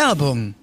Werbung. 0.00 0.54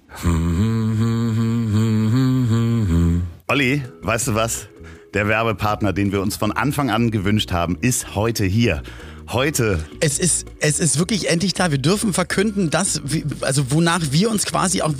Olli, 3.46 3.82
weißt 4.02 4.26
du 4.26 4.34
was? 4.34 4.66
Der 5.14 5.28
Werbepartner, 5.28 5.92
den 5.92 6.10
wir 6.10 6.20
uns 6.22 6.34
von 6.34 6.50
Anfang 6.50 6.90
an 6.90 7.12
gewünscht 7.12 7.52
haben, 7.52 7.78
ist 7.80 8.16
heute 8.16 8.44
hier. 8.44 8.82
Heute. 9.28 9.78
Es 10.00 10.18
ist, 10.18 10.46
es 10.58 10.80
ist 10.80 10.98
wirklich 10.98 11.30
endlich 11.30 11.54
da. 11.54 11.70
Wir 11.70 11.78
dürfen 11.78 12.12
verkünden, 12.12 12.70
dass, 12.70 13.00
also 13.42 13.70
wonach 13.70 14.00
wir 14.10 14.28
uns 14.28 14.44
quasi 14.44 14.82
auch 14.82 14.92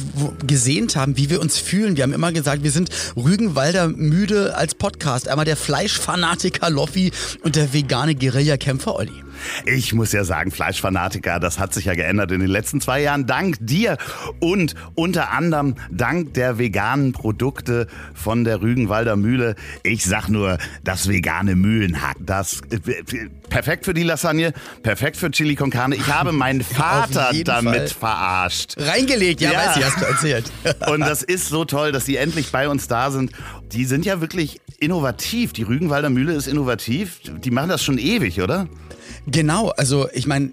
gesehnt 0.47 0.95
haben, 0.95 1.17
wie 1.17 1.31
wir 1.31 1.41
uns 1.41 1.59
fühlen. 1.59 1.97
Wir 1.97 2.05
haben 2.05 2.13
immer 2.13 2.31
gesagt, 2.31 2.63
wir 2.63 2.71
sind 2.71 2.91
Rügenwalder 3.17 3.89
müde 3.89 4.55
als 4.55 4.77
Podcast. 4.77 5.27
Einmal 5.27 5.47
der 5.47 5.57
Fleischfanatiker 5.57 6.71
Loffi 6.71 7.11
und 7.43 7.57
der 7.57 7.73
vegane 7.73 8.15
Guerillakämpfer 8.15 8.95
Olli. 8.95 9.25
Ich 9.65 9.93
muss 9.95 10.13
ja 10.13 10.25
sagen, 10.25 10.51
Fleischfanatiker, 10.51 11.41
das 11.41 11.59
hat 11.59 11.75
sich 11.75 11.87
ja 11.87 11.95
geändert 11.95 12.33
in 12.33 12.41
den 12.41 12.49
letzten 12.49 12.81
zwei 12.81 13.01
Jahren. 13.01 13.27
Dank 13.27 13.57
dir 13.61 13.97
und 14.41 14.75
unter 14.95 15.33
anderem 15.33 15.75
dank 15.91 16.35
der 16.35 16.59
veganen 16.59 17.13
Produkte 17.13 17.87
von 18.15 18.45
der 18.45 18.63
Rügenwalder 18.63 19.17
Mühle. 19.17 19.55
Ich 19.83 20.05
sag 20.05 20.29
nur, 20.29 20.59
das 20.85 21.09
vegane 21.09 21.57
Mühlenhack. 21.57 22.17
Das 22.21 22.61
äh, 22.71 22.79
perfekt 23.49 23.85
für 23.85 23.95
die 23.95 24.03
Lasagne, 24.03 24.53
perfekt 24.83 25.17
für 25.17 25.31
Chili 25.31 25.55
con 25.55 25.71
Carne. 25.71 25.97
Ich 25.97 26.07
habe 26.07 26.33
meinen 26.33 26.63
Vater 26.63 27.31
damit 27.45 27.91
Fall. 27.93 28.11
verarscht. 28.11 28.75
Reingelegt, 28.79 29.41
ja, 29.41 29.53
ja, 29.53 29.59
weiß 29.59 29.77
ich, 29.77 29.85
hast 29.85 30.01
du 30.01 30.05
erzählt. 30.05 30.53
und 30.89 31.01
das 31.01 31.23
ist 31.23 31.49
so 31.49 31.65
toll, 31.65 31.93
dass 31.93 32.05
die 32.05 32.17
endlich 32.17 32.51
bei 32.53 32.69
uns 32.69 32.89
da 32.89 33.11
sind. 33.11 33.33
Die 33.73 33.85
sind 33.85 34.05
ja 34.07 34.21
wirklich 34.21 34.61
innovativ. 34.79 35.53
Die 35.53 35.63
Rügenwalder 35.63 36.11
Mühle 36.11 36.35
ist 36.35 36.47
innovativ. 36.47 37.21
Die 37.45 37.51
machen 37.51 37.69
das 37.69 37.83
schon 37.83 37.99
ewig, 37.99 38.41
oder? 38.41 38.69
Genau, 39.31 39.69
also 39.77 40.09
ich 40.15 40.27
meine, 40.27 40.53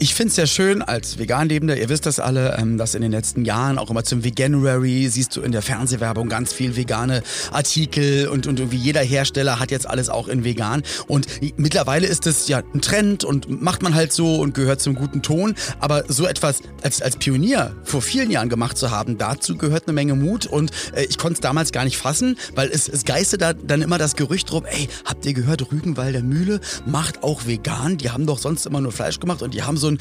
ich 0.00 0.14
finde 0.16 0.32
es 0.32 0.36
ja 0.36 0.46
schön 0.48 0.82
als 0.82 1.20
Veganlebender, 1.20 1.76
ihr 1.76 1.88
wisst 1.88 2.04
das 2.04 2.18
alle, 2.18 2.56
ähm, 2.58 2.76
dass 2.76 2.96
in 2.96 3.02
den 3.02 3.12
letzten 3.12 3.44
Jahren 3.44 3.78
auch 3.78 3.90
immer 3.90 4.02
zum 4.02 4.24
Veganuary 4.24 5.08
siehst 5.08 5.36
du 5.36 5.40
in 5.40 5.52
der 5.52 5.62
Fernsehwerbung 5.62 6.28
ganz 6.28 6.52
viel 6.52 6.74
vegane 6.74 7.22
Artikel 7.52 8.26
und, 8.26 8.48
und 8.48 8.58
irgendwie 8.58 8.78
jeder 8.78 9.02
Hersteller 9.02 9.60
hat 9.60 9.70
jetzt 9.70 9.88
alles 9.88 10.08
auch 10.08 10.26
in 10.26 10.42
vegan. 10.42 10.82
Und 11.06 11.28
mittlerweile 11.56 12.08
ist 12.08 12.26
es 12.26 12.48
ja 12.48 12.62
ein 12.74 12.80
Trend 12.80 13.22
und 13.22 13.62
macht 13.62 13.82
man 13.82 13.94
halt 13.94 14.12
so 14.12 14.40
und 14.40 14.54
gehört 14.54 14.80
zum 14.80 14.96
guten 14.96 15.22
Ton. 15.22 15.54
Aber 15.78 16.02
so 16.08 16.26
etwas 16.26 16.62
als, 16.82 17.02
als 17.02 17.16
Pionier 17.16 17.76
vor 17.84 18.02
vielen 18.02 18.32
Jahren 18.32 18.48
gemacht 18.48 18.76
zu 18.78 18.90
haben, 18.90 19.16
dazu 19.16 19.56
gehört 19.56 19.86
eine 19.86 19.92
Menge 19.92 20.16
Mut 20.16 20.46
und 20.46 20.72
äh, 20.96 21.04
ich 21.04 21.18
konnte 21.18 21.34
es 21.34 21.40
damals 21.40 21.70
gar 21.70 21.84
nicht 21.84 21.98
fassen, 21.98 22.36
weil 22.56 22.68
es, 22.68 22.88
es 22.88 23.04
geistete 23.04 23.54
dann 23.64 23.80
immer 23.80 23.98
das 23.98 24.16
Gerücht 24.16 24.50
drum, 24.50 24.64
ey, 24.64 24.88
habt 25.04 25.24
ihr 25.24 25.34
gehört, 25.34 25.70
Rügenwalder 25.70 26.22
Mühle 26.22 26.60
macht 26.84 27.22
auch 27.22 27.46
vegan 27.46 27.91
an, 27.92 27.98
die 27.98 28.10
haben 28.10 28.26
doch 28.26 28.38
sonst 28.38 28.66
immer 28.66 28.80
nur 28.80 28.92
Fleisch 28.92 29.20
gemacht 29.20 29.42
und 29.42 29.54
die 29.54 29.62
haben 29.62 29.76
so 29.76 29.88
ein, 29.88 29.98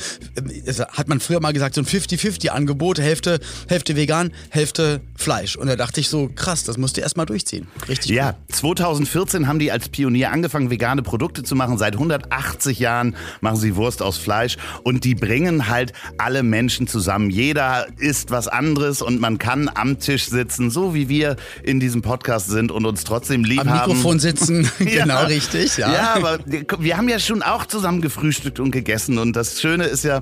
hat 0.93 1.07
man 1.07 1.19
früher 1.19 1.39
mal 1.39 1.53
gesagt, 1.53 1.75
so 1.75 1.81
ein 1.81 1.85
50-50-Angebot, 1.85 2.99
Hälfte, 2.99 3.39
Hälfte 3.67 3.95
vegan, 3.95 4.31
Hälfte 4.49 5.01
Fleisch. 5.15 5.55
Und 5.55 5.67
da 5.67 5.75
dachte 5.75 5.99
ich 5.99 6.09
so, 6.09 6.29
krass, 6.33 6.63
das 6.63 6.77
musst 6.77 6.97
du 6.97 7.01
erstmal 7.01 7.25
durchziehen. 7.25 7.67
Richtig. 7.87 8.11
Ja, 8.11 8.29
cool. 8.29 8.55
2014 8.55 9.47
haben 9.47 9.59
die 9.59 9.71
als 9.71 9.89
Pionier 9.89 10.31
angefangen, 10.31 10.69
vegane 10.69 11.01
Produkte 11.01 11.43
zu 11.43 11.55
machen. 11.55 11.77
Seit 11.77 11.93
180 11.93 12.79
Jahren 12.79 13.15
machen 13.41 13.57
sie 13.57 13.75
Wurst 13.75 14.01
aus 14.01 14.17
Fleisch 14.17 14.57
und 14.83 15.03
die 15.03 15.15
bringen 15.15 15.67
halt 15.67 15.93
alle 16.17 16.43
Menschen 16.43 16.87
zusammen. 16.87 17.29
Jeder 17.29 17.87
isst 17.97 18.31
was 18.31 18.47
anderes 18.47 19.01
und 19.01 19.19
man 19.19 19.37
kann 19.37 19.69
am 19.73 19.99
Tisch 19.99 20.25
sitzen, 20.25 20.71
so 20.71 20.93
wie 20.93 21.09
wir 21.09 21.35
in 21.63 21.79
diesem 21.79 22.01
Podcast 22.01 22.47
sind 22.47 22.71
und 22.71 22.85
uns 22.85 23.03
trotzdem 23.03 23.43
lieb 23.43 23.61
am 23.61 23.69
haben. 23.69 23.81
Am 23.81 23.89
Mikrofon 23.89 24.19
sitzen, 24.19 24.69
genau 24.79 25.15
ja. 25.15 25.21
richtig. 25.21 25.77
Ja. 25.77 25.93
ja, 25.93 26.15
aber 26.15 26.39
wir 26.45 26.97
haben 26.97 27.09
ja 27.09 27.19
schon 27.19 27.43
auch 27.43 27.65
zusammen 27.65 27.80
zusammen 27.81 28.01
gefrühstückt 28.01 28.59
und 28.59 28.69
gegessen. 28.69 29.17
Und 29.17 29.35
das 29.35 29.59
Schöne 29.59 29.85
ist 29.85 30.03
ja, 30.03 30.19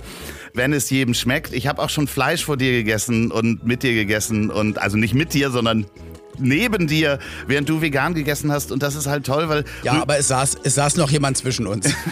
wenn 0.53 0.71
es 0.71 0.89
jedem 0.89 1.13
schmeckt. 1.13 1.53
Ich 1.53 1.67
habe 1.67 1.81
auch 1.81 1.89
schon 1.89 2.07
Fleisch 2.07 2.45
vor 2.45 2.55
dir 2.55 2.71
gegessen 2.71 3.31
und 3.31 3.65
mit 3.65 3.83
dir 3.83 3.93
gegessen. 3.93 4.49
Und 4.49 4.79
also 4.79 4.95
nicht 4.95 5.13
mit 5.13 5.33
dir, 5.33 5.51
sondern 5.51 5.85
neben 6.37 6.87
dir, 6.87 7.19
während 7.47 7.67
du 7.67 7.81
vegan 7.81 8.13
gegessen 8.13 8.49
hast. 8.49 8.71
Und 8.71 8.81
das 8.81 8.95
ist 8.95 9.07
halt 9.07 9.25
toll, 9.25 9.49
weil. 9.49 9.65
Ja, 9.83 10.01
aber 10.01 10.17
es 10.17 10.29
saß, 10.29 10.55
es 10.63 10.75
saß 10.75 10.95
noch 10.95 11.11
jemand 11.11 11.37
zwischen 11.37 11.67
uns. 11.67 11.93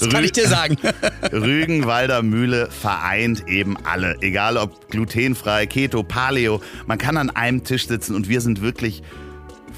Das 0.00 0.08
kann 0.08 0.24
ich 0.24 0.32
dir 0.32 0.48
sagen. 0.48 0.76
Rügenwalder 1.32 2.22
Mühle 2.22 2.68
vereint 2.68 3.46
eben 3.46 3.76
alle. 3.84 4.16
Egal 4.22 4.56
ob 4.56 4.90
glutenfrei, 4.90 5.66
Keto, 5.66 6.02
Paleo. 6.02 6.60
Man 6.86 6.98
kann 6.98 7.16
an 7.16 7.30
einem 7.30 7.62
Tisch 7.62 7.86
sitzen 7.86 8.16
und 8.16 8.28
wir 8.28 8.40
sind 8.40 8.60
wirklich 8.60 9.02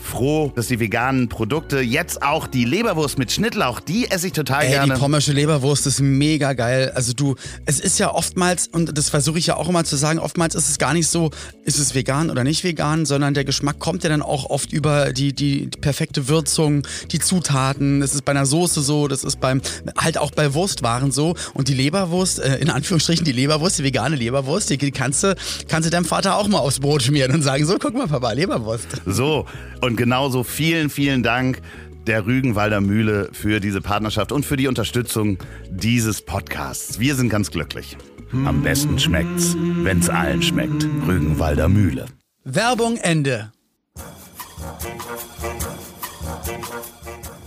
froh, 0.06 0.52
dass 0.54 0.68
die 0.68 0.80
veganen 0.80 1.28
Produkte, 1.28 1.80
jetzt 1.80 2.22
auch 2.22 2.46
die 2.46 2.64
Leberwurst 2.64 3.18
mit 3.18 3.30
Schnittlauch, 3.32 3.80
die 3.80 4.10
esse 4.10 4.28
ich 4.28 4.32
total 4.32 4.64
Ey, 4.64 4.70
gerne. 4.70 4.94
Die 4.94 5.00
pommersche 5.00 5.32
Leberwurst 5.32 5.86
ist 5.86 6.00
mega 6.00 6.52
geil. 6.54 6.92
Also 6.94 7.12
du, 7.12 7.36
es 7.66 7.80
ist 7.80 7.98
ja 7.98 8.14
oftmals, 8.14 8.68
und 8.68 8.96
das 8.96 9.10
versuche 9.10 9.38
ich 9.38 9.46
ja 9.48 9.56
auch 9.56 9.68
immer 9.68 9.84
zu 9.84 9.96
sagen, 9.96 10.18
oftmals 10.18 10.54
ist 10.54 10.70
es 10.70 10.78
gar 10.78 10.94
nicht 10.94 11.08
so, 11.08 11.30
ist 11.64 11.78
es 11.78 11.94
vegan 11.94 12.30
oder 12.30 12.44
nicht 12.44 12.64
vegan, 12.64 13.04
sondern 13.04 13.34
der 13.34 13.44
Geschmack 13.44 13.78
kommt 13.78 14.02
ja 14.04 14.08
dann 14.08 14.22
auch 14.22 14.48
oft 14.48 14.72
über 14.72 15.12
die, 15.12 15.32
die, 15.32 15.68
perfekte 15.80 16.28
Würzung, 16.28 16.86
die 17.10 17.18
Zutaten. 17.18 18.00
Das 18.00 18.14
ist 18.14 18.24
bei 18.24 18.32
einer 18.32 18.46
Soße 18.46 18.80
so, 18.80 19.08
das 19.08 19.24
ist 19.24 19.40
beim, 19.40 19.60
halt 19.98 20.18
auch 20.18 20.30
bei 20.30 20.54
Wurstwaren 20.54 21.12
so. 21.12 21.34
Und 21.54 21.68
die 21.68 21.74
Leberwurst, 21.74 22.38
äh, 22.38 22.56
in 22.56 22.70
Anführungsstrichen 22.70 23.24
die 23.24 23.32
Leberwurst, 23.32 23.78
die 23.78 23.84
vegane 23.84 24.16
Leberwurst, 24.16 24.70
die 24.70 24.78
kannst 24.90 25.24
du, 25.24 25.36
kannst 25.68 25.86
du 25.86 25.90
deinem 25.90 26.04
Vater 26.04 26.36
auch 26.36 26.48
mal 26.48 26.58
aufs 26.58 26.80
Brot 26.80 27.02
schmieren 27.02 27.32
und 27.32 27.42
sagen, 27.42 27.66
so, 27.66 27.76
guck 27.78 27.94
mal, 27.94 28.06
Papa, 28.06 28.32
Leberwurst. 28.32 28.88
So, 29.06 29.46
und 29.80 29.95
genauso 29.96 30.44
vielen, 30.44 30.90
vielen 30.90 31.22
Dank 31.22 31.60
der 32.06 32.26
Rügenwalder 32.26 32.80
Mühle 32.80 33.30
für 33.32 33.60
diese 33.60 33.80
Partnerschaft 33.80 34.32
und 34.32 34.46
für 34.46 34.56
die 34.56 34.68
Unterstützung 34.68 35.38
dieses 35.70 36.22
Podcasts. 36.22 37.00
Wir 37.00 37.14
sind 37.14 37.28
ganz 37.28 37.50
glücklich. 37.50 37.96
Am 38.44 38.62
besten 38.62 38.98
schmeckt's, 38.98 39.56
wenn's 39.58 40.08
allen 40.08 40.42
schmeckt. 40.42 40.84
Rügenwalder 41.06 41.68
Mühle. 41.68 42.06
Werbung 42.44 42.96
Ende. 42.96 43.52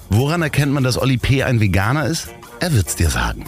Woran 0.10 0.42
erkennt 0.42 0.74
man, 0.74 0.84
dass 0.84 0.98
Olli 0.98 1.18
P. 1.18 1.44
ein 1.44 1.60
Veganer 1.60 2.06
ist? 2.08 2.30
Er 2.60 2.74
wird's 2.74 2.96
dir 2.96 3.10
sagen. 3.10 3.46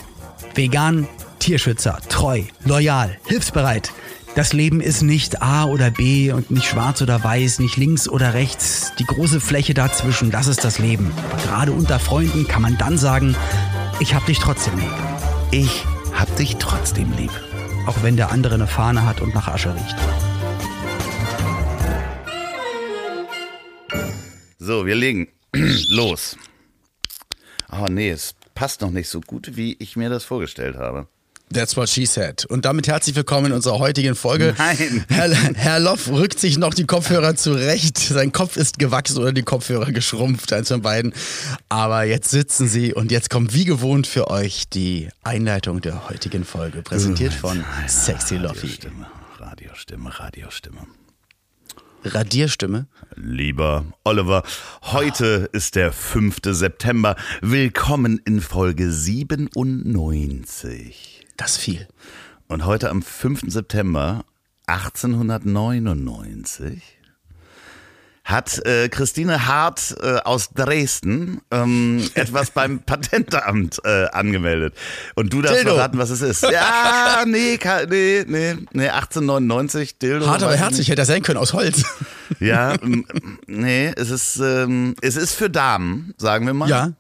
Vegan, 0.56 1.08
Tierschützer, 1.40 2.00
treu, 2.08 2.44
loyal, 2.64 3.18
hilfsbereit. 3.26 3.92
Das 4.34 4.54
Leben 4.54 4.80
ist 4.80 5.02
nicht 5.02 5.42
A 5.42 5.66
oder 5.66 5.92
B 5.92 6.32
und 6.32 6.52
nicht 6.52 6.66
schwarz 6.66 7.02
oder 7.02 7.22
weiß, 7.22 7.60
nicht 7.60 7.76
links 7.76 8.08
oder 8.08 8.34
rechts. 8.34 8.94
Die 8.98 9.04
große 9.04 9.42
Fläche 9.42 9.74
dazwischen, 9.74 10.32
das 10.32 10.48
ist 10.48 10.64
das 10.64 10.80
Leben. 10.80 11.12
Aber 11.30 11.42
gerade 11.44 11.72
unter 11.74 12.00
Freunden 12.00 12.48
kann 12.48 12.62
man 12.62 12.78
dann 12.78 12.98
sagen, 12.98 13.36
ich 14.00 14.16
hab 14.16 14.26
dich 14.26 14.40
trotzdem 14.40 14.78
lieb. 14.78 14.94
Ich 15.52 15.84
hab 16.14 16.34
dich 16.38 16.56
trotzdem 16.56 17.12
lieb. 17.18 17.32
Auch 17.88 18.04
wenn 18.04 18.16
der 18.16 18.32
andere 18.32 18.56
eine 18.56 18.68
Fahne 18.68 19.06
hat 19.06 19.20
und 19.20 19.36
nach 19.36 19.50
Asche 19.50 19.76
riecht. 19.76 19.98
So, 24.60 24.86
wir 24.86 24.96
legen 24.96 25.28
los. 25.90 26.38
Oh 27.70 27.88
nee, 27.90 28.12
es 28.12 28.36
passt 28.56 28.80
noch 28.80 28.92
nicht 28.92 29.10
so 29.10 29.20
gut, 29.20 29.58
wie 29.58 29.76
ich 29.80 29.98
mir 29.98 30.10
das 30.10 30.24
vorgestellt 30.24 30.78
habe. 30.78 31.08
That's 31.54 31.76
what 31.76 31.90
she 31.90 32.06
said. 32.06 32.46
Und 32.46 32.64
damit 32.66 32.88
herzlich 32.88 33.16
willkommen 33.16 33.48
in 33.48 33.54
unserer 33.54 33.80
heutigen 33.80 34.14
Folge. 34.16 34.54
Nein. 34.58 35.06
Herr, 35.10 35.30
Herr 35.30 35.80
Loff 35.80 36.10
rückt 36.10 36.40
sich 36.40 36.58
noch 36.58 36.74
die 36.74 36.86
Kopfhörer 36.86 37.36
zurecht. 37.36 37.98
Sein 37.98 38.32
Kopf 38.32 38.56
ist 38.56 38.80
gewachsen 38.80 39.18
oder 39.18 39.34
die 39.34 39.44
Kopfhörer 39.44 39.92
geschrumpft, 39.92 40.54
eins 40.54 40.70
von 40.70 40.82
beiden. 40.82 41.14
Aber 41.68 42.04
jetzt 42.04 42.32
sitzen 42.32 42.70
sie 42.70 42.94
und 42.94 43.12
jetzt 43.12 43.30
kommt 43.30 43.54
wie 43.54 43.66
gewohnt 43.66 44.08
für 44.08 44.30
euch 44.30 44.70
die 44.70 45.10
Einleitung 45.24 45.82
der 45.82 46.08
heutigen 46.10 46.46
Folge, 46.46 46.82
präsentiert 46.82 47.34
von 47.34 47.66
Sexy 47.88 48.38
Loffy. 48.38 48.68
Radiostimme, 48.68 49.08
Radiostimme, 49.40 50.20
Radiostimme. 50.20 50.88
Radierstimme. 52.04 52.88
Lieber 53.16 53.86
Oliver, 54.04 54.44
heute 54.84 55.50
ist 55.52 55.76
der 55.76 55.92
5. 55.92 56.38
September. 56.46 57.16
Willkommen 57.42 58.22
in 58.26 58.42
Folge 58.42 58.92
97. 58.92 61.21
Das 61.42 61.58
viel. 61.58 61.88
Und 62.48 62.66
heute 62.66 62.92
am 62.92 63.02
5. 63.02 63.46
September 63.48 64.24
1899 64.68 66.84
hat 68.24 68.64
äh, 68.68 68.90
Christine 68.90 69.48
Hart 69.48 69.96
äh, 70.04 70.18
aus 70.18 70.52
Dresden 70.52 71.42
ähm, 71.50 72.08
etwas 72.16 72.52
beim 72.52 72.82
Patentamt 72.82 73.80
äh, 73.84 74.06
angemeldet. 74.12 74.76
Und 75.16 75.34
du 75.34 75.42
darfst 75.42 75.62
Dildo. 75.62 75.74
verraten, 75.74 75.98
was 75.98 76.12
es 76.12 76.22
ist. 76.22 76.44
Ja, 76.44 77.24
nee, 77.26 77.58
nee, 77.90 78.24
nee, 78.28 78.56
nee, 78.72 78.90
1899, 78.90 79.98
Dildo. 79.98 80.28
Hart 80.28 80.44
aber 80.44 80.56
herzlich, 80.56 80.90
hätte 80.90 81.02
er 81.02 81.06
sein 81.06 81.24
können, 81.24 81.40
aus 81.40 81.54
Holz. 81.54 81.84
Ja, 82.40 82.78
nee, 83.46 83.92
es 83.98 84.10
ist, 84.10 84.38
ähm, 84.38 84.96
es 85.02 85.18
ist 85.18 85.34
für 85.34 85.50
Damen, 85.50 86.14
sagen 86.18 86.46
wir 86.46 86.54
mal. 86.54 86.70
Ja. 86.70 86.94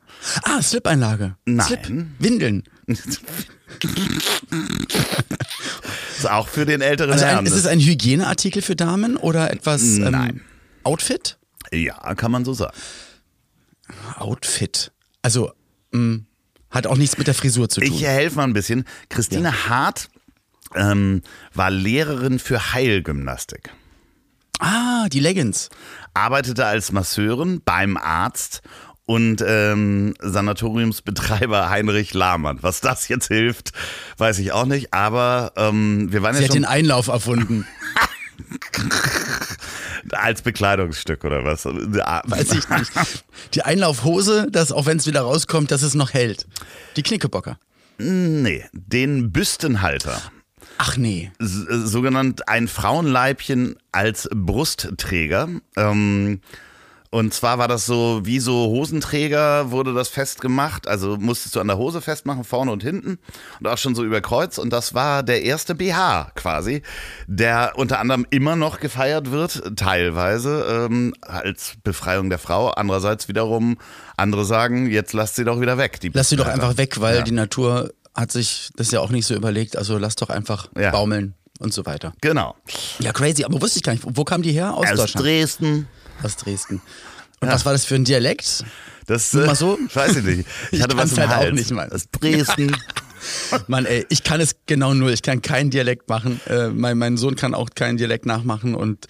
Ah, 0.43 0.61
Slip-Einlage. 0.61 1.37
Nein. 1.45 1.65
Slip. 1.65 1.89
Windeln. 2.19 2.63
ist 6.17 6.29
auch 6.29 6.47
für 6.47 6.65
den 6.65 6.81
älteren 6.81 7.13
also 7.13 7.25
ein. 7.25 7.45
Ist 7.45 7.53
es 7.53 7.67
ein 7.67 7.79
Hygieneartikel 7.79 8.61
für 8.61 8.75
Damen 8.75 9.17
oder 9.17 9.51
etwas 9.51 9.83
ähm, 9.83 10.11
Nein. 10.11 10.41
Outfit? 10.83 11.37
Ja, 11.71 12.15
kann 12.15 12.31
man 12.31 12.45
so 12.45 12.53
sagen. 12.53 12.75
Outfit. 14.17 14.91
Also 15.21 15.51
mh, 15.91 16.21
hat 16.69 16.87
auch 16.87 16.97
nichts 16.97 17.17
mit 17.17 17.27
der 17.27 17.33
Frisur 17.33 17.69
zu 17.69 17.81
tun. 17.81 17.93
Ich 17.93 18.03
helfe 18.03 18.37
mal 18.37 18.45
ein 18.45 18.53
bisschen. 18.53 18.85
Christine 19.09 19.49
Ja. 19.49 19.69
Hart 19.69 20.09
ähm, 20.75 21.21
war 21.53 21.69
Lehrerin 21.69 22.39
für 22.39 22.73
Heilgymnastik. 22.73 23.69
Ah, 24.59 25.07
die 25.09 25.19
Leggings. 25.19 25.69
Arbeitete 26.13 26.65
als 26.65 26.91
Masseurin 26.91 27.61
beim 27.65 27.97
Arzt 27.97 28.61
und 29.05 29.43
ähm, 29.45 30.13
Sanatoriumsbetreiber 30.19 31.69
Heinrich 31.69 32.13
Lahmann. 32.13 32.59
Was 32.61 32.81
das 32.81 33.07
jetzt 33.07 33.27
hilft, 33.27 33.71
weiß 34.17 34.39
ich 34.39 34.51
auch 34.51 34.65
nicht. 34.65 34.93
Aber 34.93 35.53
ähm, 35.55 36.11
wir 36.11 36.21
waren 36.21 36.35
Sie 36.35 36.41
ja 36.41 36.47
hat 36.47 36.53
schon 36.53 36.63
den 36.63 36.69
Einlauf 36.69 37.07
erfunden. 37.07 37.65
als 40.11 40.41
Bekleidungsstück 40.41 41.23
oder 41.23 41.43
was. 41.43 41.65
Weiß 41.65 42.53
ich 42.53 42.69
nicht. 42.69 42.91
Die 43.53 43.63
Einlaufhose, 43.63 44.47
dass 44.49 44.71
auch 44.71 44.85
wenn 44.85 44.97
es 44.97 45.07
wieder 45.07 45.21
rauskommt, 45.21 45.71
dass 45.71 45.81
es 45.81 45.93
noch 45.93 46.13
hält. 46.13 46.47
Die 46.95 47.03
Knickebocker. 47.03 47.57
Nee, 47.97 48.65
den 48.73 49.31
Büstenhalter. 49.31 50.21
Ach 50.77 50.97
nee. 50.97 51.31
Äh, 51.39 51.45
sogenannt 51.45 52.47
ein 52.47 52.67
Frauenleibchen 52.67 53.75
als 53.91 54.27
Brustträger. 54.33 55.49
Ähm, 55.75 56.41
und 57.13 57.33
zwar 57.33 57.57
war 57.57 57.67
das 57.67 57.85
so, 57.85 58.21
wie 58.23 58.39
so 58.39 58.53
Hosenträger 58.69 59.69
wurde 59.71 59.93
das 59.93 60.07
festgemacht. 60.07 60.87
Also 60.87 61.17
musstest 61.17 61.55
du 61.55 61.59
an 61.59 61.67
der 61.67 61.77
Hose 61.77 61.99
festmachen, 62.01 62.43
vorne 62.45 62.71
und 62.71 62.81
hinten. 62.83 63.19
Und 63.59 63.67
auch 63.67 63.77
schon 63.77 63.95
so 63.95 64.03
über 64.05 64.21
Kreuz. 64.21 64.57
Und 64.57 64.71
das 64.71 64.93
war 64.93 65.21
der 65.21 65.43
erste 65.43 65.75
BH 65.75 66.31
quasi, 66.35 66.81
der 67.27 67.73
unter 67.75 67.99
anderem 67.99 68.25
immer 68.29 68.55
noch 68.55 68.79
gefeiert 68.79 69.29
wird, 69.31 69.75
teilweise 69.77 70.87
ähm, 70.89 71.13
als 71.21 71.73
Befreiung 71.83 72.29
der 72.29 72.39
Frau. 72.39 72.69
Andererseits 72.69 73.27
wiederum, 73.27 73.77
andere 74.15 74.45
sagen, 74.45 74.89
jetzt 74.89 75.11
lasst 75.13 75.35
sie 75.35 75.43
doch 75.43 75.59
wieder 75.59 75.77
weg. 75.77 75.99
Lass 76.13 76.29
sie 76.29 76.37
doch 76.37 76.47
einfach 76.47 76.77
weg, 76.77 77.01
weil 77.01 77.17
Ja. 77.17 77.21
die 77.23 77.31
Natur 77.31 77.91
hat 78.15 78.31
sich 78.31 78.69
das 78.77 78.91
ja 78.91 79.01
auch 79.01 79.09
nicht 79.09 79.25
so 79.25 79.35
überlegt. 79.35 79.75
Also 79.77 79.97
lass 79.97 80.15
doch 80.15 80.29
einfach 80.29 80.69
Ja. 80.77 80.91
baumeln 80.91 81.33
und 81.59 81.73
so 81.73 81.85
weiter. 81.85 82.13
Genau. 82.21 82.55
Ja, 82.99 83.11
crazy. 83.11 83.43
Aber 83.43 83.61
wusste 83.61 83.77
ich 83.79 83.83
gar 83.83 83.91
nicht. 83.93 84.03
Wo 84.05 84.23
kamen 84.23 84.43
die 84.43 84.51
her? 84.53 84.73
Aus, 84.73 84.89
Aus 84.91 84.95
Deutschland. 84.97 85.25
Dresden. 85.25 85.87
Aus 86.23 86.35
Dresden. 86.37 86.81
Und 87.39 87.47
was 87.49 87.65
war 87.65 87.73
das 87.73 87.85
für 87.85 87.95
ein 87.95 88.03
Dialekt? 88.05 88.63
Das 89.07 89.33
Nur 89.33 89.43
äh, 89.43 89.47
mal 89.47 89.55
so? 89.55 89.77
weiß 89.93 90.17
ich 90.17 90.23
nicht. 90.23 90.39
Ich, 90.71 90.77
Ich 90.77 90.83
hatte 90.83 90.95
was 90.95 91.11
im 91.13 91.17
halt 91.17 91.29
auch 91.31 91.35
Hals. 91.37 91.53
nicht, 91.55 91.71
Mann. 91.71 91.91
Aus 91.91 92.03
Dresden. 92.11 92.75
Mann, 93.67 93.85
ey, 93.85 94.05
ich 94.09 94.23
kann 94.23 94.39
es 94.41 94.55
genau 94.67 94.93
null. 94.93 95.11
Ich 95.11 95.21
kann 95.21 95.41
keinen 95.41 95.69
Dialekt 95.71 96.07
machen. 96.09 96.39
Äh, 96.47 96.69
mein, 96.69 96.97
mein 96.97 97.17
Sohn 97.17 97.35
kann 97.35 97.53
auch 97.53 97.69
keinen 97.75 97.97
Dialekt 97.97 98.25
nachmachen 98.25 98.75
und 98.75 99.07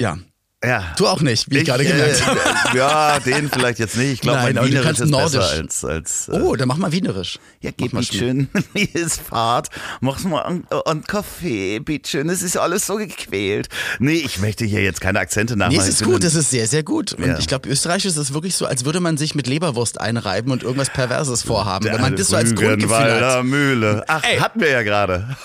ja. 0.00 0.18
Ja. 0.62 0.92
Du 0.98 1.06
auch 1.06 1.22
nicht, 1.22 1.50
wie 1.50 1.58
ich, 1.60 1.64
gerade 1.64 1.84
gemerkt 1.86 2.26
habe. 2.26 2.38
äh, 2.38 2.76
Ja, 2.76 3.18
den 3.18 3.48
vielleicht 3.50 3.78
jetzt 3.78 3.96
nicht. 3.96 4.12
Ich 4.12 4.20
glaube, 4.20 4.40
mein 4.42 4.56
Wienerisch 4.66 4.90
ist 4.90 4.98
besser 4.98 5.06
Nordisch. 5.06 5.36
als. 5.40 5.84
als 5.86 6.28
äh, 6.28 6.32
Oh, 6.32 6.54
dann 6.54 6.68
mach 6.68 6.76
mal 6.76 6.92
Wienerisch. 6.92 7.38
ja, 7.62 7.70
gib 7.74 7.94
mal 7.94 8.02
schön, 8.02 8.48
wie 8.74 8.82
ist 8.84 9.22
Fahrt, 9.22 9.68
mach's 10.02 10.24
mal 10.24 10.42
an, 10.42 10.64
an 10.84 11.02
Kaffee, 11.04 11.78
bitteschön, 11.78 12.28
es 12.28 12.42
ist 12.42 12.58
alles 12.58 12.86
so 12.86 12.96
gequält. 12.96 13.70
Nee, 14.00 14.16
ich 14.16 14.38
möchte 14.40 14.66
hier 14.66 14.82
jetzt 14.82 15.00
keine 15.00 15.18
Akzente 15.20 15.56
nachmachen. 15.56 15.78
Nee, 15.78 15.82
es 15.82 15.94
Ich 15.94 16.00
ist 16.02 16.04
gut, 16.06 16.22
es 16.24 16.34
ist 16.34 16.50
sehr, 16.50 16.66
sehr 16.66 16.82
gut. 16.82 17.14
Und 17.14 17.26
Ja. 17.26 17.38
ich 17.38 17.46
glaube, 17.48 17.66
Österreichisch 17.66 18.04
ist 18.10 18.18
es 18.18 18.34
wirklich 18.34 18.54
so, 18.54 18.66
als 18.66 18.84
würde 18.84 19.00
man 19.00 19.16
sich 19.16 19.34
mit 19.34 19.46
Leberwurst 19.46 19.98
einreiben 19.98 20.52
und 20.52 20.62
irgendwas 20.62 20.90
Perverses 20.90 21.42
vorhaben. 21.42 21.86
Wenn 21.86 22.02
man 22.02 22.16
das 22.16 22.28
so 22.28 22.36
als 22.36 22.54
Grundgefühl 22.54 23.20
hat. 23.26 23.44
Mühle. 23.44 24.04
Ach, 24.08 24.22
Ey. 24.24 24.36
hatten 24.38 24.60
wir 24.60 24.68
ja 24.70 24.82
gerade. 24.82 25.36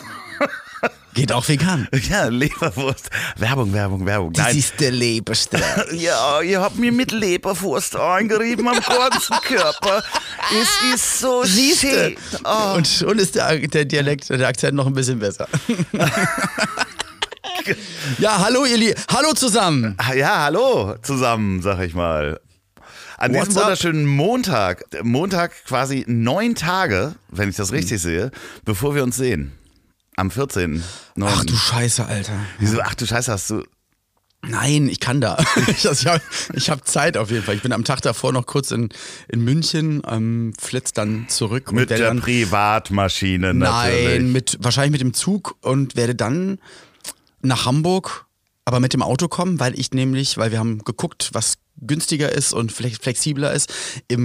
Geht 1.16 1.32
auch 1.32 1.48
vegan. 1.48 1.88
Ja, 2.10 2.26
Leberwurst. 2.26 3.10
Werbung, 3.38 3.72
Werbung, 3.74 4.06
Werbung. 4.06 4.34
Das 4.34 4.48
Nein. 4.48 4.58
ist 4.58 4.80
der 4.80 4.92
Leberstreich. 4.92 5.62
Ja, 5.94 6.42
ihr 6.42 6.60
habt 6.62 6.78
mir 6.78 6.92
mit 6.92 7.12
Leberwurst 7.12 7.96
eingerieben 7.96 8.68
am 8.68 8.80
ganzen 8.82 9.38
Körper. 9.42 10.04
Es 10.52 10.94
ist 10.94 11.20
so 11.20 11.46
schön. 11.46 12.18
Oh. 12.44 12.76
Und 12.76 12.88
schon 12.88 13.18
ist 13.18 13.36
der, 13.36 13.58
der 13.60 13.86
Dialekt, 13.86 14.30
der 14.30 14.48
Akzent 14.48 14.76
noch 14.76 14.88
ein 14.88 14.94
bisschen 14.94 15.20
besser. 15.20 15.48
ja, 18.20 18.40
hallo 18.40 18.66
ihr 18.66 18.78
Lieben. 18.78 19.02
Hallo 19.10 19.34
zusammen. 19.34 19.98
Ja, 20.16 20.44
hallo 20.44 20.96
zusammen, 21.02 21.62
sag 21.62 21.80
ich 21.80 21.94
mal. 21.94 22.42
An 23.18 23.34
What's 23.34 23.48
diesem 23.48 23.62
wunderschönen 23.62 24.06
Montag, 24.06 24.84
Montag 25.02 25.54
quasi 25.66 26.04
neun 26.08 26.56
Tage, 26.56 27.16
wenn 27.30 27.50
ich 27.50 27.56
das 27.56 27.72
richtig 27.72 28.02
sehe, 28.02 28.32
bevor 28.66 28.94
wir 28.94 29.04
uns 29.04 29.16
sehen. 29.16 29.54
Am 30.16 30.32
14. 30.32 30.84
Ach 31.22 31.46
du 31.46 31.56
Scheiße, 31.56 32.06
Alter. 32.06 32.40
Wieso? 32.60 32.80
Ach 32.82 32.96
du 32.96 33.06
Scheiße, 33.06 33.32
hast 33.32 33.50
du. 33.50 33.64
Nein, 34.48 34.88
ich 34.90 35.00
kann 35.00 35.22
da. 35.22 35.38
Ich, 35.68 35.86
habe 35.86 36.22
hab 36.54 36.88
Zeit 36.88 37.18
auf 37.18 37.32
jeden 37.32 37.44
Fall. 37.44 37.56
Ich 37.56 37.64
bin 37.64 37.74
am 37.74 37.84
Tag 37.84 38.02
davor 38.02 38.32
noch 38.32 38.46
kurz 38.46 38.72
in, 38.72 38.90
in 39.28 39.44
München, 39.44 40.02
ähm, 40.08 40.54
flitz 40.60 40.94
dann 40.94 41.26
zurück 41.30 41.72
Mit 41.72 41.90
der 41.90 41.98
dann. 41.98 42.20
Privatmaschine 42.22 43.54
natürlich. 43.54 44.06
Nein, 44.20 44.32
mit, 44.32 44.58
wahrscheinlich 44.62 44.92
mit 44.92 45.02
dem 45.02 45.14
Zug 45.14 45.56
und 45.62 45.96
werde 45.96 46.16
dann 46.16 46.60
nach 47.42 47.66
Hamburg, 47.66 48.26
aber 48.66 48.80
mit 48.80 48.94
dem 48.94 49.02
Auto 49.02 49.28
kommen, 49.28 49.60
weil 49.60 49.78
ich 49.80 49.92
nämlich, 49.92 50.38
weil 50.38 50.52
wir 50.52 50.60
haben 50.60 50.84
geguckt, 50.84 51.30
was 51.34 51.56
günstiger 51.82 52.32
ist 52.32 52.54
und 52.54 52.72
flex- 52.72 53.00
flexibler 53.00 53.52
ist, 53.52 53.74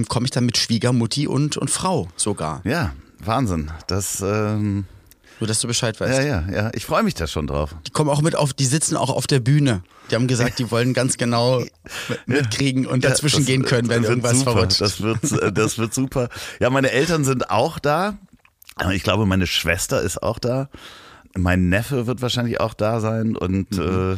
komme 0.09 0.27
ich 0.27 0.31
dann 0.31 0.45
mit 0.47 0.57
Schwiegermutti 0.57 1.27
und, 1.27 1.57
und 1.57 1.71
Frau 1.71 2.09
sogar. 2.17 2.61
Ja, 2.65 2.93
Wahnsinn. 3.19 3.71
Das, 3.87 4.21
ähm, 4.21 4.85
Nur, 5.41 5.49
dass 5.49 5.61
du 5.61 5.67
Bescheid 5.67 5.99
weißt. 5.99 6.19
ja, 6.19 6.25
ja, 6.25 6.45
ja. 6.53 6.71
Ich 6.75 6.85
freue 6.87 7.03
mich 7.03 7.15
da 7.15 7.27
schon 7.27 7.47
drauf. 7.47 7.75
Die 7.87 7.91
kommen 7.91 8.11
auch 8.11 8.21
mit 8.23 8.37
auf, 8.37 8.53
die 8.53 8.67
sitzen 8.67 8.97
auch 8.97 9.11
auf 9.11 9.27
der 9.27 9.41
Bühne. 9.41 9.83
Die 10.11 10.15
haben 10.15 10.27
gesagt, 10.27 10.59
die 10.59 10.71
wollen 10.71 10.93
ganz 10.93 11.17
genau 11.17 11.61
mit- 12.09 12.29
mitkriegen 12.29 12.87
und 12.87 13.05
dazwischen 13.05 13.41
das- 13.41 13.47
gehen 13.47 13.65
können, 13.65 13.89
wenn 13.89 14.05
irgendwas 14.05 14.39
super. 14.39 14.53
verrutscht. 14.53 14.81
Das 14.81 15.01
wird, 15.01 15.33
äh, 15.33 15.51
das 15.53 15.79
wird 15.79 15.95
super. 15.95 16.29
Ja, 16.61 16.69
meine 16.71 16.91
Eltern 16.91 17.25
sind 17.25 17.51
auch 17.51 17.79
da. 17.79 18.19
Ich 18.93 19.03
glaube, 19.03 19.27
meine 19.27 19.47
Schwester 19.47 20.01
ist 20.03 20.23
auch 20.23 20.39
da. 20.39 20.69
Mein 21.37 21.69
Neffe 21.69 22.07
wird 22.07 22.23
wahrscheinlich 22.23 22.61
auch 22.61 22.75
da 22.75 23.01
sein 23.01 23.37
und 23.37 23.71
Mhm. 23.79 24.15
äh, 24.15 24.17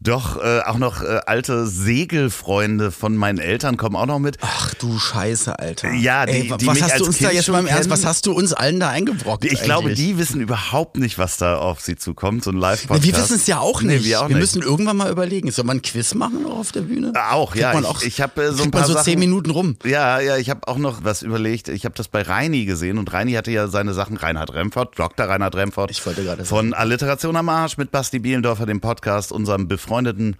doch 0.00 0.42
äh, 0.42 0.60
auch 0.60 0.78
noch 0.78 1.02
äh, 1.02 1.20
alte 1.26 1.66
Segelfreunde 1.66 2.90
von 2.90 3.16
meinen 3.16 3.38
Eltern 3.38 3.76
kommen 3.76 3.96
auch 3.96 4.06
noch 4.06 4.18
mit. 4.18 4.38
Ach 4.40 4.74
du 4.74 4.98
Scheiße, 4.98 5.58
Alter. 5.58 5.92
Ja, 5.92 6.26
die- 6.26 6.32
Ey, 6.32 6.50
wa- 6.50 6.56
die 6.56 6.66
was 6.66 6.74
mich 6.74 6.82
hast 6.82 6.92
als 6.92 7.00
du 7.02 7.06
uns 7.06 7.18
da 7.18 7.24
Kind 7.26 7.34
jetzt 7.36 7.44
schon 7.46 7.52
mal 7.54 7.60
im 7.60 7.66
Ernst, 7.66 7.90
was 7.90 8.04
hast 8.04 8.26
du 8.26 8.32
uns 8.32 8.52
allen 8.52 8.80
da 8.80 8.90
eingebrockt? 8.90 9.44
Ich 9.44 9.62
glaube, 9.62 9.88
eigentlich? 9.88 9.98
die 9.98 10.18
wissen 10.18 10.40
überhaupt 10.40 10.96
nicht, 10.98 11.18
was 11.18 11.36
da 11.38 11.56
auf 11.58 11.80
sie 11.80 11.96
zukommt. 11.96 12.44
So 12.44 12.50
ein 12.50 12.56
Live-Podcast. 12.56 13.04
wir 13.06 13.16
wissen 13.16 13.36
es 13.36 13.46
ja 13.46 13.58
auch 13.60 13.82
Nee, 13.82 13.94
nicht. 13.94 14.04
wir 14.04 14.20
auch 14.20 14.28
wir 14.28 14.36
nicht. 14.36 14.40
müssen 14.42 14.62
irgendwann 14.62 14.96
mal 14.96 15.10
überlegen. 15.10 15.50
Soll 15.50 15.64
man 15.64 15.78
ein 15.78 15.82
Quiz 15.82 16.14
machen 16.14 16.46
auf 16.46 16.72
der 16.72 16.82
Bühne? 16.82 17.12
Auch, 17.30 17.52
Kriegt 17.52 17.62
ja. 17.62 17.72
Man 17.72 17.82
Ich- 17.84 17.88
auch, 17.88 18.02
ich 18.02 18.20
hab, 18.20 18.38
äh, 18.38 18.52
so 18.52 18.62
ein 18.62 18.70
paar 18.70 18.82
man 18.82 18.88
so 18.88 18.94
Sachen- 18.94 19.04
zehn 19.04 19.18
Minuten 19.18 19.50
rum. 19.50 19.76
Ja, 19.84 20.20
ja, 20.20 20.36
ich 20.36 20.50
habe 20.50 20.66
auch 20.68 20.78
noch 20.78 21.04
was 21.04 21.22
überlegt. 21.22 21.68
Ich 21.68 21.84
habe 21.84 21.94
das 21.94 22.08
bei 22.08 22.22
Reini 22.22 22.64
gesehen 22.64 22.98
und 22.98 23.12
Reini 23.12 23.32
hatte 23.32 23.50
ja 23.50 23.68
seine 23.68 23.94
Sachen, 23.94 24.16
Reinhard 24.16 24.52
Remford, 24.54 24.98
Dr. 24.98 25.26
Reinhard 25.26 25.54
Remford. 25.56 25.90
Ich 25.90 26.04
wollte 26.06 26.24
gerade 26.24 26.44
Von 26.44 26.74
Alliteration 26.74 27.36
am 27.36 27.48
Arsch 27.48 27.76
mit 27.78 27.90
Basti 27.90 28.18
Bielendorfer, 28.18 28.66
dem 28.66 28.80
Podcast, 28.80 29.32
unserem 29.32 29.66
befreundeten 29.84 30.36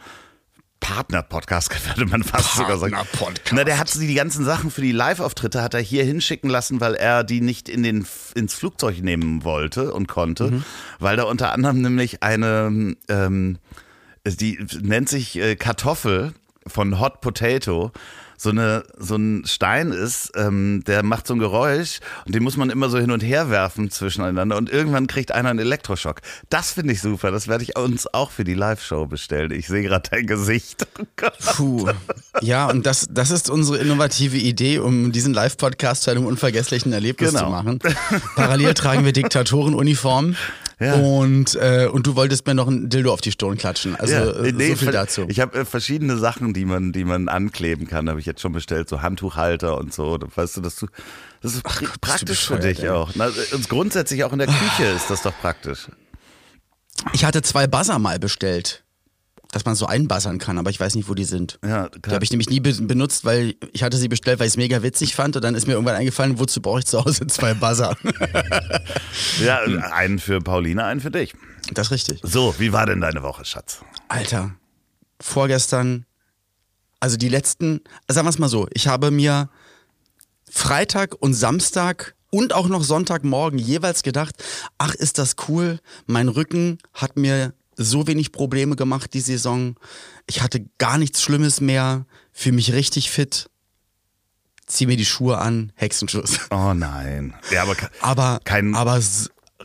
Partner-Podcast, 0.81 1.71
würde 1.97 2.11
man 2.11 2.23
fast 2.23 2.55
sogar 2.57 2.77
sagen. 2.79 2.95
Partner-Podcast. 2.95 3.53
Na, 3.55 3.65
der 3.65 3.79
hat 3.79 3.95
die 3.95 4.15
ganzen 4.15 4.45
Sachen 4.45 4.71
für 4.71 4.81
die 4.83 4.93
Live-Auftritte 4.93 5.63
hat 5.63 5.75
er 5.75 5.81
hier 5.81 6.05
hinschicken 6.05 6.51
lassen, 6.51 6.81
weil 6.81 6.95
er 6.95 7.25
die 7.25 7.41
nicht 7.41 7.69
in 7.69 7.83
den, 7.83 8.07
ins 8.35 8.55
Flugzeug 8.55 9.03
nehmen 9.03 9.45
wollte 9.45 9.93
und 9.93 10.09
konnte, 10.09 10.51
Mhm. 10.51 10.65
weil 10.99 11.17
da 11.17 11.25
unter 11.25 11.53
anderem 11.53 11.81
nämlich 11.83 12.23
eine, 12.23 12.97
ähm, 13.09 13.59
die 14.27 14.65
nennt 14.81 15.09
sich 15.09 15.37
äh, 15.37 15.57
Kartoffel 15.57 16.33
von 16.67 16.99
Hot 17.01 17.21
Potato. 17.21 17.93
So, 18.37 18.51
eine, 18.51 18.85
so 18.99 19.17
ein 19.17 19.45
Stein 19.47 19.93
ist, 19.93 20.33
ähm, 20.37 20.83
der 20.87 21.03
macht 21.03 21.27
so 21.27 21.35
ein 21.35 21.39
Geräusch 21.39 22.01
und 22.27 22.35
den 22.35 22.43
muss 22.43 22.57
man 22.57 22.71
immer 22.71 22.89
so 22.91 22.99
hin 22.99 23.11
und 23.11 23.21
her 23.23 23.51
werfen 23.51 23.91
zwischeneinander 23.91 24.57
und 24.57 24.71
irgendwann 24.71 25.07
kriegt 25.07 25.33
einer 25.33 25.51
einen 25.51 25.59
Elektroschock. 25.61 26.21
Das 26.51 26.73
finde 26.73 26.93
ich 26.93 27.01
super, 27.01 27.31
das 27.31 27.49
werde 27.49 27.65
ich 27.65 27.77
uns 27.79 28.13
auch 28.13 28.31
für 28.31 28.45
die 28.45 28.55
Live-Show 28.55 29.07
bestellen. 29.07 29.51
Ich 29.53 29.67
sehe 29.69 29.83
gerade 29.83 30.09
dein 30.11 30.27
Gesicht. 30.27 30.87
Oh. 31.01 31.05
Puh. 31.55 31.91
Ja, 32.41 32.67
und 32.69 32.85
das, 32.87 33.07
das 33.11 33.31
ist 33.31 33.49
unsere 33.51 33.79
innovative 33.79 34.37
Idee, 34.37 34.79
um 34.79 35.13
diesen 35.13 35.33
Live-Podcast 35.33 36.03
zu 36.03 36.11
einem 36.11 36.27
unvergesslichen 36.27 36.93
Erlebnis 36.93 37.31
Genau. 37.33 37.45
zu 37.45 37.51
machen. 37.51 37.79
Parallel 38.37 38.75
tragen 38.75 39.05
wir 39.05 39.13
Diktatorenuniformen. 39.13 40.37
Ja. 40.81 40.95
Und, 40.95 41.55
äh, 41.57 41.89
und 41.91 42.07
du 42.07 42.17
wolltest 42.17 42.47
mir 42.47 42.55
noch 42.55 42.67
ein 42.69 42.89
Dildo 42.89 43.13
auf 43.13 43.21
die 43.21 43.33
Stirn 43.33 43.57
klatschen. 43.57 43.95
Also 43.97 44.15
Ja, 44.15 44.31
äh, 44.33 44.53
nee, 44.53 44.71
so 44.71 44.77
viel 44.77 44.93
dazu. 44.93 45.25
Ich 45.29 45.41
habe 45.41 45.59
äh, 45.61 45.65
verschiedene 45.65 46.17
Sachen, 46.17 46.53
die 46.55 46.65
man, 46.65 46.93
die 46.93 47.05
man 47.05 47.29
ankleben 47.29 47.87
kann, 47.87 48.09
habe 48.09 48.21
ich 48.21 48.27
jetzt 48.27 48.41
schon 48.41 48.53
bestellt, 48.53 48.89
so 48.89 49.03
Handtuchhalter 49.03 49.79
und 49.79 49.93
so. 49.93 50.19
Weißt 50.35 50.57
du, 50.57 50.61
dass 50.61 50.77
du, 50.77 50.87
das 51.43 51.55
ist 51.55 51.65
pri- 51.67 51.87
Gott, 51.87 52.01
praktisch 52.01 52.47
für 52.47 52.59
dich 52.59 52.83
ey. 52.83 52.91
auch. 52.91 53.11
Na, 53.15 53.29
äh, 53.29 53.55
und 53.55 53.69
grundsätzlich 53.69 54.25
auch 54.25 54.33
in 54.33 54.39
der 54.39 54.49
Küche 54.49 54.85
ist 54.95 55.11
das 55.11 55.23
doch 55.23 55.35
praktisch. 55.41 55.89
Ich 57.13 57.25
hatte 57.25 57.43
zwei 57.43 57.67
Buzzer 57.67 57.99
mal 57.99 58.19
bestellt, 58.19 58.84
dass 59.55 59.65
man 59.65 59.75
so 59.75 59.87
einbuzzern 59.87 60.39
kann, 60.39 60.59
aber 60.59 60.71
ich 60.71 60.81
weiß 60.81 60.95
nicht, 60.97 61.09
wo 61.09 61.15
die 61.15 61.25
sind. 61.25 61.59
Ja, 61.65 61.89
Die 61.89 62.01
klar. 62.01 62.15
habe 62.17 62.25
ich 62.25 62.31
nämlich 62.31 62.51
nie 62.51 62.61
be 62.61 62.73
benutzt, 62.75 63.25
weil 63.25 63.55
ich 63.73 63.83
hatte 63.83 63.97
sie 63.97 64.09
bestellt, 64.09 64.41
weil 64.41 64.47
ich 64.47 64.53
es 64.55 64.57
mega 64.57 64.83
witzig 64.83 65.15
fand 65.15 65.37
und 65.37 65.43
dann 65.45 65.55
ist 65.55 65.67
mir 65.67 65.75
irgendwann 65.75 65.95
eingefallen, 65.97 66.39
wozu 66.39 66.61
brauche 66.61 66.81
ich 66.81 66.87
zu 66.87 67.05
Hause 67.05 67.27
zwei 67.29 67.55
Buzzer? 67.55 67.97
ja, 69.45 69.61
einen 69.93 70.19
für 70.19 70.41
Pauline, 70.41 70.85
einen 70.85 71.01
für 71.01 71.11
dich. 71.11 71.35
Das 71.73 71.87
ist 71.89 71.93
richtig. 71.93 72.21
So, 72.23 72.55
wie 72.59 72.73
war 72.73 72.87
denn 72.87 73.01
deine 73.01 73.23
Woche, 73.23 73.45
Schatz? 73.45 73.79
Alter, 74.09 74.55
vorgestern, 75.21 76.05
also 77.01 77.17
die 77.17 77.29
letzten, 77.29 77.81
sagen 78.09 78.27
wir 78.27 78.31
es 78.31 78.39
mal 78.39 78.49
so, 78.49 78.67
ich 78.73 78.89
habe 78.89 79.11
mir 79.11 79.49
Freitag 80.51 81.15
und 81.21 81.35
Samstag 81.35 82.15
und 82.31 82.53
auch 82.53 82.69
noch 82.69 82.83
Sonntagmorgen 82.83 83.59
jeweils 83.59 84.03
gedacht, 84.03 84.35
ach, 84.79 84.95
ist 84.95 85.19
das 85.19 85.37
cool, 85.49 85.79
mein 86.07 86.29
Rücken 86.29 86.79
hat 86.93 87.17
mir 87.17 87.55
so 87.77 88.07
wenig 88.07 88.33
Probleme 88.33 88.77
gemacht 88.77 89.15
die 89.15 89.21
Saison. 89.21 89.77
Ich 90.27 90.43
hatte 90.43 90.67
gar 90.79 90.99
nichts 90.99 91.23
Schlimmes 91.23 91.61
mehr, 91.61 92.07
fühle 92.33 92.57
mich 92.57 92.73
richtig 92.73 93.11
fit. 93.11 93.51
Zieh 94.67 94.87
mir 94.87 94.97
die 94.97 95.05
Schuhe 95.05 95.39
an, 95.39 95.73
Hexenschuss. 95.75 96.41
Oh 96.51 96.73
nein. 96.73 97.35
Ja, 97.51 97.63
aber, 97.63 97.77
aber 98.01 98.41
kein, 98.45 98.75
aber 98.75 98.99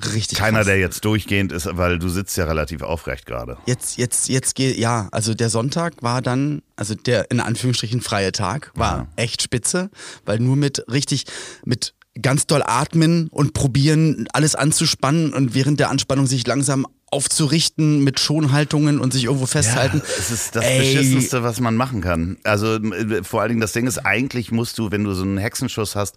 richtig. 0.06 0.38
Keiner, 0.38 0.60
krass. 0.60 0.68
der 0.68 0.80
jetzt 0.80 1.06
durchgehend 1.06 1.52
ist, 1.52 1.70
weil 1.72 2.00
du 2.00 2.10
sitzt 2.10 2.38
ja 2.38 2.46
relativ 2.46 2.82
aufrecht 2.82 3.26
gerade. 3.26 3.58
Jetzt, 3.66 3.98
jetzt, 3.98 4.30
jetzt 4.30 4.56
geht, 4.56 4.78
ja, 4.78 5.08
also 5.12 5.34
der 5.34 5.50
Sonntag 5.50 6.02
war 6.02 6.22
dann, 6.22 6.62
also 6.76 6.96
der 6.96 7.32
in 7.32 7.40
Anführungsstrichen 7.40 8.02
freie 8.02 8.32
Tag, 8.32 8.72
war 8.76 8.98
ja. 8.98 9.08
echt 9.16 9.42
spitze, 9.42 9.90
weil 10.26 10.40
nur 10.40 10.56
mit 10.56 10.84
richtig, 10.90 11.26
mit 11.66 11.94
ganz 12.22 12.48
doll 12.48 12.64
atmen 12.66 13.28
und 13.30 13.54
probieren, 13.54 14.28
alles 14.34 14.56
anzuspannen 14.56 15.34
und 15.34 15.54
während 15.54 15.80
der 15.80 15.90
Anspannung 15.90 16.28
sich 16.28 16.46
langsam 16.46 16.86
aufzurichten 17.12 18.04
mit 18.04 18.20
Schonhaltungen 18.20 19.00
und 19.00 19.14
sich 19.14 19.26
irgendwo 19.26 19.46
festhalten. 19.46 20.02
Ja, 20.06 20.14
es 20.18 20.32
ist 20.32 20.56
das 20.56 20.64
Ey. 20.66 20.80
Beschissenste, 20.80 21.44
was 21.44 21.60
man 21.60 21.76
machen 21.76 22.02
kann. 22.02 22.38
Also 22.44 22.76
äh, 22.76 23.24
vor 23.24 23.42
allen 23.42 23.50
Dingen 23.50 23.62
das 23.62 23.74
Ding 23.74 23.88
ist, 23.88 24.00
eigentlich 24.00 24.52
musst 24.52 24.78
du, 24.78 24.92
wenn 24.92 25.04
du 25.04 25.14
so 25.14 25.24
einen 25.24 25.38
Hexenschuss 25.38 25.96
hast, 25.96 26.16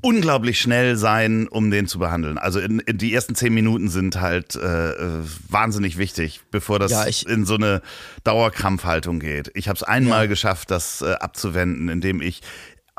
unglaublich 0.00 0.60
schnell 0.60 0.96
sein, 0.96 1.48
um 1.48 1.70
den 1.70 1.86
zu 1.86 1.98
behandeln. 1.98 2.38
Also 2.38 2.60
in, 2.60 2.80
in 2.80 2.98
die 2.98 3.12
ersten 3.12 3.34
zehn 3.34 3.52
Minuten 3.52 3.88
sind 3.88 4.20
halt 4.20 4.56
äh, 4.56 4.90
äh 4.90 5.22
wahnsinnig 5.48 5.98
wichtig, 5.98 6.40
bevor 6.50 6.78
das 6.78 6.90
ja, 6.90 7.32
in 7.32 7.44
so 7.44 7.54
eine 7.54 7.82
Dauerkrampfhaltung 8.24 9.20
geht. 9.20 9.50
Ich 9.54 9.68
habe 9.68 9.76
es 9.76 9.82
einmal 9.82 10.22
ja. 10.22 10.26
geschafft, 10.26 10.70
das 10.70 11.02
äh, 11.02 11.12
abzuwenden, 11.12 11.88
indem 11.88 12.20
ich 12.20 12.42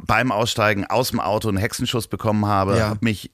beim 0.05 0.31
Aussteigen 0.31 0.85
aus 0.85 1.09
dem 1.09 1.19
Auto 1.19 1.49
einen 1.49 1.57
Hexenschuss 1.57 2.07
bekommen 2.07 2.45
habe, 2.45 2.77
ja. 2.77 2.89
habe 2.89 2.99
mich 3.03 3.31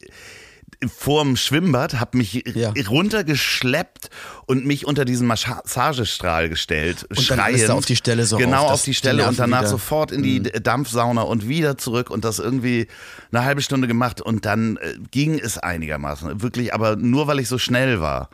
vorm 0.87 1.35
Schwimmbad, 1.35 1.99
habe 1.99 2.17
mich 2.17 2.43
ja. 2.55 2.71
runtergeschleppt 2.87 4.09
und 4.45 4.65
mich 4.65 4.85
unter 4.85 5.03
diesen 5.03 5.27
Massagestrahl 5.27 6.47
gestellt, 6.47 7.05
und 7.09 7.21
schreiend. 7.21 7.61
Dann 7.63 7.71
auf 7.71 7.85
die 7.85 7.97
Stelle 7.97 8.25
so 8.25 8.37
Genau 8.37 8.65
auf, 8.65 8.71
auf 8.71 8.83
die 8.83 8.93
Stelle 8.93 9.27
und 9.27 9.37
danach 9.37 9.61
wieder. 9.61 9.69
sofort 9.69 10.11
in 10.11 10.23
die 10.23 10.39
mhm. 10.39 10.63
Dampfsauna 10.63 11.23
und 11.23 11.47
wieder 11.47 11.77
zurück 11.77 12.09
und 12.09 12.23
das 12.23 12.39
irgendwie 12.39 12.87
eine 13.31 13.43
halbe 13.43 13.61
Stunde 13.61 13.87
gemacht 13.87 14.21
und 14.21 14.45
dann 14.45 14.77
äh, 14.77 14.95
ging 15.11 15.37
es 15.37 15.57
einigermaßen. 15.57 16.41
Wirklich, 16.41 16.73
aber 16.73 16.95
nur 16.95 17.27
weil 17.27 17.39
ich 17.39 17.49
so 17.49 17.57
schnell 17.57 17.99
war. 17.99 18.29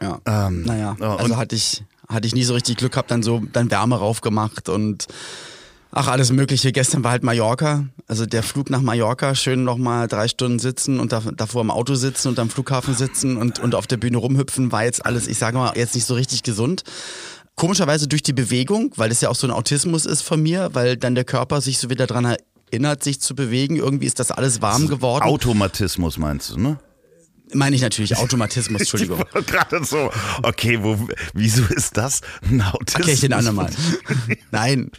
Ja. 0.00 0.20
Ähm, 0.26 0.62
naja, 0.62 0.96
also 1.00 1.36
hatte 1.36 1.54
ich, 1.56 1.84
hatte 2.08 2.26
ich 2.26 2.34
nie 2.34 2.44
so 2.44 2.54
richtig 2.54 2.76
Glück, 2.76 2.96
hab 2.96 3.08
dann 3.08 3.22
so 3.22 3.42
dann 3.52 3.70
Wärme 3.70 3.96
raufgemacht 3.96 4.68
und 4.68 5.06
Ach, 5.94 6.08
alles 6.08 6.32
Mögliche. 6.32 6.72
Gestern 6.72 7.04
war 7.04 7.10
halt 7.10 7.22
Mallorca. 7.22 7.84
Also 8.06 8.24
der 8.24 8.42
Flug 8.42 8.70
nach 8.70 8.80
Mallorca, 8.80 9.34
schön 9.34 9.62
nochmal 9.62 10.08
drei 10.08 10.26
Stunden 10.26 10.58
sitzen 10.58 10.98
und 10.98 11.12
davor 11.12 11.60
im 11.60 11.70
Auto 11.70 11.94
sitzen 11.96 12.28
und 12.28 12.38
am 12.38 12.48
Flughafen 12.48 12.94
sitzen 12.94 13.36
und, 13.36 13.58
und 13.58 13.74
auf 13.74 13.86
der 13.86 13.98
Bühne 13.98 14.16
rumhüpfen, 14.16 14.72
war 14.72 14.84
jetzt 14.84 15.04
alles, 15.04 15.28
ich 15.28 15.36
sage 15.36 15.58
mal, 15.58 15.76
jetzt 15.76 15.94
nicht 15.94 16.06
so 16.06 16.14
richtig 16.14 16.42
gesund. 16.42 16.82
Komischerweise 17.56 18.08
durch 18.08 18.22
die 18.22 18.32
Bewegung, 18.32 18.92
weil 18.96 19.10
das 19.10 19.20
ja 19.20 19.28
auch 19.28 19.34
so 19.34 19.46
ein 19.46 19.50
Autismus 19.50 20.06
ist 20.06 20.22
von 20.22 20.42
mir, 20.42 20.70
weil 20.72 20.96
dann 20.96 21.14
der 21.14 21.24
Körper 21.24 21.60
sich 21.60 21.76
so 21.76 21.90
wieder 21.90 22.06
dran 22.06 22.36
erinnert, 22.70 23.04
sich 23.04 23.20
zu 23.20 23.34
bewegen. 23.34 23.76
Irgendwie 23.76 24.06
ist 24.06 24.18
das 24.18 24.30
alles 24.30 24.62
warm 24.62 24.88
geworden. 24.88 25.24
Automatismus 25.24 26.16
meinst 26.16 26.52
du, 26.52 26.58
ne? 26.58 26.78
Meine 27.52 27.76
ich 27.76 27.82
natürlich 27.82 28.16
Automatismus, 28.16 28.80
Entschuldigung. 28.80 29.22
Gerade 29.46 29.84
so, 29.84 30.10
okay, 30.42 30.82
wo, 30.82 30.96
wieso 31.34 31.64
ist 31.64 31.98
das 31.98 32.22
ein 32.50 32.62
Autismus? 32.62 33.04
Okay, 33.04 33.12
ich 33.12 33.20
den 33.20 33.34
anderen 33.34 33.56
mal. 33.56 33.70
Nein, 34.50 34.90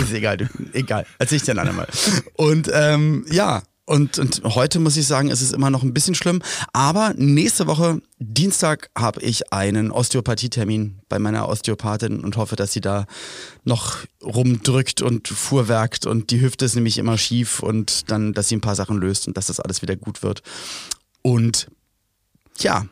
ist 0.00 0.12
egal, 0.12 0.36
du, 0.36 0.46
egal. 0.72 1.06
Erzähl 1.18 1.36
ich 1.36 1.44
dir 1.44 1.54
dann 1.54 1.68
einmal. 1.68 1.88
Und 2.34 2.70
ähm, 2.72 3.24
ja, 3.30 3.62
und, 3.88 4.18
und 4.18 4.42
heute 4.42 4.80
muss 4.80 4.96
ich 4.96 5.06
sagen, 5.06 5.28
ist 5.28 5.40
es 5.40 5.52
immer 5.52 5.70
noch 5.70 5.84
ein 5.84 5.94
bisschen 5.94 6.16
schlimm. 6.16 6.42
Aber 6.72 7.14
nächste 7.16 7.68
Woche, 7.68 8.02
Dienstag, 8.18 8.90
habe 8.98 9.22
ich 9.22 9.52
einen 9.52 9.92
Osteopathietermin 9.92 10.98
bei 11.08 11.20
meiner 11.20 11.48
Osteopathin 11.48 12.20
und 12.20 12.36
hoffe, 12.36 12.56
dass 12.56 12.72
sie 12.72 12.80
da 12.80 13.06
noch 13.62 13.98
rumdrückt 14.24 15.02
und 15.02 15.28
fuhrwerkt. 15.28 16.04
Und 16.04 16.32
die 16.32 16.40
Hüfte 16.40 16.64
ist 16.64 16.74
nämlich 16.74 16.98
immer 16.98 17.16
schief 17.16 17.60
und 17.60 18.10
dann, 18.10 18.32
dass 18.32 18.48
sie 18.48 18.56
ein 18.56 18.60
paar 18.60 18.74
Sachen 18.74 18.98
löst 18.98 19.28
und 19.28 19.36
dass 19.36 19.46
das 19.46 19.60
alles 19.60 19.82
wieder 19.82 19.94
gut 19.94 20.24
wird. 20.24 20.42
Und 21.22 21.68
ja, 22.58 22.86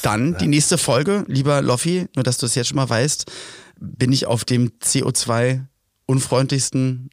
dann 0.00 0.38
die 0.38 0.46
nächste 0.46 0.78
Folge, 0.78 1.24
lieber 1.28 1.60
Loffi, 1.60 2.06
nur 2.16 2.22
dass 2.22 2.38
du 2.38 2.46
es 2.46 2.54
jetzt 2.54 2.68
schon 2.68 2.76
mal 2.76 2.88
weißt, 2.88 3.30
bin 3.78 4.12
ich 4.12 4.26
auf 4.26 4.46
dem 4.46 4.70
CO2 4.82 5.66
unfreundlichsten 6.12 7.10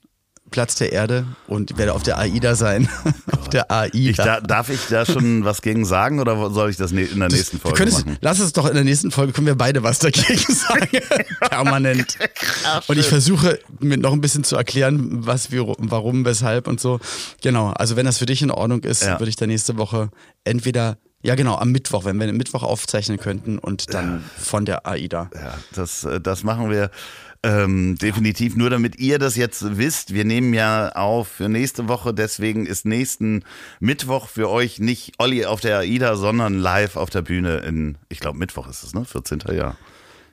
Platz 0.51 0.75
der 0.75 0.91
Erde 0.91 1.25
und 1.47 1.77
werde 1.77 1.93
auf 1.93 2.03
der 2.03 2.17
AIDA 2.17 2.55
sein. 2.55 2.89
auf 3.37 3.49
der 3.49 3.71
AIDA. 3.71 4.09
Ich, 4.09 4.17
da, 4.17 4.41
darf 4.41 4.69
ich 4.69 4.87
da 4.89 5.05
schon 5.05 5.43
was 5.45 5.61
gegen 5.61 5.85
sagen 5.85 6.19
oder 6.19 6.49
soll 6.51 6.69
ich 6.69 6.77
das 6.77 6.91
ne, 6.91 7.03
in 7.03 7.19
der 7.19 7.29
nächsten 7.29 7.59
Folge 7.59 7.77
könntest, 7.77 8.05
machen? 8.05 8.17
Lass 8.21 8.39
es 8.39 8.53
doch 8.53 8.67
in 8.67 8.73
der 8.73 8.83
nächsten 8.83 9.11
Folge, 9.11 9.33
können 9.33 9.47
wir 9.47 9.55
beide 9.55 9.83
was 9.83 9.99
dagegen 9.99 10.53
sagen. 10.53 10.89
Permanent. 11.39 12.17
und 12.87 12.97
ich 12.97 13.05
versuche 13.05 13.59
mir 13.79 13.97
noch 13.97 14.13
ein 14.13 14.21
bisschen 14.21 14.43
zu 14.43 14.55
erklären, 14.55 15.25
was 15.25 15.51
wir, 15.51 15.65
warum, 15.77 16.25
weshalb 16.25 16.67
und 16.67 16.79
so. 16.79 16.99
Genau, 17.41 17.69
also 17.69 17.95
wenn 17.95 18.05
das 18.05 18.17
für 18.17 18.25
dich 18.25 18.41
in 18.41 18.51
Ordnung 18.51 18.83
ist, 18.83 19.03
ja. 19.03 19.19
würde 19.19 19.29
ich 19.29 19.35
da 19.35 19.47
nächste 19.47 19.77
Woche 19.77 20.09
entweder 20.43 20.97
ja, 21.21 21.35
genau, 21.35 21.57
am 21.57 21.71
Mittwoch, 21.71 22.05
wenn 22.05 22.17
wir 22.17 22.29
am 22.29 22.37
Mittwoch 22.37 22.63
aufzeichnen 22.63 23.17
könnten 23.17 23.59
und 23.59 23.93
dann 23.93 24.23
ja. 24.37 24.41
von 24.41 24.63
der 24.63 24.87
AIDA. 24.87 25.29
Ja, 25.35 25.57
das, 25.73 26.05
äh, 26.05 26.21
das 26.21 26.43
machen 26.43 26.69
wir. 26.69 26.91
Ähm, 27.41 27.95
definitiv. 27.97 28.57
Nur 28.57 28.69
damit 28.69 28.99
ihr 28.99 29.17
das 29.17 29.37
jetzt 29.37 29.77
wisst, 29.77 30.13
wir 30.13 30.25
nehmen 30.25 30.53
ja 30.53 30.89
auf 30.89 31.29
für 31.29 31.47
nächste 31.47 31.87
Woche, 31.87 32.13
deswegen 32.13 32.65
ist 32.65 32.85
nächsten 32.85 33.43
Mittwoch 33.79 34.27
für 34.27 34.49
euch 34.49 34.79
nicht 34.79 35.13
Olli 35.19 35.45
auf 35.45 35.61
der 35.61 35.79
AIDA, 35.79 36.17
sondern 36.17 36.55
live 36.55 36.97
auf 36.97 37.09
der 37.09 37.21
Bühne 37.21 37.59
in, 37.59 37.97
ich 38.09 38.19
glaube 38.19 38.37
Mittwoch 38.37 38.67
ist 38.67 38.83
es, 38.83 38.93
ne? 38.93 39.05
14. 39.05 39.39
Jahr. 39.53 39.77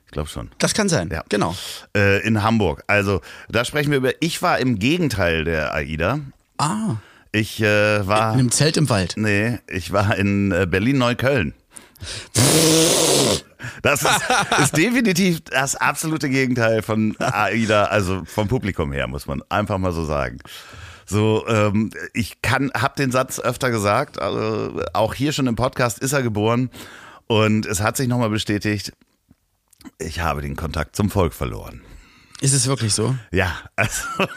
Ich 0.05 0.11
glaube 0.11 0.29
schon. 0.29 0.49
Das 0.57 0.73
kann 0.73 0.89
sein, 0.89 1.09
ja. 1.11 1.23
genau. 1.29 1.55
Äh, 1.95 2.25
in 2.25 2.43
Hamburg. 2.43 2.83
Also 2.87 3.21
da 3.49 3.63
sprechen 3.63 3.91
wir 3.91 3.97
über, 3.97 4.11
ich 4.21 4.41
war 4.41 4.59
im 4.59 4.79
Gegenteil 4.79 5.45
der 5.45 5.73
AIDA. 5.73 6.19
Ah. 6.57 6.95
Ich 7.31 7.61
äh, 7.61 8.07
war. 8.07 8.33
In 8.33 8.39
einem 8.39 8.51
Zelt 8.51 8.77
im 8.77 8.89
Wald. 8.89 9.13
Nee, 9.17 9.59
ich 9.67 9.91
war 9.91 10.15
in 10.17 10.51
äh, 10.51 10.65
Berlin-Neukölln. 10.65 11.53
Das 13.81 14.01
ist, 14.01 14.21
ist, 14.59 14.77
definitiv 14.77 15.41
das 15.41 15.75
absolute 15.75 16.29
Gegenteil 16.29 16.81
von 16.81 17.15
AIDA, 17.19 17.85
also 17.85 18.23
vom 18.25 18.47
Publikum 18.47 18.91
her, 18.91 19.07
muss 19.07 19.27
man 19.27 19.41
einfach 19.49 19.77
mal 19.77 19.91
so 19.91 20.05
sagen. 20.05 20.39
So, 21.05 21.47
ähm, 21.47 21.91
ich 22.13 22.41
kann, 22.41 22.71
hab 22.73 22.95
den 22.97 23.11
Satz 23.11 23.39
öfter 23.39 23.71
gesagt, 23.71 24.19
also 24.21 24.81
auch 24.93 25.13
hier 25.13 25.31
schon 25.31 25.47
im 25.47 25.55
Podcast 25.55 25.99
ist 25.99 26.13
er 26.13 26.21
geboren 26.21 26.69
und 27.27 27.65
es 27.65 27.81
hat 27.81 27.97
sich 27.97 28.07
nochmal 28.07 28.29
bestätigt, 28.29 28.93
ich 29.99 30.19
habe 30.19 30.41
den 30.41 30.55
Kontakt 30.55 30.95
zum 30.95 31.09
Volk 31.09 31.33
verloren. 31.33 31.81
Ist 32.39 32.53
es 32.53 32.67
wirklich 32.67 32.93
so? 32.93 33.15
Ja, 33.31 33.57
also 33.75 34.03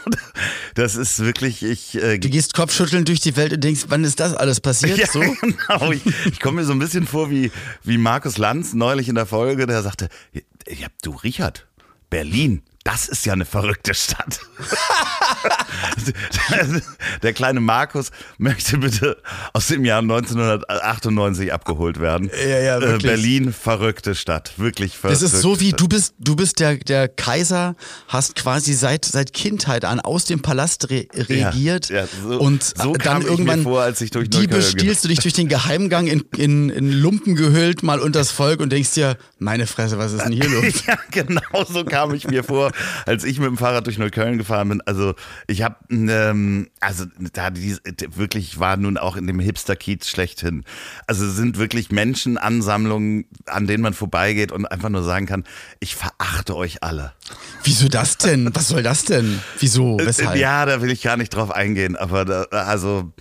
das 0.75 0.95
ist 0.95 1.19
wirklich, 1.19 1.61
ich. 1.61 1.95
Äh, 1.95 2.17
du 2.17 2.29
gehst 2.29 2.55
kopfschüttelnd 2.55 3.07
durch 3.07 3.19
die 3.19 3.35
Welt 3.35 3.53
und 3.53 3.63
denkst, 3.63 3.85
wann 3.89 4.03
ist 4.03 4.19
das 4.19 4.33
alles 4.33 4.59
passiert? 4.59 4.97
Ja, 4.97 5.05
so? 5.05 5.19
genau. 5.41 5.91
Ich, 5.91 6.01
ich 6.25 6.39
komme 6.39 6.61
mir 6.61 6.65
so 6.65 6.73
ein 6.73 6.79
bisschen 6.79 7.05
vor 7.05 7.29
wie, 7.29 7.51
wie 7.83 7.99
Markus 7.99 8.37
Lanz 8.37 8.73
neulich 8.73 9.07
in 9.07 9.15
der 9.15 9.27
Folge, 9.27 9.67
der 9.67 9.83
sagte, 9.83 10.09
ja, 10.67 10.87
du 11.03 11.11
Richard, 11.11 11.67
Berlin, 12.09 12.63
das 12.83 13.07
ist 13.07 13.25
ja 13.25 13.33
eine 13.33 13.45
verrückte 13.45 13.93
Stadt. 13.93 14.39
Der 17.21 17.33
kleine 17.33 17.59
Markus 17.59 18.09
möchte 18.39 18.79
bitte 18.79 19.17
aus 19.53 19.67
dem 19.67 19.85
Jahr 19.85 19.99
1998 19.99 21.53
abgeholt 21.53 21.99
werden. 21.99 22.31
Ja, 22.41 22.59
ja, 22.59 22.77
äh, 22.77 22.81
wirklich. 22.81 23.03
Berlin, 23.03 23.53
verrückte 23.53 24.15
Stadt. 24.15 24.53
Wirklich 24.57 24.97
verrückte 24.97 25.23
Das 25.23 25.33
ist 25.33 25.41
so 25.41 25.59
wie 25.59 25.73
du 25.73 25.87
bist, 25.87 26.15
du 26.17 26.35
bist 26.35 26.59
der, 26.59 26.77
der 26.77 27.07
Kaiser, 27.07 27.75
hast 28.07 28.35
quasi 28.35 28.73
seit, 28.73 29.05
seit 29.05 29.33
Kindheit 29.33 29.85
an 29.85 29.99
aus 29.99 30.25
dem 30.25 30.41
Palast 30.41 30.89
re 30.89 31.07
regiert. 31.13 31.89
Ja, 31.89 32.01
ja, 32.01 32.07
so, 32.23 32.39
und 32.39 32.63
so 32.63 32.93
dann 32.93 33.21
irgendwann 33.21 33.63
vor, 33.63 33.81
als 33.81 34.01
ich 34.01 34.09
durch 34.09 34.29
die 34.29 34.47
bestiehlst 34.47 35.03
du 35.03 35.07
dich 35.07 35.19
durch 35.19 35.33
den 35.33 35.47
Geheimgang 35.47 36.07
in, 36.07 36.21
in, 36.35 36.69
in 36.69 36.91
Lumpen 36.91 37.35
gehüllt 37.35 37.83
mal 37.83 37.99
unters 37.99 38.31
Volk 38.31 38.59
und 38.59 38.71
denkst 38.71 38.93
dir, 38.93 39.17
meine 39.37 39.67
Fresse, 39.67 39.99
was 39.99 40.13
ist 40.13 40.25
denn 40.25 40.33
hier 40.33 40.49
los? 40.49 40.85
ja, 40.87 40.97
genau 41.11 41.41
so 41.69 41.85
kam 41.85 42.13
ich 42.13 42.27
mir 42.27 42.43
vor, 42.43 42.70
als 43.05 43.23
ich 43.23 43.39
mit 43.39 43.47
dem 43.47 43.57
Fahrrad 43.57 43.85
durch 43.85 43.97
Neukölln 43.97 44.37
gefahren 44.37 44.69
bin. 44.69 44.81
Also 44.85 45.15
ich 45.47 45.61
habe, 45.61 45.75
ähm, 45.89 46.69
also 46.79 47.05
da 47.33 47.49
die, 47.49 47.77
wirklich 48.15 48.59
war 48.59 48.77
nun 48.77 48.97
auch 48.97 49.15
in 49.15 49.27
dem 49.27 49.39
Hipster-Kiez 49.39 50.07
schlechthin. 50.07 50.63
Also 51.07 51.29
sind 51.29 51.57
wirklich 51.57 51.91
Menschenansammlungen, 51.91 53.25
an 53.45 53.67
denen 53.67 53.83
man 53.83 53.93
vorbeigeht 53.93 54.51
und 54.51 54.65
einfach 54.65 54.89
nur 54.89 55.03
sagen 55.03 55.25
kann, 55.25 55.43
ich 55.79 55.95
verachte 55.95 56.55
euch 56.55 56.83
alle. 56.83 57.13
Wieso 57.63 57.87
das 57.87 58.17
denn? 58.17 58.49
Was 58.53 58.67
soll 58.69 58.83
das 58.83 59.05
denn? 59.05 59.39
Wieso? 59.59 59.97
Weshalb? 59.99 60.37
Ja, 60.37 60.65
da 60.65 60.81
will 60.81 60.91
ich 60.91 61.01
gar 61.01 61.17
nicht 61.17 61.29
drauf 61.29 61.51
eingehen, 61.51 61.95
aber 61.95 62.25
da, 62.25 62.43
also 62.43 63.13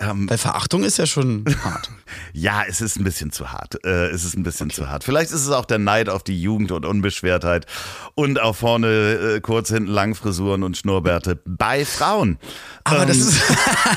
Ähm, 0.00 0.30
Weil 0.30 0.38
Verachtung 0.38 0.82
ist 0.82 0.96
ja 0.96 1.04
schon 1.04 1.44
hart. 1.64 1.90
Ja, 2.32 2.62
es 2.66 2.80
ist 2.80 2.98
ein 2.98 3.04
bisschen 3.04 3.30
zu 3.32 3.52
hart. 3.52 3.84
Äh, 3.84 4.06
es 4.08 4.24
ist 4.24 4.34
ein 4.34 4.42
bisschen 4.42 4.70
zu 4.70 4.88
hart. 4.88 5.04
Vielleicht 5.04 5.30
ist 5.30 5.42
es 5.42 5.50
auch 5.50 5.66
der 5.66 5.78
Neid 5.78 6.08
auf 6.08 6.22
die 6.22 6.40
Jugend 6.40 6.72
und 6.72 6.86
Unbeschwertheit 6.86 7.66
und 8.14 8.40
auch 8.40 8.56
vorne 8.56 9.36
äh, 9.36 9.40
kurz 9.40 9.68
hinten 9.68 9.90
Langfrisuren 9.90 10.62
und 10.62 10.76
Schnurrbärte 10.78 11.38
bei 11.44 11.84
Frauen. 11.84 12.38
Aber, 12.84 13.02
Ähm, 13.02 13.08
das 13.08 13.18
ist, 13.18 13.42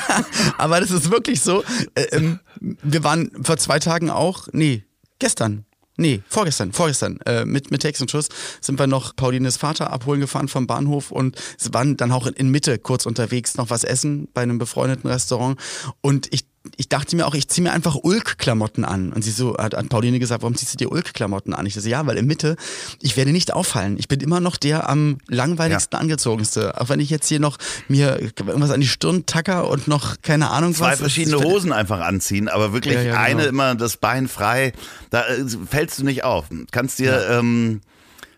aber 0.58 0.80
das 0.80 0.90
ist 0.90 1.10
wirklich 1.10 1.40
so. 1.40 1.64
Äh, 1.94 2.02
ähm, 2.12 2.40
wir 2.60 3.02
waren 3.02 3.30
vor 3.42 3.56
zwei 3.56 3.78
Tagen 3.78 4.10
auch, 4.10 4.48
nee, 4.52 4.84
gestern. 5.18 5.64
Nee, 5.96 6.22
vorgestern, 6.28 6.72
vorgestern, 6.72 7.20
äh, 7.24 7.44
mit, 7.44 7.70
mit 7.70 7.82
Text 7.82 8.02
und 8.02 8.10
Schuss 8.10 8.28
sind 8.60 8.80
wir 8.80 8.88
noch 8.88 9.14
Paulines 9.14 9.56
Vater 9.56 9.92
abholen 9.92 10.20
gefahren 10.20 10.48
vom 10.48 10.66
Bahnhof 10.66 11.12
und 11.12 11.36
waren 11.70 11.96
dann 11.96 12.10
auch 12.10 12.26
in 12.26 12.50
Mitte 12.50 12.78
kurz 12.78 13.06
unterwegs, 13.06 13.56
noch 13.56 13.70
was 13.70 13.84
essen 13.84 14.28
bei 14.34 14.42
einem 14.42 14.58
befreundeten 14.58 15.08
Restaurant. 15.08 15.58
Und 16.00 16.32
ich 16.32 16.46
ich 16.76 16.88
dachte 16.88 17.14
mir 17.14 17.26
auch, 17.26 17.34
ich 17.34 17.48
ziehe 17.48 17.62
mir 17.62 17.72
einfach 17.72 17.94
Ulk-Klamotten 17.94 18.84
an. 18.84 19.12
Und 19.12 19.22
sie 19.22 19.30
so, 19.30 19.56
hat, 19.58 19.74
hat 19.74 19.88
Pauline 19.90 20.18
gesagt, 20.18 20.42
warum 20.42 20.54
ziehst 20.56 20.72
du 20.72 20.78
dir 20.78 20.90
Ulk-Klamotten 20.90 21.52
an? 21.52 21.66
Ich 21.66 21.74
so, 21.74 21.86
ja, 21.86 22.06
weil 22.06 22.16
in 22.16 22.26
Mitte, 22.26 22.56
ich 23.02 23.16
werde 23.16 23.32
nicht 23.32 23.52
auffallen. 23.52 23.96
Ich 23.98 24.08
bin 24.08 24.20
immer 24.20 24.40
noch 24.40 24.56
der 24.56 24.88
am 24.88 25.18
langweiligsten 25.28 25.98
angezogenste. 25.98 26.80
Auch 26.80 26.88
wenn 26.88 27.00
ich 27.00 27.10
jetzt 27.10 27.28
hier 27.28 27.38
noch 27.38 27.58
mir 27.88 28.18
irgendwas 28.20 28.70
an 28.70 28.80
die 28.80 28.86
Stirn 28.88 29.26
tacker 29.26 29.68
und 29.68 29.88
noch 29.88 30.16
keine 30.22 30.50
Ahnung 30.50 30.74
zwei 30.74 30.92
was. 30.92 31.00
verschiedene 31.00 31.36
Ich- 31.36 31.44
Hosen 31.44 31.72
einfach 31.72 32.00
anziehen, 32.00 32.48
aber 32.48 32.72
wirklich 32.72 32.94
Ja, 32.94 33.02
ja, 33.02 33.10
genau. 33.12 33.22
eine 33.40 33.44
immer 33.44 33.74
das 33.74 33.98
Bein 33.98 34.26
frei, 34.26 34.72
da 35.10 35.26
äh, 35.26 35.44
fällst 35.68 35.98
du 35.98 36.04
nicht 36.04 36.24
auf. 36.24 36.46
Kannst 36.70 36.98
dir 36.98 37.28
ähm, 37.30 37.82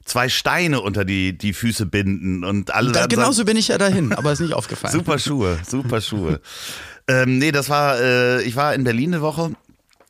zwei 0.05 0.29
Steine 0.29 0.81
unter 0.81 1.05
die, 1.05 1.37
die 1.39 1.53
Füße 1.53 1.87
binden 1.87 2.43
und 2.45 2.73
alle 2.75 2.91
Da, 2.93 3.01
dann 3.01 3.09
genauso 3.09 3.45
bin 3.45 3.57
ich 3.57 3.69
ja 3.69 3.79
dahin, 3.79 4.13
aber 4.13 4.33
ist 4.33 4.41
nicht 4.41 4.55
aufgefallen. 4.55 4.93
Super 4.93 5.19
Schuhe, 5.21 5.59
super 5.69 6.01
Schuhe. 6.01 6.41
ähm, 7.09 7.39
nee, 7.39 7.53
das 7.53 7.69
war, 7.69 8.01
äh, 8.01 8.43
ich 8.43 8.57
war 8.57 8.75
in 8.75 8.85
Berlin 8.85 9.15
eine 9.15 9.23
Woche 9.23 9.53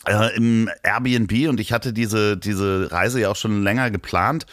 äh, 0.06 0.36
im 0.36 0.70
Airbnb 0.82 1.48
und 1.48 1.60
ich 1.60 1.72
hatte 1.72 1.92
diese, 1.92 2.36
diese 2.36 2.90
Reise 2.90 3.20
ja 3.20 3.30
auch 3.30 3.36
schon 3.36 3.62
länger 3.62 3.90
geplant. 3.90 4.46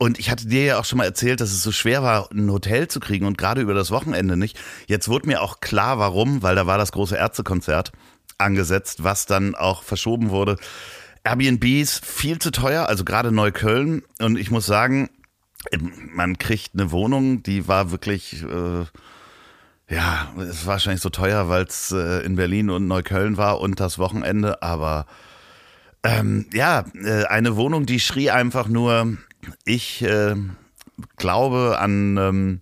Und 0.00 0.20
ich 0.20 0.30
hatte 0.30 0.46
dir 0.46 0.64
ja 0.64 0.78
auch 0.78 0.84
schon 0.84 0.98
mal 0.98 1.04
erzählt, 1.04 1.40
dass 1.40 1.50
es 1.50 1.64
so 1.64 1.72
schwer 1.72 2.04
war, 2.04 2.30
ein 2.30 2.52
Hotel 2.52 2.86
zu 2.86 3.00
kriegen 3.00 3.26
und 3.26 3.36
gerade 3.36 3.60
über 3.60 3.74
das 3.74 3.90
Wochenende 3.90 4.36
nicht. 4.36 4.56
Jetzt 4.86 5.08
wurde 5.08 5.26
mir 5.26 5.42
auch 5.42 5.58
klar, 5.58 5.98
warum, 5.98 6.40
weil 6.42 6.54
da 6.54 6.68
war 6.68 6.78
das 6.78 6.92
große 6.92 7.16
Ärztekonzert 7.16 7.90
angesetzt, 8.38 9.02
was 9.02 9.26
dann 9.26 9.56
auch 9.56 9.82
verschoben 9.82 10.30
wurde. 10.30 10.56
Airbnbs 11.24 12.00
viel 12.04 12.38
zu 12.38 12.52
teuer, 12.52 12.86
also 12.88 13.04
gerade 13.04 13.32
Neukölln. 13.32 14.04
Und 14.20 14.38
ich 14.38 14.52
muss 14.52 14.66
sagen, 14.66 15.10
man 16.12 16.38
kriegt 16.38 16.74
eine 16.74 16.92
Wohnung, 16.92 17.42
die 17.42 17.66
war 17.66 17.90
wirklich, 17.90 18.44
äh, 18.44 18.84
ja, 19.88 20.28
es 20.38 20.66
war 20.66 20.74
wahrscheinlich 20.74 21.02
so 21.02 21.10
teuer, 21.10 21.48
weil 21.48 21.64
es 21.64 21.92
äh, 21.92 22.24
in 22.24 22.36
Berlin 22.36 22.70
und 22.70 22.86
Neukölln 22.86 23.36
war 23.36 23.60
und 23.60 23.80
das 23.80 23.98
Wochenende, 23.98 24.62
aber 24.62 25.06
ähm, 26.02 26.46
ja, 26.52 26.84
äh, 27.02 27.24
eine 27.24 27.56
Wohnung, 27.56 27.86
die 27.86 28.00
schrie 28.00 28.30
einfach 28.30 28.68
nur, 28.68 29.16
ich 29.64 30.02
äh, 30.02 30.34
glaube 31.16 31.78
an 31.78 32.16
ähm, 32.16 32.60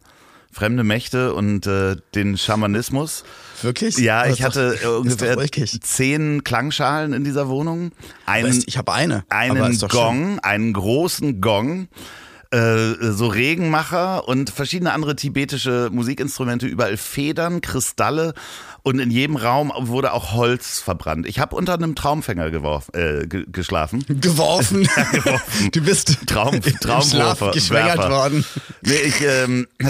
fremde 0.53 0.85
Mächte 0.85 1.35
und 1.35 1.67
äh, 1.67 1.97
den 2.15 2.39
Schamanismus. 2.39 3.25
Wirklich? 3.61 3.99
Ja, 3.99 4.27
ich 4.27 4.43
hatte 4.43 4.79
doch- 4.83 5.01
ungefähr 5.01 5.37
zehn 5.83 6.45
Klangschalen 6.45 7.13
in 7.13 7.25
dieser 7.25 7.49
Wohnung. 7.49 7.93
Einen, 8.25 8.49
Weißt, 8.49 8.65
ich 8.67 8.79
habe 8.79 8.93
eine. 8.93 9.25
einen 9.29 9.79
doch 9.79 9.91
schön. 9.91 10.01
Gong, 10.01 10.39
einen 10.41 10.73
großen 10.73 11.41
Gong, 11.43 11.89
äh, 12.51 12.95
so 13.13 13.27
Regenmacher 13.27 14.29
und 14.29 14.51
verschiedene 14.51 14.93
andere 14.93 15.17
tibetische 15.17 15.89
Musikinstrumente, 15.93 16.67
überall 16.67 16.97
Federn, 16.97 17.61
Kristalle 17.61 18.35
und 18.83 19.01
in 19.01 19.11
jedem 19.11 19.37
Raum 19.37 19.73
wurde 19.77 20.13
auch 20.13 20.33
Holz 20.33 20.79
verbrannt. 20.79 21.27
Ich 21.27 21.41
habe 21.41 21.57
unter 21.57 21.75
einem 21.75 21.95
Traumfänger 21.97 22.51
geworfen, 22.51 22.95
äh, 22.95 23.27
ge 23.27 23.45
geschlafen. 23.51 24.05
Geworfen. 24.09 24.89
Du 25.73 25.81
bist 25.81 26.19
Traum, 26.27 26.61
Traumwerfer. 26.81 27.51
geschwängert 27.51 27.99
worden. 27.99 28.45
Nee, 28.83 28.95
ich, 29.05 29.21
ähm, 29.23 29.67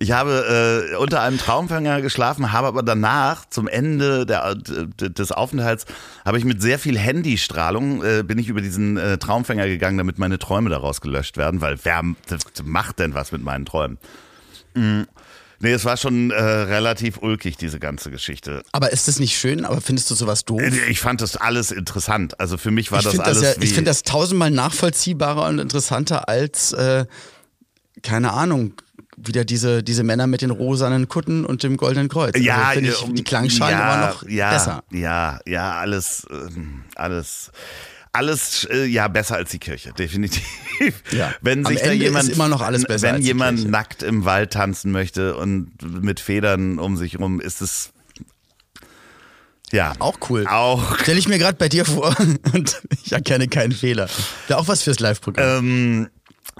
ich 0.00 0.12
habe 0.12 0.90
äh, 0.92 0.96
unter 0.96 1.22
einem 1.22 1.38
Traumfänger 1.38 2.00
geschlafen, 2.02 2.52
habe 2.52 2.66
aber 2.68 2.82
danach 2.82 3.48
zum 3.48 3.66
Ende 3.68 4.26
der, 4.26 4.54
d- 4.54 5.08
des 5.10 5.32
Aufenthalts 5.32 5.86
habe 6.24 6.38
ich 6.38 6.44
mit 6.44 6.62
sehr 6.62 6.78
viel 6.78 6.96
Handystrahlung 6.98 8.02
äh, 8.04 8.22
bin 8.22 8.38
ich 8.38 8.48
über 8.48 8.60
diesen 8.60 8.96
äh, 8.96 9.18
Traumfänger 9.18 9.66
gegangen, 9.66 9.98
damit 9.98 10.18
meine 10.18 10.38
Träume 10.38 10.70
daraus 10.70 11.00
gelöscht 11.00 11.36
werden, 11.36 11.60
weil 11.60 11.78
wer 11.82 12.02
macht 12.64 12.98
denn 12.98 13.14
was 13.14 13.32
mit 13.32 13.42
meinen 13.42 13.64
Träumen? 13.64 13.98
Mm. 14.74 15.02
Nee, 15.60 15.72
es 15.72 15.84
war 15.84 15.96
schon 15.96 16.30
äh, 16.30 16.40
relativ 16.40 17.18
ulkig, 17.18 17.56
diese 17.56 17.80
ganze 17.80 18.12
Geschichte. 18.12 18.62
Aber 18.70 18.92
ist 18.92 19.08
das 19.08 19.18
nicht 19.18 19.36
schön? 19.36 19.64
Aber 19.64 19.80
findest 19.80 20.08
du 20.08 20.14
sowas 20.14 20.44
doof? 20.44 20.62
Ich 20.88 21.00
fand 21.00 21.20
das 21.20 21.36
alles 21.36 21.72
interessant. 21.72 22.38
Also 22.38 22.56
für 22.58 22.70
mich 22.70 22.92
war 22.92 23.00
ich 23.00 23.06
das 23.06 23.14
finde 23.14 23.26
alles 23.26 23.40
das, 23.40 23.56
ja, 23.56 23.62
ich 23.62 23.74
find 23.74 23.88
das 23.88 24.04
tausendmal 24.04 24.52
nachvollziehbarer 24.52 25.48
und 25.48 25.58
interessanter 25.58 26.28
als, 26.28 26.72
äh, 26.74 27.06
keine 28.02 28.34
Ahnung, 28.34 28.74
wieder 29.24 29.44
diese, 29.44 29.82
diese 29.82 30.02
Männer 30.02 30.26
mit 30.26 30.42
den 30.42 30.50
rosanen 30.50 31.08
Kutten 31.08 31.44
und 31.44 31.62
dem 31.62 31.76
goldenen 31.76 32.08
Kreuz. 32.08 32.36
Ja, 32.38 32.68
also 32.68 32.80
ich 32.80 33.14
die 33.14 33.24
Klangschalen 33.24 33.78
ja, 33.78 33.94
immer 33.94 34.06
noch 34.06 34.28
ja, 34.28 34.50
besser. 34.50 34.84
Ja, 34.90 35.40
ja, 35.46 35.74
alles, 35.74 36.26
ähm, 36.30 36.84
alles, 36.94 37.50
alles, 38.12 38.66
äh, 38.70 38.84
ja, 38.84 39.08
besser 39.08 39.36
als 39.36 39.50
die 39.50 39.58
Kirche, 39.58 39.92
definitiv. 39.92 40.44
Ja. 41.10 41.34
Wenn 41.40 41.64
sich 41.64 41.80
da 41.80 41.90
jemand, 41.90 42.28
immer 42.28 42.46
noch 42.46 42.60
alles 42.60 42.84
besser 42.84 43.14
wenn 43.14 43.22
jemand 43.22 43.58
Kirche. 43.58 43.70
nackt 43.72 44.02
im 44.04 44.24
Wald 44.24 44.52
tanzen 44.52 44.92
möchte 44.92 45.34
und 45.34 45.72
mit 45.82 46.20
Federn 46.20 46.78
um 46.78 46.96
sich 46.96 47.18
rum, 47.18 47.40
ist 47.40 47.62
es, 47.62 47.90
ja. 49.72 49.92
Auch 49.98 50.18
cool. 50.30 50.46
Auch. 50.46 50.98
Stelle 50.98 51.18
ich 51.18 51.28
mir 51.28 51.38
gerade 51.38 51.56
bei 51.56 51.68
dir 51.68 51.84
vor 51.84 52.14
und 52.54 52.80
ich 53.04 53.12
erkenne 53.12 53.48
keinen 53.48 53.72
Fehler. 53.72 54.08
Wäre 54.46 54.58
auch 54.58 54.68
was 54.68 54.82
fürs 54.82 55.00
Live-Programm. 55.00 55.58
Ähm, 55.58 56.08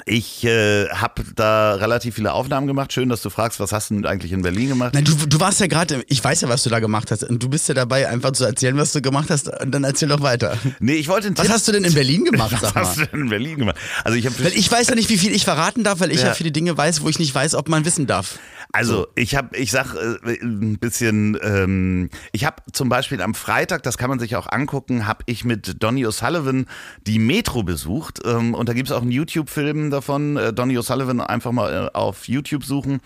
ich 0.07 0.45
äh, 0.45 0.89
habe 0.89 1.23
da 1.37 1.75
relativ 1.75 2.15
viele 2.15 2.33
Aufnahmen 2.33 2.67
gemacht. 2.67 2.93
Schön, 2.93 3.09
dass 3.09 3.23
du 3.23 3.31
fragst, 3.31 3.61
was 3.61 3.73
hast 3.73 3.91
du 3.91 3.95
denn 3.95 4.07
eigentlich 4.07 4.33
in 4.33 4.43
Berlin 4.43 4.69
gemacht? 4.69 4.95
Nein, 4.95 5.05
du, 5.05 5.15
du 5.27 5.41
warst 5.41 5.61
ja 5.61 5.67
gerade, 5.67 6.03
ich 6.09 6.23
weiß 6.23 6.41
ja, 6.43 6.49
was 6.49 6.63
du 6.63 6.71
da 6.71 6.81
gemacht 6.81 7.11
hast. 7.11 7.25
Und 7.25 7.43
du 7.43 7.49
bist 7.49 7.69
ja 7.69 7.75
dabei, 7.75 8.09
einfach 8.09 8.33
zu 8.33 8.45
erzählen, 8.45 8.77
was 8.77 8.93
du 8.93 9.01
gemacht 9.03 9.31
hast. 9.31 9.49
Und 9.61 9.71
dann 9.73 9.85
erzähl 9.85 10.09
doch 10.09 10.21
weiter. 10.23 10.57
Nee, 10.81 10.95
ich 10.95 11.09
wollte 11.09 11.31
Was 11.37 11.43
Tipp- 11.45 11.53
hast 11.55 11.69
du 11.69 11.73
denn 11.73 11.85
in 11.85 11.95
Berlin 11.95 12.25
gemacht, 12.25 12.53
Was 12.61 12.61
sag 12.61 12.75
hast 12.75 12.97
mal? 12.99 13.05
du 13.07 13.11
denn 13.13 13.21
in 13.23 13.29
Berlin 13.31 13.59
gemacht? 13.59 13.77
Also 14.05 14.17
ich 14.19 14.27
habe 14.27 14.35
Weil 14.45 14.53
ich 14.55 14.71
weiß 14.71 14.89
ja 14.89 14.95
nicht, 14.95 15.09
wie 15.11 15.19
viel 15.19 15.33
ich 15.35 15.45
verraten 15.45 15.85
darf, 15.85 16.01
weil 16.01 16.11
ich 16.13 16.21
ja, 16.21 16.29
Ja. 16.29 16.35
viele 16.35 16.51
Dinge 16.53 16.77
weiß, 16.77 17.03
wo 17.03 17.09
ich 17.09 17.19
nicht 17.19 17.35
weiß, 17.35 17.55
ob 17.55 17.69
man 17.69 17.85
wissen 17.85 18.07
darf. 18.07 18.39
Also 18.73 19.07
ich 19.15 19.35
habe, 19.35 19.57
ich 19.57 19.71
sag 19.71 19.95
äh, 19.95 20.43
ein 20.43 20.79
bisschen, 20.79 21.39
ähm, 21.43 22.11
ich 22.33 22.45
habe 22.45 22.57
zum 22.73 22.89
Beispiel 22.89 23.23
am 23.23 23.35
Freitag, 23.35 23.83
das 23.83 23.97
kann 23.97 24.11
man 24.11 24.19
sich 24.19 24.37
auch 24.37 24.47
angucken, 24.51 25.07
habe 25.07 25.25
ich 25.27 25.45
mit 25.45 25.83
Donny 25.83 26.07
O'Sullivan 26.07 26.67
die 27.07 27.19
Metro 27.19 27.63
besucht 27.63 28.21
ähm, 28.27 28.55
und 28.55 28.69
da 28.69 28.75
gibt's 28.75 28.93
auch 28.93 29.03
einen 29.03 29.11
YouTube-Film 29.11 29.91
davon. 29.91 30.37
Äh, 30.37 30.53
Donny 30.53 30.79
O'Sullivan 30.79 31.21
einfach 31.21 31.53
mal 31.53 31.87
äh, 31.87 31.97
auf 31.97 32.29
YouTube 32.29 32.65
suchen. 32.65 33.01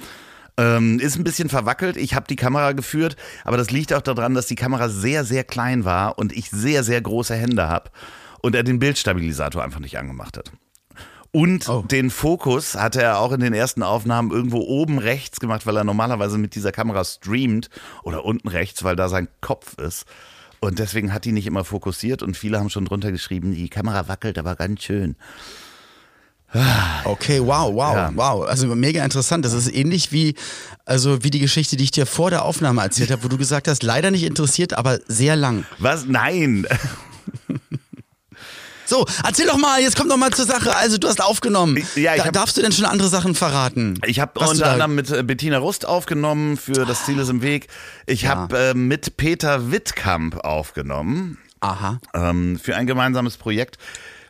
Ähm, 0.58 0.98
ist 0.98 1.16
ein 1.16 1.24
bisschen 1.24 1.48
verwackelt. 1.48 1.96
Ich 1.96 2.14
habe 2.14 2.26
die 2.28 2.36
Kamera 2.36 2.72
geführt, 2.72 3.16
aber 3.44 3.56
das 3.56 3.70
liegt 3.70 3.92
auch 3.92 4.02
daran, 4.02 4.34
dass 4.34 4.46
die 4.46 4.56
Kamera 4.56 4.88
sehr, 4.88 5.24
sehr 5.24 5.44
klein 5.44 5.84
war 5.84 6.18
und 6.18 6.32
ich 6.32 6.50
sehr, 6.50 6.82
sehr 6.82 7.00
große 7.00 7.34
Hände 7.34 7.68
habe 7.68 7.90
und 8.42 8.54
er 8.54 8.64
den 8.64 8.78
Bildstabilisator 8.78 9.62
einfach 9.62 9.80
nicht 9.80 9.98
angemacht 9.98 10.36
hat. 10.36 10.52
Und 11.34 11.66
Oh. 11.68 11.82
den 11.82 12.10
Fokus 12.10 12.74
hatte 12.74 13.00
er 13.02 13.18
auch 13.18 13.32
in 13.32 13.40
den 13.40 13.54
ersten 13.54 13.82
Aufnahmen 13.82 14.30
irgendwo 14.30 14.58
oben 14.58 14.98
rechts 14.98 15.40
gemacht, 15.40 15.66
weil 15.66 15.76
er 15.78 15.84
normalerweise 15.84 16.36
mit 16.36 16.54
dieser 16.54 16.72
Kamera 16.72 17.04
streamt 17.04 17.70
oder 18.02 18.24
unten 18.26 18.48
rechts, 18.48 18.84
weil 18.84 18.96
da 18.96 19.08
sein 19.08 19.28
Kopf 19.40 19.78
ist. 19.78 20.04
Und 20.60 20.78
deswegen 20.78 21.12
hat 21.12 21.24
die 21.24 21.32
nicht 21.32 21.46
immer 21.46 21.64
fokussiert 21.64 22.22
und 22.22 22.36
viele 22.36 22.58
haben 22.58 22.68
schon 22.70 22.84
drunter 22.84 23.10
geschrieben, 23.10 23.52
die 23.54 23.68
Kamera 23.70 24.06
wackelt 24.08 24.38
aber 24.38 24.54
ganz 24.56 24.82
schön. 24.82 25.16
Okay, 27.04 27.40
wow, 27.40 27.72
wow, 27.74 27.94
Ja. 27.96 28.12
wow. 28.14 28.44
Also 28.46 28.66
mega 28.66 29.02
interessant. 29.02 29.42
Das 29.46 29.54
ist 29.54 29.74
ähnlich 29.74 30.12
wie, 30.12 30.34
also 30.84 31.24
wie 31.24 31.30
die 31.30 31.38
Geschichte, 31.40 31.76
die 31.78 31.84
ich 31.84 31.92
dir 31.92 32.04
vor 32.04 32.28
der 32.28 32.44
Aufnahme 32.44 32.82
erzählt 32.82 33.10
habe, 33.10 33.24
wo 33.24 33.28
du 33.28 33.38
gesagt 33.38 33.68
hast, 33.68 33.82
leider 33.82 34.10
nicht 34.10 34.24
interessiert, 34.24 34.74
aber 34.74 34.98
sehr 35.08 35.34
lang. 35.34 35.64
Was? 35.78 36.04
Nein. 36.04 36.66
So, 38.84 39.06
erzähl 39.24 39.46
doch 39.46 39.56
mal, 39.58 39.80
jetzt 39.80 39.96
komm 39.96 40.08
doch 40.08 40.16
mal 40.16 40.30
zur 40.32 40.44
Sache. 40.44 40.74
Also 40.76 40.98
du 40.98 41.08
hast 41.08 41.22
aufgenommen. 41.22 41.82
Ja, 41.94 42.14
ich 42.14 42.24
hab- 42.24 42.32
darfst 42.32 42.56
du 42.56 42.62
denn 42.62 42.72
schon 42.72 42.84
andere 42.84 43.08
Sachen 43.08 43.34
verraten? 43.34 43.98
Ich 44.06 44.20
habe 44.20 44.38
unter 44.40 44.70
anderem 44.72 44.94
mit 44.94 45.10
äh, 45.10 45.22
Bettina 45.22 45.58
Rust 45.58 45.86
aufgenommen 45.86 46.56
für 46.56 46.84
Das 46.84 47.06
Ziel 47.06 47.18
ist 47.18 47.28
im 47.28 47.42
Weg. 47.42 47.68
Ich 48.06 48.22
Ja. 48.22 48.30
habe 48.30 48.58
äh, 48.58 48.74
mit 48.74 49.16
Peter 49.16 49.70
Wittkamp 49.70 50.38
aufgenommen 50.44 51.38
Aha. 51.60 52.00
ähm, 52.14 52.58
für 52.62 52.76
ein 52.76 52.86
gemeinsames 52.86 53.36
Projekt, 53.36 53.78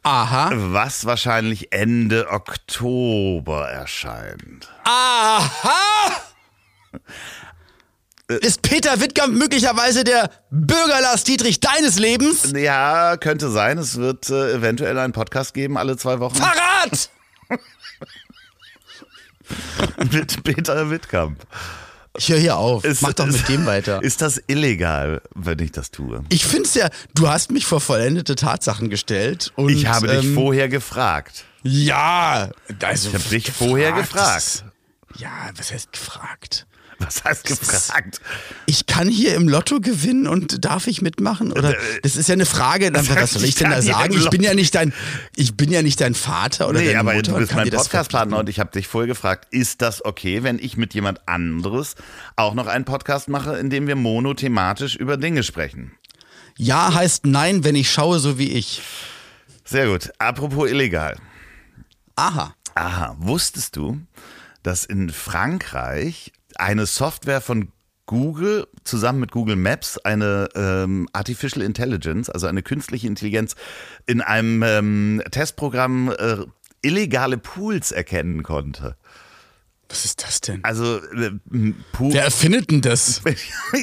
Aha. 0.03 0.51
was 0.55 1.07
wahrscheinlich 1.07 1.73
Ende 1.73 2.29
Oktober 2.31 3.69
erscheint. 3.71 4.69
Aha! 4.85 5.51
Ist 8.40 8.62
Peter 8.62 9.01
Wittkamp 9.01 9.35
möglicherweise 9.35 10.05
der 10.05 10.31
Bürger 10.51 11.01
Lars 11.01 11.25
Dietrich 11.25 11.61
deines 11.61 11.99
Lebens? 11.99 12.53
Ja, 12.57 13.16
könnte 13.16 13.51
sein. 13.51 13.79
Es 13.79 13.97
wird 13.97 14.31
äh, 14.31 14.55
eventuell 14.55 14.99
einen 14.99 15.12
Podcast 15.12 15.55
geben 15.55 15.77
alle 15.79 15.97
zwei 15.97 16.21
Wochen 16.21 16.35
Verrat! 16.37 17.11
mit 20.12 20.42
Peter 20.45 20.90
Wittkamp. 20.90 21.38
Ich 22.16 22.29
höre 22.29 22.38
hier 22.38 22.57
auf. 22.57 22.85
Ist- 22.85 23.01
Mach 23.03 23.12
doch 23.14 23.27
mit 23.27 23.37
ist- 23.37 23.49
dem 23.49 23.64
weiter. 23.66 24.03
Ist 24.03 24.21
das 24.21 24.42
illegal, 24.47 25.23
wenn 25.35 25.59
ich 25.61 25.73
das 25.73 25.90
tue? 25.90 26.23
Ich 26.29 26.45
finde 26.45 26.64
es 26.64 26.75
ja, 26.75 26.90
du 27.14 27.29
hast 27.29 27.51
mich 27.51 27.64
vor 27.64 27.81
vollendete 27.81 28.35
Tatsachen 28.35 28.90
gestellt. 28.90 29.53
Und, 29.57 29.71
Ich 29.71 29.87
habe 29.87 30.09
dich 30.09 30.25
ähm, 30.27 30.35
vorher 30.35 30.68
gefragt. 30.68 31.45
Ja, 31.62 32.51
also 32.83 33.09
Ich 33.09 33.14
hab 33.14 33.29
dich 33.31 33.51
vorher 33.51 33.92
gefragt. 33.92 34.37
das- 34.37 34.64
Ja, 35.16 35.31
was 35.57 35.73
heißt 35.73 35.92
gefragt? 35.92 36.66
Was 37.05 37.25
heißt 37.25 37.45
gefragt? 37.45 38.21
Ich 38.67 38.87
kann 38.87 39.09
hier 39.09 39.35
im 39.35 39.49
Lotto 39.49 39.81
gewinnen 39.81 40.27
und 40.27 40.65
darf 40.65 40.87
ich 40.87 41.03
mitmachen? 41.03 41.53
Oder 41.53 41.75
das 42.03 42.17
ist 42.17 42.29
ja 42.29 42.35
eine 42.35 42.47
Frage. 42.47 42.91
Dann, 42.93 43.09
Was 43.09 43.33
soll 43.33 43.45
ich 43.45 43.55
denn 43.55 43.71
da 43.71 43.83
sagen? 43.83 44.15
Ich 44.15 44.31
bin 44.31 44.43
ja 44.43 44.55
nicht 44.55 44.75
dein, 44.75 44.93
ich 45.37 45.57
bin 45.57 45.71
ja 45.71 45.83
nicht 45.83 46.01
dein 46.01 46.15
Vater 46.15 46.69
oder 46.69 46.81
Nee, 46.81 46.87
deine 46.87 47.01
aber 47.01 47.15
Mutter 47.15 47.33
du 47.33 47.38
bist 47.38 47.55
mein 47.55 47.71
Podcastpartner 47.71 48.38
und 48.38 48.49
ich 48.49 48.61
habe 48.61 48.71
dich 48.71 48.87
vorher 48.88 49.09
gefragt, 49.09 49.49
ist 49.51 49.83
das 49.83 50.05
okay, 50.05 50.43
wenn 50.43 50.59
ich 50.59 50.77
mit 50.77 50.95
jemand 50.95 51.27
anderes 51.27 51.95
auch 52.37 52.55
noch 52.55 52.67
einen 52.67 52.85
Podcast 52.85 53.29
mache, 53.29 53.57
in 53.57 53.71
dem 53.71 53.87
wir 53.87 53.97
monothematisch 53.97 54.97
über 54.97 55.17
Dinge 55.17 55.43
sprechen? 55.43 55.93
Ja 56.57 56.95
heißt 56.95 57.27
nein, 57.27 57.65
wenn 57.65 57.75
ich 57.75 57.91
schaue, 57.91 58.19
so 58.19 58.38
wie 58.38 58.51
ich. 58.53 58.83
Sehr 59.65 59.87
gut. 59.87 60.12
Apropos 60.19 60.71
illegal. 60.71 61.17
Aha. 62.17 62.55
Aha, 62.75 63.17
wusstest 63.19 63.77
du, 63.77 64.01
dass 64.62 64.85
in 64.85 65.11
Frankreich 65.11 66.33
eine 66.61 66.87
Software 66.87 67.41
von 67.41 67.69
Google 68.07 68.67
zusammen 68.85 69.21
mit 69.21 69.31
Google 69.33 69.57
Maps 69.57 69.99
eine 69.99 70.49
ähm, 70.55 71.09
Artificial 71.12 71.65
Intelligence, 71.65 72.29
also 72.29 72.47
eine 72.47 72.62
künstliche 72.62 73.07
Intelligenz, 73.07 73.55
in 74.07 74.21
einem 74.21 74.62
ähm, 74.62 75.23
Testprogramm 75.31 76.11
äh, 76.11 76.38
illegale 76.83 77.38
Pools 77.38 77.93
erkennen 77.93 78.43
konnte? 78.43 78.97
Was 79.88 80.07
ist 80.07 80.23
das 80.23 80.41
denn? 80.41 80.65
Also 80.65 80.97
äh, 80.97 81.33
Pool, 81.93 82.15
Wer 82.15 82.25
erfindet 82.25 82.71
denn 82.71 82.81
das? 82.81 83.23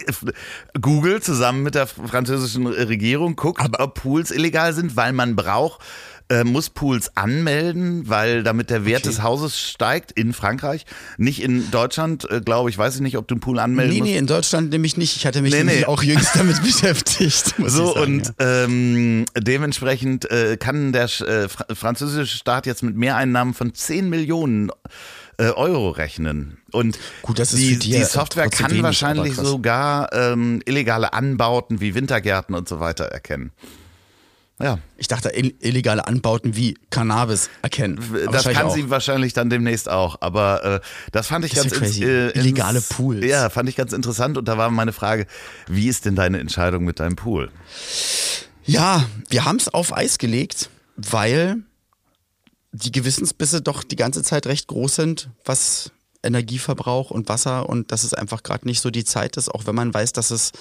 Google 0.82 1.22
zusammen 1.22 1.64
mit 1.64 1.76
der 1.76 1.88
französischen 1.88 2.66
Regierung 2.66 3.36
guckt, 3.36 3.62
ob 3.80 3.94
Pools 3.94 4.32
illegal 4.32 4.74
sind, 4.74 4.96
weil 4.96 5.14
man 5.14 5.36
braucht, 5.36 5.82
äh, 6.30 6.44
muss 6.44 6.70
Pools 6.70 7.16
anmelden, 7.18 8.08
weil 8.08 8.44
damit 8.44 8.70
der 8.70 8.86
Wert 8.86 9.00
Okay. 9.02 9.10
des 9.10 9.24
Hauses 9.24 9.60
steigt 9.60 10.12
in 10.12 10.34
Frankreich. 10.34 10.86
Nicht 11.18 11.42
in 11.42 11.72
Deutschland, 11.72 12.30
äh, 12.30 12.40
glaube 12.42 12.70
ich, 12.70 12.78
weiß 12.78 12.96
ich 12.96 13.02
nicht, 13.02 13.18
ob 13.18 13.28
du 13.28 13.34
einen 13.36 13.40
Pool 13.42 13.60
anmelden 13.60 13.94
Nee, 13.94 14.00
musst. 14.00 14.12
nee, 14.12 14.18
in 14.18 14.28
Deutschland 14.28 14.70
nämlich 14.70 14.96
nicht. 14.98 15.16
Ich 15.16 15.26
hatte 15.26 15.42
mich 15.42 15.54
Nee, 15.54 15.64
nee. 15.64 15.86
auch 15.86 16.04
jüngst 16.04 16.36
damit 16.36 16.62
beschäftigt. 16.64 17.56
So 17.66 17.94
sagen, 17.94 18.00
und 18.22 18.34
ähm, 18.40 19.26
dementsprechend 19.38 20.30
äh, 20.32 20.58
kann 20.58 20.94
der 20.94 21.06
äh, 21.06 21.50
fr 21.50 21.66
französische 21.74 22.38
Staat 22.38 22.66
jetzt 22.66 22.84
mit 22.84 22.96
Mehreinnahmen 22.96 23.54
von 23.54 23.74
10 23.74 24.10
Millionen 24.10 24.70
äh, 25.38 25.46
Euro 25.50 25.90
rechnen. 25.90 26.58
Und 26.72 27.00
Gut, 27.22 27.40
das 27.40 27.54
ist 27.54 27.60
die, 27.62 27.80
die 27.80 27.92
ja 27.92 28.06
Software 28.06 28.50
kann 28.50 28.72
wenig, 28.72 28.84
wahrscheinlich 28.84 29.36
sogar 29.36 30.12
ähm, 30.14 30.62
illegale 30.66 31.14
Anbauten 31.14 31.82
wie 31.82 31.96
Wintergärten 31.96 32.54
und 32.56 32.68
so 32.70 32.80
weiter 32.80 33.06
erkennen. 33.06 33.52
Ja, 34.62 34.78
Ich 34.98 35.08
dachte, 35.08 35.30
ill- 35.30 35.56
illegale 35.62 36.06
Anbauten 36.06 36.56
wie 36.58 36.78
Cannabis 36.90 37.50
erkennen. 37.62 37.98
Aber 38.26 38.34
das 38.34 38.44
kann 38.44 38.66
auch. 38.68 38.74
sie 38.76 38.90
wahrscheinlich 38.90 39.32
dann 39.34 39.50
demnächst 39.50 39.88
auch. 39.88 40.18
Aber 40.20 40.64
äh, 40.66 40.80
das 41.14 41.28
fand 41.28 41.46
ich 41.46 41.54
Das 41.54 41.64
ganz 41.64 41.74
crazy. 41.76 42.04
ins- 42.04 42.34
äh, 42.36 42.38
Illegale 42.40 42.82
Pools. 42.82 43.24
Ja, 43.26 43.50
fand 43.50 43.70
ich 43.70 43.78
ganz 43.78 43.94
interessant. 43.94 44.38
Und 44.38 44.50
da 44.50 44.58
war 44.58 44.70
meine 44.70 44.92
Frage, 44.92 45.28
wie 45.68 45.88
ist 45.88 46.04
denn 46.06 46.16
deine 46.16 46.40
Entscheidung 46.40 46.84
mit 46.84 47.00
deinem 47.00 47.16
Pool? 47.16 47.50
Ja, 48.66 49.06
wir 49.30 49.46
haben 49.46 49.56
es 49.58 49.70
auf 49.70 49.96
Eis 49.96 50.18
gelegt, 50.18 50.70
weil 50.98 51.58
die 52.72 52.92
Gewissensbisse 52.92 53.62
doch 53.62 53.84
die 53.84 53.96
ganze 53.96 54.24
Zeit 54.24 54.46
recht 54.46 54.68
groß 54.68 54.94
sind, 54.96 55.30
was 55.46 55.92
Energieverbrauch 56.22 57.12
und 57.12 57.30
Wasser 57.30 57.70
und 57.70 57.92
dass 57.94 58.04
es 58.04 58.14
einfach 58.14 58.44
gerade 58.44 58.68
nicht 58.68 58.82
so 58.82 58.92
die 58.92 59.06
Zeit 59.06 59.38
ist, 59.38 59.50
auch 59.50 59.66
wenn 59.66 59.74
man 59.76 59.94
weiß, 59.94 60.12
dass 60.14 60.32
es 60.32 60.52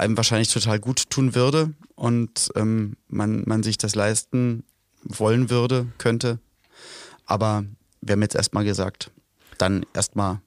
einem 0.00 0.16
wahrscheinlich 0.16 0.52
total 0.52 0.80
gut 0.80 1.10
tun 1.10 1.34
würde 1.34 1.72
und 1.94 2.50
ähm, 2.56 2.96
man, 3.08 3.42
man 3.46 3.62
sich 3.62 3.78
das 3.78 3.94
leisten 3.94 4.64
wollen 5.02 5.50
würde, 5.50 5.86
könnte. 5.98 6.38
Aber 7.26 7.64
wir 8.00 8.12
haben 8.12 8.22
jetzt 8.22 8.34
erstmal 8.34 8.64
gesagt, 8.64 9.10
dann 9.58 9.86
erstmal 9.94 10.40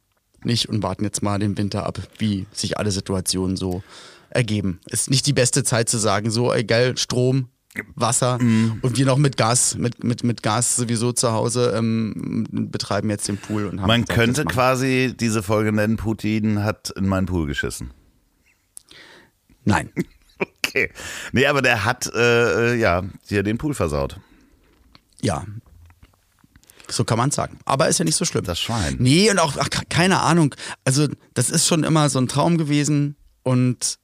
nicht 0.43 0.67
und 0.69 0.83
warten 0.83 1.03
jetzt 1.03 1.23
mal 1.23 1.39
den 1.39 1.57
Winter 1.57 1.85
ab, 1.85 1.99
wie 2.17 2.45
sich 2.51 2.77
alle 2.77 2.91
Situationen 2.91 3.55
so 3.55 3.83
ergeben. 4.29 4.79
Ist 4.89 5.09
nicht 5.09 5.25
die 5.27 5.33
beste 5.33 5.63
Zeit 5.63 5.87
zu 5.87 5.97
sagen, 5.97 6.31
so, 6.31 6.51
ey, 6.51 6.63
geil, 6.63 6.97
Strom, 6.97 7.47
Wasser 7.95 8.37
und 8.81 8.97
wir 8.97 9.05
noch 9.05 9.17
mit 9.17 9.35
Gas, 9.37 9.77
mit, 9.77 10.03
mit, 10.03 10.23
mit 10.23 10.43
Gas 10.43 10.75
sowieso 10.75 11.11
zu 11.11 11.31
Hause 11.31 11.73
ähm, 11.75 12.45
betreiben 12.51 13.09
jetzt 13.09 13.27
den 13.27 13.37
Pool 13.37 13.65
und 13.65 13.81
haben 13.81 13.87
Man 13.87 14.01
gesagt, 14.01 14.19
könnte 14.19 14.45
quasi 14.45 15.13
diese 15.19 15.41
Folge 15.41 15.71
nennen, 15.71 15.97
Putin 15.97 16.63
hat 16.63 16.91
in 16.91 17.07
meinen 17.07 17.25
Pool 17.25 17.47
geschissen. 17.47 17.91
Nein. 19.65 19.91
Okay. 20.65 20.91
Nee, 21.31 21.45
aber 21.45 21.61
der 21.61 21.85
hat 21.85 22.11
äh, 22.15 22.73
äh, 22.73 22.75
ja 22.75 23.03
dir 23.29 23.43
den 23.43 23.59
Pool 23.59 23.75
versaut. 23.75 24.19
Ja. 25.21 25.45
So 26.89 27.03
kann 27.03 27.19
man 27.19 27.29
sagen. 27.29 27.59
Aber 27.65 27.87
ist 27.87 27.99
ja 27.99 28.05
nicht 28.05 28.15
so 28.15 28.25
schlimm. 28.25 28.43
Das 28.43 28.59
Schwein. 28.59 28.95
Nee, 28.99 29.29
und 29.29 29.37
auch, 29.39 29.55
ach, 29.57 29.69
keine 29.89 30.21
Ahnung. 30.21 30.55
Also, 30.83 31.07
das 31.35 31.51
ist 31.51 31.67
schon 31.67 31.83
immer 31.83 32.09
so 32.09 32.19
ein 32.19 32.27
Traum 32.27 32.57
gewesen 32.57 33.15
und 33.43 33.99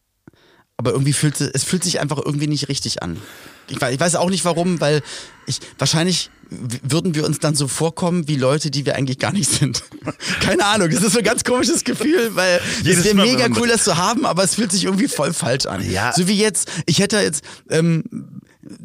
aber 0.78 0.92
irgendwie 0.92 1.12
fühlt 1.12 1.42
es 1.42 1.64
fühlt 1.64 1.84
sich 1.84 2.00
einfach 2.00 2.20
irgendwie 2.24 2.48
nicht 2.48 2.70
richtig 2.70 3.04
an. 3.04 3.20
Ich 3.68 3.82
weiß, 3.82 3.94
ich 3.94 4.00
weiß 4.00 4.16
auch 4.16 4.30
nicht 4.30 4.46
warum, 4.46 4.80
weil 4.80 5.02
ich 5.46 5.60
wahrscheinlich 5.78 6.30
würden 6.50 7.16
wir 7.16 7.26
uns 7.26 7.40
dann 7.40 7.56
so 7.56 7.68
vorkommen 7.68 8.28
wie 8.28 8.36
Leute, 8.36 8.72
die 8.72 8.86
wir 8.86 8.96
eigentlich 8.96 9.20
gar 9.20 9.32
nicht 9.32 9.50
sind. 9.50 9.84
Keine 10.42 10.66
Ahnung, 10.66 10.90
das 10.90 11.04
ist 11.04 11.14
so 11.14 11.20
ein 11.20 11.26
ganz 11.26 11.44
komisches 11.44 11.84
Gefühl, 11.84 12.36
weil 12.36 12.60
Jedes 12.84 13.00
es 13.00 13.06
wäre 13.06 13.16
mega 13.16 13.48
cool, 13.58 13.68
das 13.68 13.84
zu 13.84 13.98
haben, 13.98 14.26
aber 14.26 14.44
es 14.44 14.56
fühlt 14.56 14.72
sich 14.72 14.86
irgendwie 14.86 15.08
voll 15.08 15.34
falsch 15.34 15.66
an. 15.66 15.88
Ja. 15.90 16.12
So 16.16 16.28
wie 16.28 16.38
jetzt, 16.38 16.70
ich 16.86 17.00
hätte 17.00 17.18
jetzt, 17.18 17.44
ähm, 17.70 18.04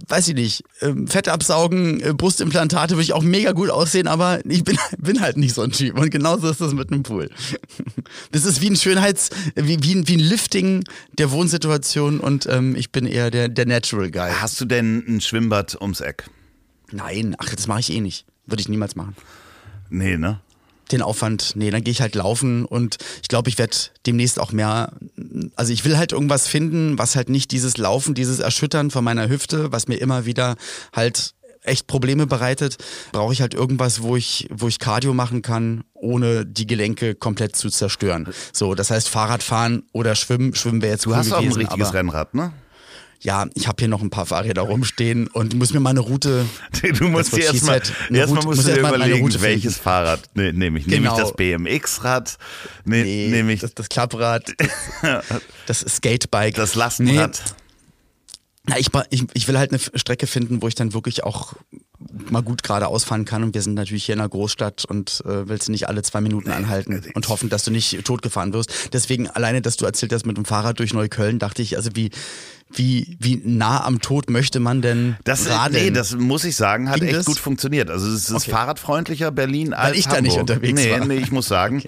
weiß 0.09 0.29
ich 0.29 0.35
nicht, 0.35 0.65
ähm, 0.81 1.07
Fett 1.07 1.29
absaugen, 1.29 2.01
äh, 2.01 2.13
Brustimplantate 2.13 2.95
würde 2.95 3.03
ich 3.03 3.13
auch 3.13 3.23
mega 3.23 3.53
gut 3.53 3.71
aussehen, 3.71 4.09
aber 4.09 4.41
ich 4.47 4.65
bin, 4.65 4.79
bin 4.99 5.21
halt 5.21 5.37
nicht 5.37 5.55
so 5.55 5.63
ein 5.63 5.73
Typ. 5.73 5.99
Und 5.99 6.11
genauso 6.11 6.51
ist 6.51 6.61
das 6.61 6.75
mit 6.75 6.91
einem 6.91 7.03
Pool. 7.03 7.31
Das 8.31 8.45
ist 8.45 8.61
wie 8.61 8.71
ein 8.71 8.77
Schönheits-, 8.77 9.31
wie, 9.55 9.83
wie, 9.83 9.95
ein, 9.95 10.07
wie 10.07 10.15
ein 10.15 10.21
Lifting 10.21 10.85
der 11.19 11.31
Wohnsituation 11.31 12.21
und 12.21 12.47
ähm, 12.47 12.77
ich 12.77 12.93
bin 12.93 13.07
eher 13.07 13.31
der, 13.31 13.49
der 13.49 13.67
Natural 13.67 14.11
Guy. 14.11 14.31
Hast 14.41 14.61
du 14.61 14.67
denn 14.67 15.05
ein 15.09 15.21
Schwimmbad 15.21 15.81
ums 15.81 16.01
Eck? 16.01 16.25
Nein, 16.95 17.35
ach, 17.39 17.55
das 17.55 17.67
mache 17.67 17.81
ich 17.81 17.93
eh 17.93 18.01
nicht. 18.01 18.25
Würde 18.47 18.61
ich 18.61 18.69
niemals 18.69 18.95
machen. 18.95 19.17
Nee, 19.91 20.17
ne? 20.17 20.41
Den 20.93 21.03
Aufwand, 21.03 21.53
nee, 21.57 21.71
dann 21.71 21.83
gehe 21.83 21.93
ich 21.93 22.03
halt 22.03 22.15
laufen 22.15 22.67
und 22.67 22.99
ich 23.23 23.29
glaube, 23.29 23.49
ich 23.49 23.57
werde 23.57 23.75
demnächst 24.07 24.39
auch 24.39 24.53
mehr, 24.53 24.93
also 25.57 25.73
ich 25.73 25.85
will 25.87 25.97
halt 25.97 26.13
irgendwas 26.13 26.47
finden, 26.47 26.99
was 26.99 27.17
halt 27.17 27.31
nicht 27.31 27.53
dieses 27.53 27.79
Laufen, 27.79 28.15
dieses 28.15 28.39
Erschüttern 28.39 28.91
von 28.91 29.03
meiner 29.03 29.29
Hüfte, 29.29 29.73
was 29.73 29.89
mir 29.89 29.97
immer 29.97 30.27
wieder 30.27 30.57
halt 30.93 31.35
echt 31.63 31.87
Probleme 31.87 32.27
bereitet, 32.27 32.77
brauche 33.13 33.33
ich 33.33 33.41
halt 33.41 33.55
irgendwas, 33.55 34.03
wo 34.03 34.15
ich, 34.17 34.47
wo 34.53 34.69
ich 34.69 34.79
Cardio 34.79 35.15
machen 35.15 35.41
kann, 35.41 35.85
ohne 35.95 36.45
die 36.45 36.67
Gelenke 36.67 37.15
komplett 37.15 37.57
zu 37.57 37.71
zerstören. 37.71 38.29
So, 38.53 38.75
das 38.75 38.91
heißt 38.91 39.09
Fahrradfahren 39.09 39.85
oder 39.93 40.15
Schwimmen. 40.15 40.55
Schwimmen 40.55 40.83
wäre 40.83 40.93
jetzt 40.93 41.07
Du 41.07 41.11
cool 41.11 41.17
hast 41.17 41.33
auch 41.33 41.39
ein 41.39 41.45
gewesen, 41.45 41.61
richtiges 41.61 41.95
Rennrad, 41.95 42.35
ne? 42.35 42.53
Ja, 43.25 43.47
ich 43.55 43.67
habe 43.67 43.77
hier 43.81 43.89
noch 43.89 44.03
ein 44.03 44.11
paar 44.11 44.27
Fahrräder 44.27 44.63
rumstehen 44.63 45.27
und 45.29 45.55
muss 45.55 45.73
mir 45.73 45.81
mal 45.81 45.91
eine 45.91 46.01
Route. 46.01 46.45
Du 46.99 47.09
musst 47.09 47.35
dir 47.35 47.45
erstmal 47.45 47.79
Route- 47.79 47.93
musst 48.35 48.45
muss 48.45 48.57
du 48.59 48.63
dir 48.75 48.81
erst 48.83 48.95
überlegen, 48.95 49.41
welches 49.41 49.79
Fahrrad 49.79 50.21
ne, 50.35 50.53
nehme 50.53 50.79
ich. 50.79 50.87
Nehme 50.87 51.07
ich 51.09 51.13
Genau. 51.15 51.19
das 51.19 51.35
BMX-Rad? 51.35 52.39
Ne, 52.85 53.03
Nee, 53.03 53.29
nehme 53.31 53.53
ich 53.55 53.61
das, 53.61 53.75
das 53.75 53.89
Klapprad, 53.89 54.53
das, 55.67 55.81
Skatebike. 55.81 56.57
das 56.57 56.75
Lastenrad? 56.75 57.43
Nee, 57.45 57.53
na, 58.67 58.79
ich, 58.79 58.89
ich, 59.11 59.25
ich 59.35 59.49
will 59.49 59.59
halt 59.59 59.73
eine 59.73 59.81
Strecke 59.81 60.27
finden, 60.27 60.63
wo 60.63 60.69
ich 60.69 60.75
dann 60.75 60.93
wirklich 60.95 61.25
auch 61.25 61.55
mal 62.31 62.43
gut 62.43 62.63
geradeaus 62.63 63.05
fahren 63.05 63.25
kann. 63.25 63.43
Und 63.45 63.55
wir 63.55 63.63
sind 63.63 63.75
natürlich 63.75 64.05
hier 64.05 64.15
in 64.15 64.21
einer 64.21 64.29
Großstadt 64.29 64.85
und 64.85 65.23
äh, 65.27 65.49
willst 65.49 65.69
du 65.69 65.73
nicht 65.73 65.89
alle 65.89 66.03
zwei 66.03 66.21
Minuten 66.21 66.51
anhalten 66.51 67.03
und 67.15 67.29
hoffen, 67.29 67.49
dass 67.49 67.65
du 67.65 67.71
nicht 67.71 68.05
totgefahren 68.05 68.53
wirst. 68.53 68.91
Deswegen 68.93 69.29
alleine, 69.31 69.63
dass 69.63 69.77
du 69.77 69.85
erzählt 69.85 70.13
hast 70.13 70.27
mit 70.27 70.37
dem 70.37 70.45
Fahrrad 70.45 70.79
durch 70.81 70.93
Neukölln, 70.93 71.39
dachte 71.39 71.63
ich, 71.63 71.77
also 71.77 71.91
wie, 71.95 72.11
wie, 72.73 73.17
wie 73.21 73.41
nah 73.45 73.85
am 73.85 74.01
Tod 74.01 74.29
möchte 74.29 74.59
man 74.61 74.83
denn 74.83 75.17
Das, 75.25 75.49
radeln? 75.49 75.85
nee, 75.85 75.91
das 75.91 76.15
muss 76.17 76.45
ich 76.45 76.57
sagen, 76.57 76.89
hat 76.91 76.97
Ging 76.97 77.09
echt 77.09 77.19
das? 77.19 77.27
gut 77.27 77.39
funktioniert. 77.39 77.89
Also 77.91 78.09
es 78.09 78.29
ist 78.29 78.35
Okay. 78.35 78.51
fahrradfreundlicher 78.51 79.31
Berlin 79.31 79.73
als 79.73 79.97
ich 79.97 80.05
da 80.07 80.17
Hamburg. 80.17 80.25
nicht 80.25 80.39
unterwegs 80.41 80.81
nee, 80.83 80.91
war. 80.91 81.07
Nee, 81.07 81.17
ich 81.19 81.31
muss 81.31 81.47
sagen, 81.47 81.83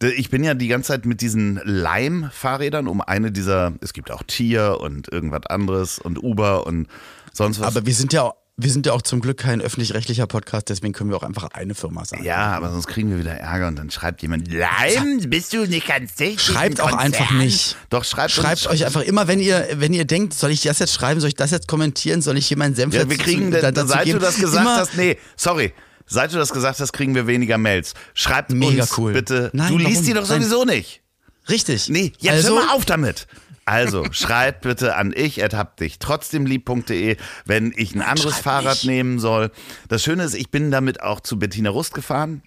d- 0.00 0.10
ich 0.12 0.30
bin 0.30 0.44
ja 0.44 0.54
die 0.54 0.68
ganze 0.68 0.88
Zeit 0.88 1.06
mit 1.06 1.20
diesen 1.20 1.60
Leim-Fahrrädern 1.64 2.86
um 2.86 3.00
eine 3.00 3.32
dieser, 3.32 3.72
es 3.80 3.92
gibt 3.92 4.10
auch 4.10 4.22
Tier 4.22 4.78
und 4.80 5.12
irgendwas 5.12 5.46
anderes 5.46 5.98
und 5.98 6.22
Uber 6.22 6.66
und 6.66 6.86
sonst 7.32 7.60
was. 7.60 7.66
Aber 7.66 7.84
wir 7.86 7.94
sind 7.94 8.12
ja 8.12 8.22
auch- 8.22 8.34
wir 8.62 8.70
sind 8.70 8.86
ja 8.86 8.92
auch 8.92 9.02
zum 9.02 9.20
Glück 9.20 9.38
kein 9.38 9.60
öffentlich-rechtlicher 9.60 10.26
Podcast, 10.26 10.68
deswegen 10.68 10.92
können 10.92 11.10
wir 11.10 11.16
auch 11.16 11.22
einfach 11.22 11.48
eine 11.52 11.74
Firma 11.74 12.04
sagen. 12.04 12.24
ja, 12.24 12.52
aber 12.52 12.70
sonst 12.70 12.86
kriegen 12.86 13.10
wir 13.10 13.18
wieder 13.18 13.32
Ärger 13.32 13.68
und 13.68 13.76
dann 13.76 13.90
schreibt 13.90 14.22
jemand, 14.22 14.52
Leim, 14.52 15.20
bist 15.28 15.52
du 15.52 15.66
nicht 15.66 15.86
ganz 15.86 16.14
dicht? 16.14 16.40
Schreibt 16.40 16.80
auch 16.80 16.92
einfach 16.92 17.30
nicht. 17.32 17.76
Doch, 17.90 18.04
schreibt 18.04 18.32
Schreibt 18.32 18.66
euch 18.66 18.84
einfach 18.84 19.02
immer, 19.02 19.28
wenn 19.28 19.40
ihr, 19.40 19.68
wenn 19.74 19.92
ihr 19.92 20.04
denkt, 20.04 20.34
soll 20.34 20.50
ich 20.50 20.62
das 20.62 20.78
jetzt 20.78 20.92
schreiben, 20.92 21.20
soll 21.20 21.28
ich 21.28 21.34
das 21.36 21.50
jetzt 21.50 21.68
kommentieren, 21.68 22.22
soll 22.22 22.36
ich 22.36 22.54
meinen 22.56 22.74
Senf 22.74 22.94
Ja, 22.94 23.08
wir 23.08 23.16
kriegen, 23.18 23.50
da- 23.50 23.60
da, 23.60 23.72
dazu 23.72 23.88
seit 23.88 24.04
geben? 24.04 24.18
du 24.18 24.24
das 24.24 24.36
gesagt 24.36 24.60
immer, 24.62 24.76
hast, 24.76 24.96
nee, 24.96 25.16
sorry. 25.36 25.72
Seit 26.06 26.32
du 26.32 26.36
das 26.38 26.50
gesagt 26.52 26.80
hast, 26.80 26.92
kriegen 26.92 27.14
wir 27.14 27.26
weniger 27.28 27.56
Mails. 27.56 27.94
Schreibt 28.14 28.50
Mega 28.50 28.82
uns 28.82 28.98
cool. 28.98 29.12
bitte. 29.12 29.50
Nein, 29.52 29.68
du 29.68 29.78
liest 29.78 29.90
warum? 29.92 30.04
die 30.06 30.12
doch 30.14 30.28
Nein. 30.28 30.42
sowieso 30.42 30.64
nicht. 30.64 31.02
Richtig. 31.48 31.88
Nee, 31.88 32.12
jetzt 32.18 32.34
also, 32.46 32.58
hör 32.58 32.66
mal 32.66 32.74
auf 32.74 32.84
damit. 32.84 33.26
Also, 33.70 34.04
schreibt 34.10 34.62
bitte 34.62 34.96
an 34.96 35.12
ich, 35.16 35.38
hab 35.42 35.76
dich 35.76 35.98
trotzdem 35.98 36.44
lieb.de, 36.46 37.16
wenn 37.44 37.72
ich 37.76 37.94
ein 37.94 38.02
anderes 38.02 38.34
Schreib 38.34 38.42
Fahrrad 38.44 38.74
nicht. 38.74 38.86
nehmen 38.86 39.18
soll. 39.18 39.50
Das 39.88 40.02
Schöne 40.02 40.24
ist, 40.24 40.34
ich 40.34 40.50
bin 40.50 40.70
damit 40.70 41.02
auch 41.02 41.20
zu 41.20 41.38
Bettina 41.38 41.70
Rust 41.70 41.94
gefahren. 41.94 42.42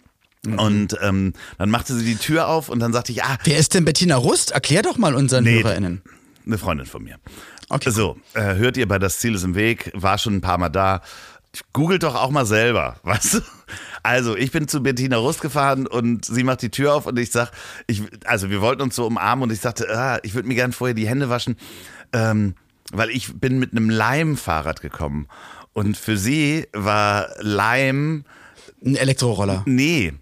Mhm. 0.45 0.59
Und 0.59 0.97
ähm, 1.01 1.33
dann 1.57 1.69
machte 1.69 1.93
sie 1.95 2.03
die 2.05 2.15
Tür 2.17 2.47
auf 2.49 2.67
und 2.69 2.79
dann 2.79 2.91
sagte 2.91 3.11
ich, 3.13 3.23
ah, 3.23 3.37
Wer 3.45 3.57
ist 3.57 3.73
denn 3.73 3.85
Bettina 3.85 4.17
Rust? 4.17 4.51
Erklär 4.51 4.81
doch 4.81 4.97
mal 4.97 5.15
unseren 5.15 5.45
Nee. 5.45 5.63
HörerInnen. 5.63 6.01
eine 6.45 6.57
Freundin 6.57 6.85
von 6.85 7.03
mir. 7.03 7.15
Okay. 7.69 7.91
So, 7.91 8.17
äh, 8.33 8.55
hört 8.55 8.75
ihr 8.77 8.87
bei 8.87 8.99
Das 8.99 9.19
Ziel 9.19 9.35
ist 9.35 9.43
im 9.43 9.55
Weg, 9.55 9.89
war 9.93 10.17
schon 10.17 10.35
ein 10.35 10.41
paar 10.41 10.57
Mal 10.57 10.69
da. 10.69 11.01
Googelt 11.71 12.03
doch 12.03 12.15
auch 12.15 12.31
mal 12.31 12.45
selber, 12.45 12.97
weißt 13.03 13.35
du? 13.35 13.39
Also, 14.01 14.35
ich 14.35 14.51
bin 14.51 14.67
zu 14.67 14.81
Bettina 14.81 15.17
Rust 15.17 15.41
gefahren 15.41 15.87
und 15.87 16.25
sie 16.25 16.43
macht 16.43 16.61
die 16.61 16.69
Tür 16.71 16.93
auf 16.95 17.05
und 17.05 17.17
ich 17.17 17.31
sag, 17.31 17.51
ich, 17.87 18.01
also 18.25 18.49
wir 18.49 18.61
wollten 18.61 18.81
uns 18.81 18.95
so 18.95 19.05
umarmen 19.05 19.43
und 19.43 19.51
ich 19.51 19.59
sagte, 19.61 19.87
ah, 19.95 20.19
ich 20.23 20.33
würde 20.33 20.47
mir 20.47 20.55
gerne 20.55 20.73
vorher 20.73 20.93
die 20.93 21.07
Hände 21.07 21.29
waschen, 21.29 21.55
ähm, 22.11 22.55
weil 22.91 23.09
ich 23.11 23.39
bin 23.39 23.59
mit 23.59 23.71
einem 23.71 23.89
Leim-Fahrrad 23.89 24.81
gekommen. 24.81 25.27
Und 25.73 25.97
für 25.97 26.17
sie 26.17 26.67
war 26.73 27.29
Leim, 27.39 28.25
Ein 28.85 28.95
Elektroroller. 28.95 29.63
nee, 29.65 30.13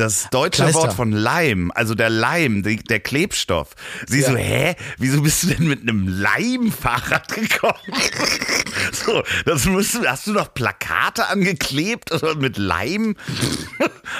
das 0.00 0.28
deutsche 0.30 0.62
Kleister. 0.62 0.80
Wort 0.80 0.92
von 0.94 1.12
Leim, 1.12 1.70
also 1.74 1.94
der 1.94 2.10
Leim, 2.10 2.62
die, 2.62 2.76
der 2.76 3.00
Klebstoff. 3.00 3.70
Sie 4.06 4.20
Ja. 4.20 4.30
so, 4.30 4.36
hä? 4.36 4.74
Wieso 4.98 5.22
bist 5.22 5.42
du 5.42 5.48
denn 5.48 5.68
mit 5.68 5.82
einem 5.82 6.08
Leimfahrrad 6.08 7.28
gekommen? 7.34 8.00
so, 8.92 9.22
das 9.44 9.66
musst 9.66 9.94
du, 9.94 10.06
hast 10.06 10.26
du 10.26 10.32
noch 10.32 10.54
Plakate 10.54 11.28
angeklebt 11.28 12.12
oder 12.12 12.34
mit 12.34 12.56
Leim? 12.56 13.16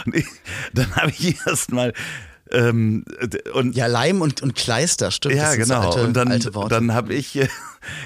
Dann 0.73 0.95
habe 0.97 1.11
ich 1.11 1.37
erst 1.47 1.73
mal 1.73 1.93
ähm, 2.53 3.05
und 3.55 3.77
Ja, 3.77 3.87
Leim 3.87 4.21
und, 4.21 4.43
und 4.43 4.55
Kleister, 4.55 5.11
stimmt. 5.11 5.35
ja, 5.35 5.45
das 5.45 5.55
sind 5.55 5.67
so 5.67 5.75
genau. 5.75 5.89
alte, 5.91 6.05
und 6.05 6.15
dann, 6.15 6.69
dann 6.69 6.95
habe 6.95 7.15
ich, 7.15 7.37
äh, 7.37 7.49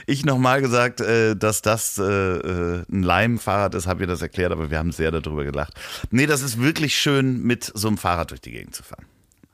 ich 0.06 0.24
nochmal 0.24 0.60
gesagt, 0.60 1.00
äh, 1.00 1.34
dass 1.36 1.62
das 1.62 1.98
äh, 1.98 2.02
äh, 2.02 2.82
ein 2.90 3.02
Leimfahrrad 3.02 3.74
ist, 3.74 3.86
habe 3.86 4.02
ihr 4.02 4.06
das 4.06 4.22
erklärt, 4.22 4.52
aber 4.52 4.70
wir 4.70 4.78
haben 4.78 4.92
sehr 4.92 5.10
darüber 5.10 5.44
gelacht. 5.44 5.74
Nee, 6.10 6.26
das 6.26 6.42
ist 6.42 6.60
wirklich 6.60 6.96
schön, 6.96 7.42
mit 7.42 7.70
so 7.74 7.88
einem 7.88 7.98
Fahrrad 7.98 8.30
durch 8.30 8.40
die 8.40 8.52
Gegend 8.52 8.74
zu 8.74 8.82
fahren. 8.82 9.06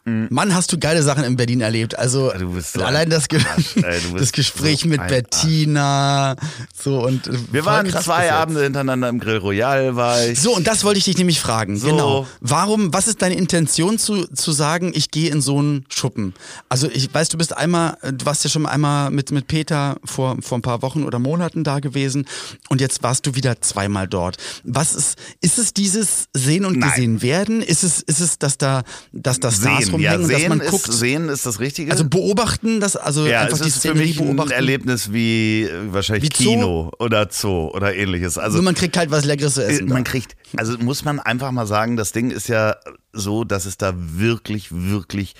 Mann, 0.04 0.54
hast 0.54 0.72
du 0.72 0.78
geile 0.78 1.02
Sachen 1.02 1.24
in 1.24 1.36
Berlin 1.36 1.60
erlebt. 1.60 1.98
Also 1.98 2.32
so 2.60 2.82
allein 2.82 3.02
ein 3.02 3.10
das, 3.10 3.28
Ge 3.28 3.40
Arsch, 3.44 3.76
ey, 3.76 4.00
das 4.18 4.32
Gespräch 4.32 4.80
so 4.80 4.88
mit 4.88 5.06
Bettina, 5.06 6.36
so 6.74 7.04
und 7.04 7.26
äh, 7.26 7.32
Wir 7.52 7.64
waren 7.66 7.88
zwei. 7.90 8.32
Abende 8.32 8.62
hintereinander 8.62 9.08
im 9.08 9.18
Grill 9.18 9.36
Royal, 9.36 9.96
war 9.96 10.24
ich. 10.24 10.40
So, 10.40 10.56
und 10.56 10.66
das 10.66 10.84
wollte 10.84 10.98
ich 10.98 11.04
dich 11.04 11.18
nämlich 11.18 11.40
fragen. 11.40 11.76
So. 11.76 11.88
Genau. 11.90 12.26
Warum, 12.40 12.92
was 12.94 13.08
ist 13.08 13.20
deine 13.20 13.34
Intention 13.34 13.98
zu, 13.98 14.26
zu 14.26 14.52
sagen, 14.52 14.92
ich 14.94 15.10
gehe 15.10 15.30
in 15.30 15.42
so 15.42 15.58
einen 15.58 15.84
Schuppen? 15.88 16.32
Also 16.68 16.88
ich 16.90 17.12
weiß, 17.12 17.28
du 17.28 17.38
bist 17.38 17.56
einmal, 17.56 17.98
äh, 18.00 18.12
du 18.12 18.24
warst 18.24 18.42
ja 18.44 18.50
schon 18.50 18.66
einmal 18.66 19.10
mit, 19.10 19.32
mit 19.32 19.48
Peter 19.48 19.96
vor, 20.04 20.38
vor 20.40 20.58
ein 20.58 20.62
paar 20.62 20.80
Wochen 20.82 21.04
oder 21.04 21.18
Monaten 21.18 21.62
da 21.62 21.80
gewesen 21.80 22.26
und 22.68 22.80
jetzt 22.80 23.02
warst 23.02 23.26
du 23.26 23.34
wieder 23.34 23.60
zweimal 23.60 24.08
dort. 24.08 24.38
Was 24.64 24.94
ist, 24.94 25.18
ist 25.40 25.58
es 25.58 25.74
dieses 25.74 26.28
Sehen 26.32 26.64
und 26.64 26.78
Nein. 26.78 26.90
gesehen 26.90 27.22
werden? 27.22 27.60
Ist 27.60 27.82
es, 27.82 28.00
ist 28.00 28.20
es, 28.20 28.38
dass 28.38 28.56
da, 28.56 28.82
dass 29.12 29.40
da 29.40 29.50
Stars 29.50 29.89
Sehen, 29.90 30.00
ja, 30.00 30.12
rumhängen 30.12 30.24
und 30.24 30.32
dass 30.32 30.40
sehen 30.40 30.48
man 30.48 30.60
ist, 30.60 30.70
guckt? 30.70 30.92
sehen 30.92 31.28
ist 31.28 31.46
das 31.46 31.60
Richtige. 31.60 31.90
Also 31.92 32.04
beobachten, 32.04 32.80
das, 32.80 32.96
also 32.96 33.26
ja, 33.26 33.42
einfach 33.42 33.56
es 33.56 33.62
die 33.62 33.68
ist 33.68 33.82
für 33.82 33.94
mich 33.94 34.18
ein 34.20 34.26
beobachten. 34.26 34.50
Erlebnis 34.52 35.12
wie 35.12 35.62
äh, 35.64 35.92
wahrscheinlich 35.92 36.30
Wie 36.38 36.44
Zoo? 36.44 36.50
Kino 36.50 36.92
oder 36.98 37.28
Zoo 37.30 37.68
oder 37.74 37.94
ähnliches. 37.94 38.38
Also 38.38 38.56
Nur 38.56 38.64
man 38.64 38.74
kriegt 38.74 38.96
halt 38.96 39.10
was 39.10 39.24
Leckeres 39.24 39.54
zu 39.54 39.64
essen. 39.64 39.88
Äh, 39.88 39.92
Man 39.92 40.04
da. 40.04 40.10
kriegt, 40.10 40.36
also 40.56 40.76
muss 40.78 41.04
man 41.04 41.20
einfach 41.20 41.50
mal 41.52 41.66
sagen, 41.66 41.96
das 41.96 42.12
Ding 42.12 42.30
ist 42.30 42.48
ja 42.48 42.76
so, 43.12 43.44
dass 43.44 43.64
es 43.66 43.76
da 43.76 43.92
wirklich, 43.96 44.68
wirklich 44.70 45.34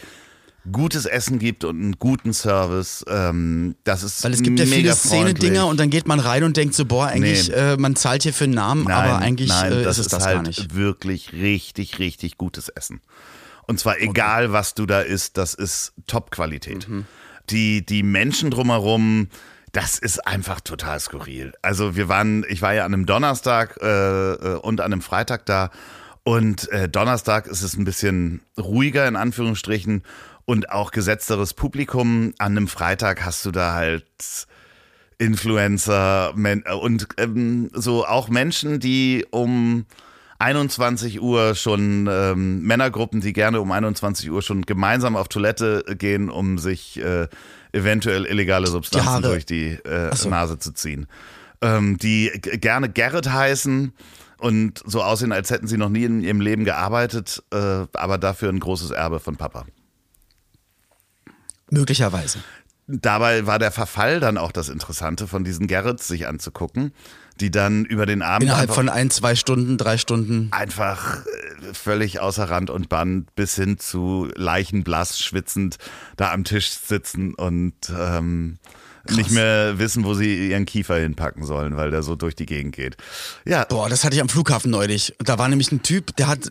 gutes 0.71 1.07
Essen 1.07 1.39
gibt 1.39 1.65
und 1.65 1.81
einen 1.81 1.99
guten 1.99 2.35
Service. 2.35 3.03
Ähm, 3.09 3.77
das 3.85 4.03
ist 4.03 4.23
Weil 4.23 4.35
es 4.35 4.43
gibt 4.43 4.59
ja 4.59 4.67
mega 4.67 4.95
viele 4.95 4.95
Szene-Dinger 4.95 5.67
und 5.67 5.81
dann 5.81 5.89
geht 5.89 6.07
man 6.07 6.21
rein 6.21 6.45
und 6.45 6.55
denkt 6.57 6.75
so, 6.75 6.85
boah, 6.85 7.07
eigentlich, 7.07 7.49
Nee. 7.49 7.55
äh, 7.55 7.77
man 7.79 7.97
zahlt 7.97 8.25
hier 8.25 8.35
für 8.35 8.45
einen 8.45 8.53
Namen, 8.55 8.85
Nein, 8.85 8.93
aber 8.95 9.19
eigentlich 9.21 9.49
nein, 9.49 9.73
äh, 9.73 9.83
das 9.83 9.99
ist 9.99 10.07
es 10.07 10.13
das 10.13 10.27
halt 10.27 10.37
gar 10.37 10.43
nicht. 10.43 10.75
wirklich 10.77 11.33
richtig, 11.33 11.99
richtig 11.99 12.37
gutes 12.37 12.69
Essen. 12.69 13.01
Und 13.71 13.79
zwar 13.79 14.01
egal, 14.01 14.51
was 14.51 14.75
du 14.75 14.85
da 14.85 15.01
isst, 15.01 15.39
das 15.39 15.55
ist 15.55 15.93
Top-Qualität. 16.09 16.89
Mhm. 16.89 17.07
Die, 17.51 17.87
die 17.87 18.03
Menschen 18.03 18.51
drumherum, 18.51 19.29
das 19.71 19.97
ist 19.97 20.27
einfach 20.27 20.61
total 20.61 20.99
skurril. 20.99 21.53
Also 21.63 21.95
wir 21.95 22.09
waren, 22.09 22.45
ich 22.49 22.63
war 22.63 22.75
ja 22.75 22.85
an 22.85 22.93
einem 22.93 23.07
Donnerstag 23.07 23.79
äh, 23.81 24.33
äh, 24.33 24.57
und 24.57 24.81
an 24.81 24.93
einem 24.93 25.03
Freitag 25.03 25.47
da. 25.47 25.71
Und 26.25 26.69
äh, 26.73 26.89
Donnerstag 26.89 27.47
ist 27.47 27.63
es 27.63 27.77
ein 27.77 27.85
bisschen 27.85 28.41
ruhiger 28.59 29.07
in 29.07 29.15
Anführungsstrichen 29.15 30.03
und 30.47 30.73
auch 30.73 30.91
gesetzteres 30.91 31.55
Publikum. 31.55 32.35
An 32.39 32.57
einem 32.57 32.67
Freitag 32.67 33.25
hast 33.25 33.47
du 33.47 33.53
da 33.53 33.75
halt 33.75 34.05
Influencer 35.19 36.35
und 36.35 37.07
ähm, 37.19 37.71
so 37.73 38.05
auch 38.05 38.29
Menschen, 38.31 38.81
die 38.81 39.27
um 39.31 39.87
21 40.40 41.20
Uhr 41.20 41.55
schon 41.55 42.09
ähm, 42.11 42.62
Männergruppen, 42.62 43.20
die 43.20 43.33
gerne 43.33 43.61
um 43.61 43.70
21 43.70 44.31
Uhr 44.31 44.40
schon 44.40 44.62
gemeinsam 44.62 45.14
auf 45.14 45.29
Toilette 45.29 45.85
gehen, 45.98 46.31
um 46.31 46.57
sich 46.59 46.98
äh, 46.98 47.29
eventuell 47.72 48.24
illegale 48.24 48.66
Substanzen 48.66 49.09
Haare. 49.09 49.22
durch 49.22 49.44
die 49.44 49.72
äh, 49.72 50.14
so. 50.16 50.31
Nase 50.31 50.59
zu 50.59 50.72
ziehen. 50.72 51.07
Ähm, 51.61 51.98
die 51.98 52.31
gerne 52.42 52.88
Gerrit 52.88 53.31
heißen 53.31 53.92
und 54.38 54.83
so 54.87 55.03
aussehen, 55.03 55.33
als 55.33 55.50
hätten 55.50 55.66
sie 55.66 55.76
noch 55.76 55.90
nie 55.90 56.05
in 56.05 56.22
ihrem 56.22 56.40
Leben 56.40 56.64
gearbeitet, 56.64 57.42
äh, 57.53 57.87
aber 57.92 58.16
dafür 58.16 58.48
ein 58.48 58.61
großes 58.61 58.92
Erbe 58.92 59.20
von 59.20 59.37
Papa. 59.37 59.66
Möglicherweise. 61.70 62.38
Dabei 62.87 63.46
war 63.46 63.59
der 63.59 63.70
Verfall 63.70 64.18
dann 64.20 64.38
auch 64.38 64.50
das 64.50 64.68
Interessante 64.68 65.29
von 65.29 65.44
diesen 65.44 65.66
Gerrits 65.66 66.09
sich 66.09 66.26
anzugucken, 66.26 66.92
die 67.40 67.50
dann 67.50 67.85
über 67.85 68.07
den 68.07 68.22
Abend 68.22 68.44
Innerhalb 68.48 68.72
von 68.72 68.88
ein, 68.88 69.11
zwei 69.11 69.35
Stunden, 69.35 69.79
drei 69.79 69.98
Stunden. 69.98 70.48
einfach 70.53 71.24
äh, 71.24 71.74
völlig 71.74 72.20
außer 72.20 72.44
Rand 72.50 72.70
und 72.70 72.88
Band 72.88 73.35
bis 73.35 73.55
hin 73.55 73.79
zu 73.79 74.29
leichenblass 74.35 75.18
schwitzend 75.18 75.76
da 76.16 76.33
am 76.33 76.44
Tisch 76.44 76.70
sitzen 76.70 77.35
und 77.35 77.74
ähm, 77.96 78.59
nicht 79.09 79.31
mehr 79.31 79.79
wissen, 79.79 80.05
wo 80.05 80.14
sie 80.14 80.50
ihren 80.50 80.66
Kiefer 80.66 80.96
hinpacken 80.96 81.44
sollen, 81.44 81.76
weil 81.76 81.90
der 81.90 82.03
so 82.03 82.16
durch 82.16 82.35
die 82.35 82.46
Gegend 82.46 82.74
geht. 82.74 82.96
Ja, 83.46 83.64
Boah, 83.64 83.88
das 83.88 84.05
hatte 84.05 84.14
ich 84.14 84.20
am 84.20 84.29
Flughafen 84.29 84.70
neulich. 84.70 85.14
Da 85.18 85.38
war 85.38 85.48
nämlich 85.48 85.72
ein 85.72 85.83
Typ, 85.83 86.14
der 86.16 86.29
hat 86.29 86.50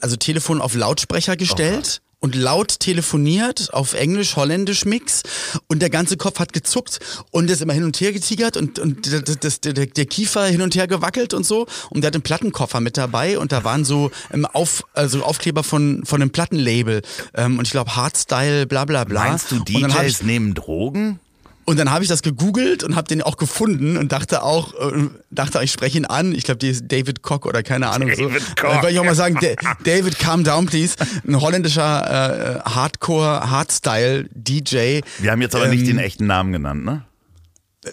also 0.00 0.16
Telefon 0.16 0.60
auf 0.60 0.74
Lautsprecher 0.74 1.36
gestellt. 1.36 2.00
Und 2.24 2.34
laut 2.34 2.80
telefoniert 2.80 3.68
auf 3.74 3.92
Englisch, 3.92 4.34
Holländisch 4.36 4.86
Mix 4.86 5.24
und 5.66 5.82
der 5.82 5.90
ganze 5.90 6.16
Kopf 6.16 6.38
hat 6.38 6.54
gezuckt 6.54 6.98
und 7.32 7.50
ist 7.50 7.60
immer 7.60 7.74
hin 7.74 7.84
und 7.84 8.00
her 8.00 8.14
getigert 8.14 8.56
und, 8.56 8.78
und 8.78 9.12
das, 9.12 9.38
das, 9.40 9.60
der, 9.60 9.74
der 9.74 10.06
Kiefer 10.06 10.46
hin 10.46 10.62
und 10.62 10.74
her 10.74 10.86
gewackelt 10.86 11.34
und 11.34 11.44
so 11.44 11.66
und 11.90 12.00
der 12.00 12.06
hat 12.06 12.14
einen 12.14 12.22
Plattenkoffer 12.22 12.80
mit 12.80 12.96
dabei 12.96 13.38
und 13.38 13.52
da 13.52 13.62
waren 13.64 13.84
so 13.84 14.10
ähm, 14.32 14.46
auf, 14.46 14.84
also 14.94 15.22
Aufkleber 15.22 15.62
von, 15.62 16.06
von 16.06 16.22
einem 16.22 16.30
Plattenlabel 16.30 17.02
ähm, 17.34 17.58
und 17.58 17.66
ich 17.66 17.72
glaube 17.72 17.94
Hardstyle, 17.94 18.66
bla 18.66 18.86
bla 18.86 19.04
bla. 19.04 19.28
Meinst 19.28 19.50
du, 19.50 19.58
DJs 19.58 20.22
nehmen 20.22 20.54
Drogen? 20.54 21.20
Und 21.64 21.78
dann 21.78 21.90
habe 21.90 22.02
ich 22.04 22.08
das 22.08 22.22
gegoogelt 22.22 22.82
und 22.84 22.96
habe 22.96 23.08
den 23.08 23.22
auch 23.22 23.36
gefunden 23.36 23.96
und 23.96 24.12
dachte 24.12 24.42
auch, 24.42 24.74
äh, 24.74 25.08
dachte, 25.30 25.60
ich 25.62 25.72
spreche 25.72 25.98
ihn 25.98 26.04
an. 26.04 26.34
Ich 26.34 26.44
glaube, 26.44 26.58
die 26.58 26.68
ist 26.68 26.84
David 26.88 27.22
Koch 27.22 27.44
oder 27.46 27.62
keine 27.62 27.88
Ahnung. 27.88 28.10
so. 28.14 28.28
David 28.28 28.42
Dann 28.42 28.54
Koch. 28.56 28.74
wollte 28.82 28.90
ich 28.90 28.98
auch 29.00 29.04
mal 29.04 29.14
sagen, 29.14 29.38
Da- 29.40 29.74
David, 29.84 30.18
calm 30.18 30.44
down, 30.44 30.66
please. 30.66 30.96
Ein 31.26 31.40
holländischer 31.40 32.60
äh, 32.64 32.68
Hardcore, 32.68 33.50
Hardstyle 33.50 34.28
DJ. 34.34 35.00
Wir 35.18 35.30
haben 35.30 35.40
jetzt 35.42 35.54
aber 35.54 35.68
nicht 35.68 35.80
Ähm, 35.82 35.86
den 35.86 35.98
echten 35.98 36.26
Namen 36.26 36.52
genannt, 36.52 36.84
ne? 36.84 37.02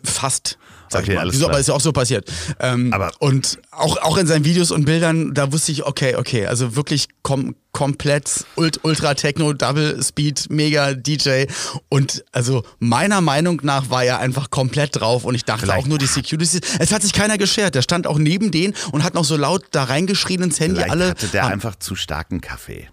Fast. 0.03 0.57
Sag 0.91 1.01
Okay, 1.03 1.11
ich 1.11 1.15
mal. 1.15 1.21
alles 1.21 1.35
Wieso, 1.35 1.47
aber 1.47 1.59
ist 1.59 1.67
ja 1.67 1.73
auch 1.73 1.81
so 1.81 1.91
passiert. 1.91 2.29
Ähm, 2.59 2.91
Aber- 2.93 3.11
und 3.19 3.59
auch, 3.71 3.97
auch 3.97 4.17
in 4.17 4.27
seinen 4.27 4.43
Videos 4.45 4.71
und 4.71 4.85
Bildern, 4.85 5.33
da 5.33 5.51
wusste 5.53 5.71
ich, 5.71 5.85
okay, 5.85 6.15
okay, 6.15 6.45
also 6.47 6.75
wirklich 6.75 7.07
kom 7.23 7.55
komplett 7.71 8.45
Ult 8.57 8.81
Ultra 8.83 9.13
Techno, 9.13 9.53
Double 9.53 10.03
Speed, 10.03 10.47
Mega 10.49 10.93
DJ. 10.93 11.45
Und 11.87 12.25
also 12.33 12.63
meiner 12.79 13.21
Meinung 13.21 13.61
nach 13.63 13.89
war 13.89 14.03
er 14.03 14.19
einfach 14.19 14.49
komplett 14.49 14.99
drauf 14.99 15.23
und 15.23 15.35
ich 15.35 15.45
dachte 15.45 15.61
Vielleicht- 15.61 15.79
auch 15.83 15.87
nur 15.87 15.97
die 15.97 16.05
Security. 16.07 16.59
Es 16.79 16.91
hat 16.91 17.01
sich 17.01 17.13
keiner 17.13 17.37
geschert. 17.37 17.73
Der 17.75 17.81
stand 17.81 18.07
auch 18.07 18.17
neben 18.17 18.51
denen 18.51 18.73
und 18.91 19.03
hat 19.05 19.13
noch 19.13 19.23
so 19.23 19.37
laut 19.37 19.63
da 19.71 19.85
reingeschrien 19.85 20.41
ins 20.43 20.59
Handy. 20.59 20.75
Vielleicht 20.75 20.91
Alle 20.91 21.09
hatte 21.11 21.27
der 21.29 21.43
haben- 21.43 21.53
einfach 21.53 21.77
zu 21.77 21.95
starken 21.95 22.41
Kaffee. 22.41 22.89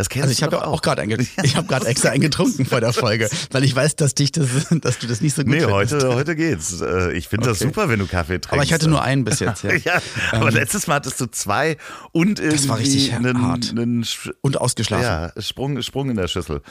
Das 0.00 0.08
kennst 0.08 0.28
also 0.28 0.32
ich 0.32 0.42
habe 0.42 0.56
ja 0.56 0.64
auch 0.64 0.80
gerade 0.80 1.04
ich 1.42 1.56
habe 1.56 1.66
gerade 1.68 1.84
extra 1.86 2.08
eingetrunken 2.08 2.64
vor 2.64 2.80
der 2.80 2.94
Folge, 2.94 3.28
weil 3.50 3.64
ich 3.64 3.76
weiß, 3.76 3.96
dass 3.96 4.14
dich 4.14 4.32
das, 4.32 4.48
dass 4.80 4.98
du 4.98 5.06
das 5.06 5.20
nicht 5.20 5.36
so 5.36 5.42
gut 5.42 5.50
Nee, 5.52 5.60
findest. 5.60 5.92
heute, 5.92 6.14
heute 6.14 6.36
geht's. 6.36 6.80
Äh, 6.80 7.12
Ich 7.12 7.28
finde 7.28 7.48
das 7.48 7.58
Okay. 7.60 7.68
super, 7.68 7.90
wenn 7.90 7.98
du 7.98 8.06
Kaffee 8.06 8.38
trinkst. 8.40 8.52
Aber 8.54 8.62
ich 8.62 8.72
hatte 8.72 8.88
nur 8.88 9.02
einen 9.02 9.24
bis 9.24 9.40
jetzt. 9.40 9.62
Ja. 9.62 9.74
ja, 9.84 10.00
aber 10.32 10.50
letztes 10.50 10.86
Mal 10.86 10.94
hattest 10.94 11.20
du 11.20 11.26
zwei 11.26 11.76
und 12.12 12.40
irgendwie 12.40 12.68
war 12.70 12.78
richtig 12.78 13.12
einen, 13.12 13.42
hart. 13.42 13.70
einen 13.70 14.06
Und 14.40 14.58
ausgeschlafen. 14.58 15.04
ja, 15.04 15.32
Sprung, 15.42 15.82
Sprung 15.82 16.08
in 16.08 16.16
der 16.16 16.28
Schüssel. 16.28 16.62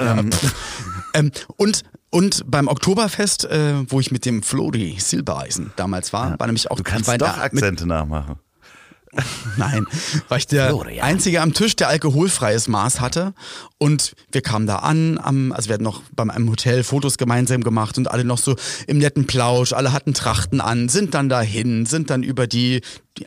Ähm, 0.00 0.30
und, 1.56 1.82
und 2.10 2.42
beim 2.50 2.66
Oktoberfest, 2.68 3.44
äh, 3.44 3.74
wo 3.88 4.00
ich 4.00 4.10
mit 4.10 4.24
dem 4.26 4.42
Flori 4.42 4.96
Silbereisen 4.98 5.72
damals 5.76 6.12
war, 6.12 6.38
war 6.38 6.46
nämlich 6.48 6.70
auch 6.70 6.76
Du 6.76 6.82
kannst 6.82 7.08
doch 7.20 7.38
Akzente 7.38 7.86
nachmachen. 7.86 8.36
Nein, 9.56 9.86
war 10.28 10.38
ich 10.38 10.46
der 10.46 10.68
Florian. 10.68 11.04
Einzige 11.04 11.40
am 11.40 11.52
Tisch, 11.52 11.76
der 11.76 11.88
alkoholfreies 11.88 12.68
Maß 12.68 13.00
hatte. 13.00 13.34
Und 13.78 14.14
wir 14.32 14.40
kamen 14.40 14.66
da 14.66 14.76
an, 14.76 15.18
am, 15.22 15.52
also 15.52 15.68
wir 15.68 15.74
hatten 15.74 15.84
noch 15.84 16.02
beim 16.14 16.30
einem 16.30 16.48
Hotel 16.50 16.82
Fotos 16.82 17.18
gemeinsam 17.18 17.62
gemacht 17.62 17.98
und 17.98 18.10
alle 18.10 18.24
noch 18.24 18.38
so 18.38 18.56
im 18.86 18.98
netten 18.98 19.26
Plausch, 19.26 19.72
alle 19.72 19.92
hatten 19.92 20.14
Trachten 20.14 20.60
an, 20.60 20.88
sind 20.88 21.14
dann 21.14 21.28
dahin, 21.28 21.86
sind 21.86 22.10
dann 22.10 22.22
über 22.22 22.46
die, 22.46 22.80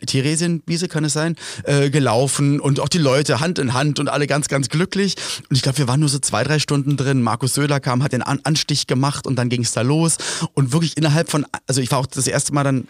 Theresienwiese, 0.06 0.88
kann 0.88 1.04
es 1.04 1.12
sein, 1.12 1.36
äh, 1.64 1.90
gelaufen 1.90 2.60
und 2.60 2.80
auch 2.80 2.88
die 2.88 2.98
Leute 2.98 3.40
Hand 3.40 3.58
in 3.58 3.74
Hand 3.74 3.98
und 3.98 4.08
alle 4.08 4.26
ganz, 4.26 4.48
ganz 4.48 4.68
glücklich. 4.68 5.16
Und 5.48 5.56
ich 5.56 5.62
glaube, 5.62 5.78
wir 5.78 5.88
waren 5.88 6.00
nur 6.00 6.08
so 6.08 6.18
zwei, 6.18 6.44
drei 6.44 6.58
Stunden 6.58 6.96
drin. 6.96 7.22
Markus 7.22 7.54
Söder 7.54 7.80
kam, 7.80 8.02
hat 8.02 8.12
den 8.12 8.22
an 8.22 8.40
Anstich 8.44 8.86
gemacht 8.86 9.26
und 9.26 9.36
dann 9.36 9.48
ging 9.48 9.62
es 9.62 9.72
da 9.72 9.82
los. 9.82 10.18
Und 10.54 10.72
wirklich 10.72 10.96
innerhalb 10.96 11.30
von, 11.30 11.46
also 11.66 11.80
ich 11.80 11.90
war 11.90 11.98
auch 11.98 12.06
das 12.06 12.26
erste 12.26 12.54
Mal 12.54 12.64
dann 12.64 12.86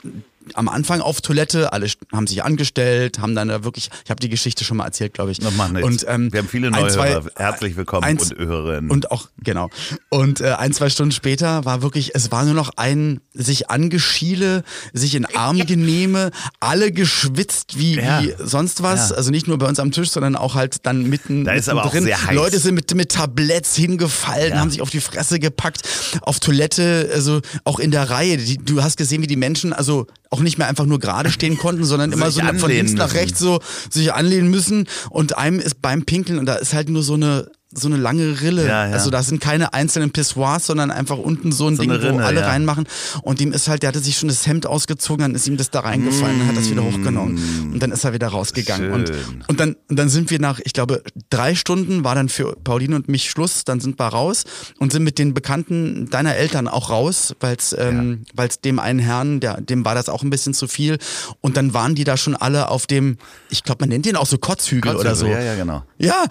am 0.54 0.68
Anfang 0.68 1.00
auf 1.00 1.20
Toilette, 1.20 1.72
alle 1.72 1.86
haben 2.12 2.26
sich 2.26 2.42
angestellt, 2.44 3.18
haben 3.18 3.34
dann 3.34 3.48
da 3.48 3.64
wirklich, 3.64 3.90
ich 4.04 4.10
habe 4.10 4.20
die 4.20 4.28
Geschichte 4.28 4.64
schon 4.64 4.76
mal 4.76 4.84
erzählt, 4.86 5.14
glaube 5.14 5.30
ich. 5.32 5.40
Macht 5.42 5.72
nichts. 5.72 5.86
Und, 5.86 6.04
ähm, 6.08 6.32
Wir 6.32 6.40
haben 6.40 6.48
viele 6.48 6.68
ein, 6.68 6.72
neue 6.72 6.90
zwei- 6.90 7.10
Hörer. 7.10 7.30
Herzlich 7.36 7.76
willkommen 7.76 8.04
eins- 8.04 8.32
und 8.32 8.38
Hörerinnen. 8.38 8.90
Und 8.90 9.10
auch, 9.10 9.28
genau. 9.42 9.68
Und 10.08 10.40
äh, 10.40 10.52
ein, 10.52 10.72
zwei 10.72 10.90
Stunden 10.90 11.12
später 11.12 11.64
war 11.64 11.82
wirklich, 11.82 12.14
es 12.14 12.30
war 12.32 12.44
nur 12.44 12.54
noch 12.54 12.70
ein 12.76 13.20
sich 13.34 13.70
angeschiele, 13.70 14.62
sich 14.92 15.14
in 15.14 15.26
Arm 15.26 15.58
genehme, 15.66 16.30
alle 16.60 16.92
geschwitzt 16.92 17.78
wie, 17.78 17.96
Ja. 17.96 18.22
wie 18.22 18.34
sonst 18.38 18.82
was. 18.82 19.10
Ja. 19.10 19.16
Also 19.16 19.30
nicht 19.30 19.46
nur 19.48 19.58
bei 19.58 19.66
uns 19.66 19.78
am 19.78 19.92
Tisch, 19.92 20.10
sondern 20.10 20.36
auch 20.36 20.54
halt 20.54 20.86
dann 20.86 21.08
mitten, 21.08 21.44
Da 21.44 21.52
ist 21.52 21.66
mitten 21.66 21.78
aber 21.78 21.86
auch 21.88 21.92
drin. 21.92 22.04
sehr 22.04 22.26
heiß. 22.26 22.34
Leute 22.34 22.58
sind 22.58 22.74
mit, 22.74 22.94
mit 22.94 23.12
Tabletts 23.12 23.76
hingefallen, 23.76 24.52
Ja. 24.52 24.58
haben 24.60 24.70
sich 24.70 24.82
auf 24.82 24.90
die 24.90 25.00
Fresse 25.00 25.38
gepackt, 25.38 25.82
auf 26.22 26.40
Toilette, 26.40 27.10
also 27.14 27.40
auch 27.64 27.78
in 27.78 27.90
der 27.90 28.10
Reihe. 28.10 28.36
Die, 28.36 28.58
du 28.58 28.82
hast 28.82 28.96
gesehen, 28.96 29.22
wie 29.22 29.26
die 29.26 29.36
Menschen 29.36 29.72
also 29.72 30.06
auch 30.30 30.40
nicht 30.40 30.58
mehr 30.58 30.68
einfach 30.68 30.86
nur 30.86 31.00
gerade 31.00 31.30
stehen 31.30 31.58
konnten, 31.58 31.84
sondern 31.84 32.12
immer 32.12 32.30
so 32.30 32.40
von 32.40 32.70
links 32.70 32.92
nach 32.92 33.14
rechts 33.14 33.38
so 33.40 33.60
sich 33.90 34.12
anlehnen 34.14 34.50
müssen. 34.50 34.88
Und 35.10 35.36
einem 35.36 35.60
ist 35.60 35.82
beim 35.82 36.04
Pinkeln 36.04 36.38
und 36.38 36.46
da 36.46 36.54
ist 36.54 36.72
halt 36.72 36.88
nur 36.88 37.02
so 37.02 37.14
eine 37.14 37.50
so 37.72 37.86
eine 37.86 37.96
lange 37.96 38.40
Rille. 38.40 38.66
Ja, 38.66 38.88
ja. 38.88 38.92
Also 38.92 39.10
da 39.10 39.22
sind 39.22 39.40
keine 39.40 39.72
einzelnen 39.72 40.10
Pissoirs, 40.10 40.66
sondern 40.66 40.90
einfach 40.90 41.18
unten 41.18 41.52
so 41.52 41.68
ein 41.68 41.76
So 41.76 41.82
Ding, 41.82 41.92
eine 41.92 42.02
wo 42.02 42.06
Rinne, 42.08 42.24
alle 42.24 42.40
ja. 42.40 42.48
reinmachen. 42.48 42.86
Und 43.22 43.38
dem 43.38 43.52
ist 43.52 43.68
halt, 43.68 43.82
der 43.82 43.88
hatte 43.88 44.00
sich 44.00 44.18
schon 44.18 44.28
das 44.28 44.46
Hemd 44.46 44.66
ausgezogen, 44.66 45.22
dann 45.22 45.34
ist 45.36 45.46
ihm 45.46 45.56
das 45.56 45.70
da 45.70 45.80
reingefallen, 45.80 46.40
dann 46.40 46.48
hat 46.48 46.56
das 46.56 46.68
wieder 46.68 46.82
hochgenommen. 46.82 47.70
Und 47.72 47.80
dann 47.80 47.92
ist 47.92 48.02
er 48.04 48.12
wieder 48.12 48.28
rausgegangen. 48.28 48.90
Und, 48.90 49.08
Schön. 49.08 49.44
und 49.46 49.60
dann, 49.60 49.76
und 49.88 49.96
dann 49.96 50.08
sind 50.08 50.30
wir 50.30 50.40
nach, 50.40 50.58
ich 50.64 50.72
glaube, 50.72 51.02
drei 51.30 51.54
Stunden 51.54 52.02
war 52.02 52.16
dann 52.16 52.28
für 52.28 52.56
Pauline 52.56 52.96
und 52.96 53.08
mich 53.08 53.30
Schluss, 53.30 53.64
dann 53.64 53.78
sind 53.80 54.00
wir 54.00 54.06
raus 54.06 54.44
und 54.78 54.90
sind 54.90 55.04
mit 55.04 55.18
den 55.18 55.32
Bekannten 55.32 56.10
deiner 56.10 56.34
Eltern 56.34 56.66
auch 56.66 56.90
raus, 56.90 57.36
weil 57.38 57.54
es 57.56 57.74
ähm, 57.78 58.24
weil's 58.34 58.60
dem 58.60 58.80
einen 58.80 58.98
Herrn, 58.98 59.38
der, 59.38 59.60
dem 59.60 59.84
war 59.84 59.94
das 59.94 60.08
auch 60.08 60.24
ein 60.24 60.30
bisschen 60.30 60.54
zu 60.54 60.66
viel. 60.66 60.98
Und 61.40 61.56
dann 61.56 61.72
waren 61.72 61.94
die 61.94 62.04
da 62.04 62.16
schon 62.16 62.34
alle 62.34 62.68
auf 62.68 62.88
dem, 62.88 63.18
ich 63.48 63.62
glaube, 63.62 63.82
man 63.82 63.90
nennt 63.90 64.06
den 64.06 64.16
auch 64.16 64.26
so 64.26 64.38
Kotzhügel, 64.38 64.96
oder 64.96 65.14
so. 65.14 65.26
Ja, 65.26 65.40
ja, 65.40 65.54
genau. 65.54 65.84
Ja, 65.98 66.24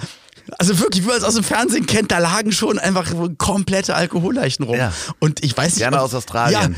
also 0.58 0.80
wirklich, 0.80 1.04
wie 1.04 1.08
man 1.08 1.18
es 1.18 1.24
aus 1.24 1.36
dem 1.36 1.44
Fernsehen 1.44 1.86
kennt, 1.86 2.12
da 2.12 2.18
lagen 2.20 2.52
schon 2.52 2.80
einfach 2.80 3.12
komplette 3.38 3.96
Alkoholleichen 3.96 4.66
rum. 4.66 4.78
Ja. 4.78 4.94
Und 5.20 5.44
ich 5.44 5.56
weiß 5.56 5.74
nicht. 5.74 5.80
Gerne 5.80 6.02
aus 6.02 6.14
Australien. 6.14 6.76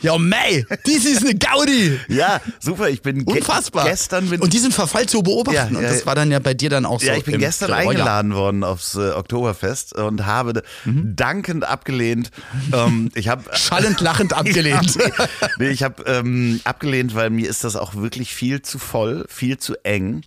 Ja, 0.00 0.12
ja 0.12 0.18
May, 0.18 0.66
dies 0.86 1.04
ist 1.04 1.22
eine 1.22 1.34
Gaudi. 1.34 1.98
Ja, 2.08 2.40
super. 2.60 2.88
Ich 2.88 3.02
bin 3.02 3.24
ge 3.24 3.38
Unfassbar. 3.38 3.84
gestern 3.86 4.28
bin 4.30 4.40
und 4.40 4.52
diesen 4.52 4.72
Verfall 4.72 5.06
zu 5.06 5.22
beobachten. 5.22 5.74
Ja, 5.74 5.78
und 5.78 5.84
ja, 5.84 5.90
das 5.90 6.06
war 6.06 6.14
dann 6.14 6.30
ja 6.30 6.38
bei 6.38 6.54
dir 6.54 6.70
dann 6.70 6.86
auch 6.86 7.00
so. 7.00 7.06
Ja, 7.06 7.16
ich 7.16 7.24
bin 7.24 7.38
gestern 7.38 7.70
ja. 7.70 7.76
eingeladen 7.76 8.34
worden 8.34 8.64
aufs 8.64 8.94
äh, 8.94 9.10
Oktoberfest 9.10 9.94
und 9.94 10.26
habe 10.26 10.62
Mhm. 10.84 11.16
dankend 11.16 11.64
abgelehnt. 11.64 12.30
Ähm, 12.72 13.10
ich 13.14 13.28
habe 13.28 13.44
Schallend 13.54 14.00
lachend 14.00 14.32
abgelehnt. 14.36 14.96
Ja, 14.96 15.26
nee, 15.58 15.68
ich 15.68 15.82
habe 15.82 16.02
ähm, 16.06 16.60
abgelehnt, 16.64 17.14
weil 17.14 17.30
mir 17.30 17.48
ist 17.48 17.64
das 17.64 17.76
auch 17.76 17.94
wirklich 17.94 18.34
viel 18.34 18.62
zu 18.62 18.78
voll, 18.78 19.24
viel 19.28 19.58
zu 19.58 19.74
eng. 19.84 20.22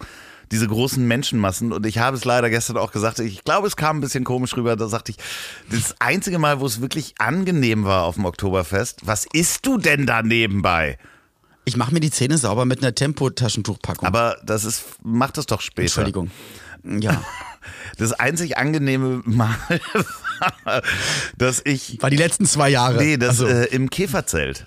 Diese 0.51 0.67
großen 0.67 1.05
Menschenmassen. 1.05 1.73
Und 1.73 1.85
ich 1.85 1.97
habe 1.97 2.15
es 2.15 2.25
leider 2.25 2.49
gestern 2.49 2.77
auch 2.77 2.91
gesagt, 2.91 3.19
ich 3.19 3.43
glaube, 3.43 3.67
es 3.67 3.75
kam 3.75 3.97
ein 3.97 4.01
bisschen 4.01 4.23
komisch 4.23 4.55
rüber. 4.55 4.75
Da 4.75 4.87
sagte 4.87 5.11
ich, 5.11 5.17
das 5.69 5.95
einzige 5.99 6.39
Mal, 6.39 6.59
wo 6.59 6.65
es 6.65 6.81
wirklich 6.81 7.15
angenehm 7.17 7.83
war 7.83 8.03
auf 8.03 8.15
dem 8.15 8.25
Oktoberfest, 8.25 9.05
was 9.05 9.25
isst 9.33 9.65
du 9.65 9.77
denn 9.77 10.05
da 10.05 10.23
nebenbei? 10.23 10.97
Ich 11.65 11.75
mache 11.75 11.93
mir 11.93 11.99
die 11.99 12.11
Zähne 12.11 12.37
sauber 12.37 12.65
mit 12.65 12.81
einer 12.81 12.95
Tempotaschentuchpackung. 12.95 14.07
Aber 14.07 14.37
das 14.45 14.63
ist, 14.63 14.85
mach 15.03 15.31
das 15.31 15.47
doch 15.47 15.59
später. 15.59 15.83
Entschuldigung. 15.83 16.31
Ja. 16.83 17.23
Das 17.97 18.13
einzig 18.13 18.57
angenehme 18.57 19.21
Mal 19.25 19.57
war, 20.63 20.81
dass 21.37 21.61
ich 21.65 22.01
War 22.01 22.09
die 22.09 22.15
letzten 22.15 22.45
zwei 22.45 22.69
Jahre. 22.69 22.97
Nee, 22.97 23.17
das 23.17 23.41
also, 23.41 23.47
äh, 23.47 23.65
im 23.65 23.89
Käferzelt. 23.89 24.65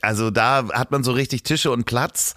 Also 0.00 0.30
da 0.30 0.68
hat 0.72 0.90
man 0.90 1.04
so 1.04 1.12
richtig 1.12 1.42
Tische 1.42 1.70
und 1.70 1.84
Platz. 1.84 2.34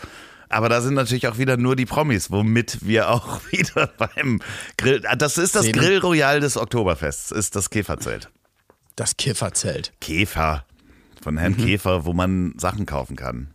Aber 0.53 0.69
da 0.69 0.81
sind 0.81 0.93
natürlich 0.93 1.27
auch 1.27 1.37
wieder 1.37 1.57
nur 1.57 1.75
die 1.75 1.85
Promis, 1.85 2.31
womit 2.31 2.79
wir 2.85 3.09
auch 3.09 3.41
wieder 3.51 3.87
beim 3.97 4.39
Grill. 4.77 5.01
Das 5.17 5.37
ist 5.37 5.55
das. 5.55 5.71
Grill 5.71 5.97
Royal 5.99 6.39
des 6.39 6.57
Oktoberfests, 6.57 7.31
ist 7.31 7.55
das 7.55 7.69
Käferzelt. 7.69 8.29
das 8.95 9.17
Kifferzelt. 9.17 9.91
Käfer. 10.01 10.65
Von 11.21 11.37
Herrn 11.37 11.53
Mhm. 11.53 11.65
Käfer, 11.65 12.05
wo 12.05 12.13
man 12.13 12.53
Sachen 12.59 12.85
kaufen 12.85 13.15
kann. 13.15 13.47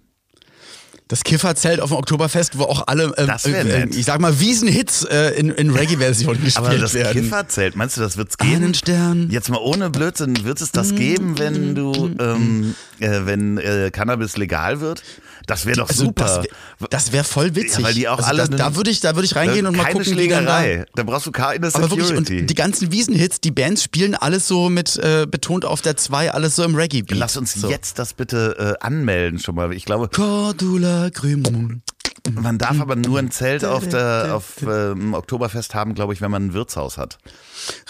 Das 1.07 1.25
Kifferzelt 1.25 1.81
auf 1.81 1.89
dem 1.89 1.97
Oktoberfest, 1.97 2.59
wo 2.59 2.65
auch 2.65 2.87
alle, 2.87 3.15
äh, 3.17 3.27
Das 3.27 3.47
wär 3.47 3.61
äh, 3.61 3.65
nett. 3.87 3.95
ich 3.95 4.05
sag 4.05 4.21
mal, 4.21 4.41
Wiesenhits 4.41 5.05
äh, 5.05 5.31
in, 5.39 5.49
in 5.51 5.71
Reggae-Version 5.71 6.35
gespielt 6.45 6.57
Aber 6.59 6.77
das 6.77 6.93
werden. 6.93 7.23
Käferzelt, 7.23 7.77
meinst 7.77 7.97
du, 7.97 8.03
das 8.03 8.19
wird's 8.19 8.37
geben? 8.37 8.57
Einen 8.57 8.75
Stern. 8.75 9.31
Jetzt 9.31 9.49
mal 9.49 9.57
ohne 9.59 9.89
Blödsinn, 9.89 10.45
wird 10.45 10.61
es 10.61 10.71
das 10.71 10.95
geben, 10.95 11.39
wenn 11.39 11.75
du, 11.75 12.15
ähm, 12.19 12.75
äh, 13.01 13.21
wenn 13.25 13.57
äh, 13.57 13.91
Cannabis 13.91 14.37
legal 14.37 14.81
wird? 14.81 15.03
Das 15.49 15.65
wäre 15.65 15.79
doch 15.79 15.89
Also 15.89 16.05
super. 16.05 16.45
das 16.91 17.07
wär- 17.09 17.13
wäre 17.15 17.25
voll 17.25 17.55
witzig. 17.57 17.79
Ja, 17.79 17.85
weil 17.87 17.95
die 17.95 18.07
auch 18.09 18.19
also 18.19 18.29
alle 18.29 18.47
das, 18.47 18.51
da 18.51 18.77
würde 18.77 18.91
ich, 18.91 19.01
da 19.01 19.17
würde 19.17 19.25
ich 19.25 19.35
reingehen 19.35 19.67
und 19.67 19.77
mal 19.77 19.85
gucken, 19.87 20.05
da. 20.05 20.11
Schlägerei. 20.13 20.85
Da 20.95 21.03
brauchst 21.05 21.27
du 21.27 21.33
keine 21.33 21.67
Aber 21.73 21.91
wirklich, 21.91 22.07
Security. 22.09 22.41
und 22.41 22.47
die 22.51 22.55
ganzen 22.55 22.93
Wiesenhits, 22.93 23.41
die 23.41 23.51
Bands 23.51 23.83
spielen 23.83 24.15
alles 24.15 24.47
so 24.47 24.69
mit, 24.69 24.97
äh, 24.99 25.27
betont 25.29 25.65
auf 25.65 25.81
der 25.81 25.97
2, 25.97 26.33
alles 26.33 26.55
so 26.55 26.65
im 26.65 26.75
Reggae-Beat. 26.75 27.19
Lass 27.19 27.39
uns 27.39 27.55
so. 27.55 27.71
jetzt 27.71 27.99
das 27.99 28.13
bitte 28.13 28.77
äh, 28.81 28.85
anmelden 28.85 29.39
schon 29.41 29.55
mal. 29.55 29.73
Ich 29.73 29.87
glaube, 29.87 30.09
Cordula 30.09 31.09
Grümon. 31.09 31.81
man 32.31 32.59
darf 32.59 32.79
aber 32.79 32.95
nur 32.95 33.19
ein 33.19 33.31
Zelt 33.31 33.65
auf 33.65 33.89
der 33.89 34.33
auf 34.35 34.63
ähm, 34.69 35.15
Oktoberfest 35.15 35.75
haben, 35.75 35.95
glaube 35.95 36.13
ich, 36.13 36.21
wenn 36.21 36.31
man 36.31 36.49
ein 36.49 36.53
Wirtshaus 36.53 36.99
hat. 36.99 37.17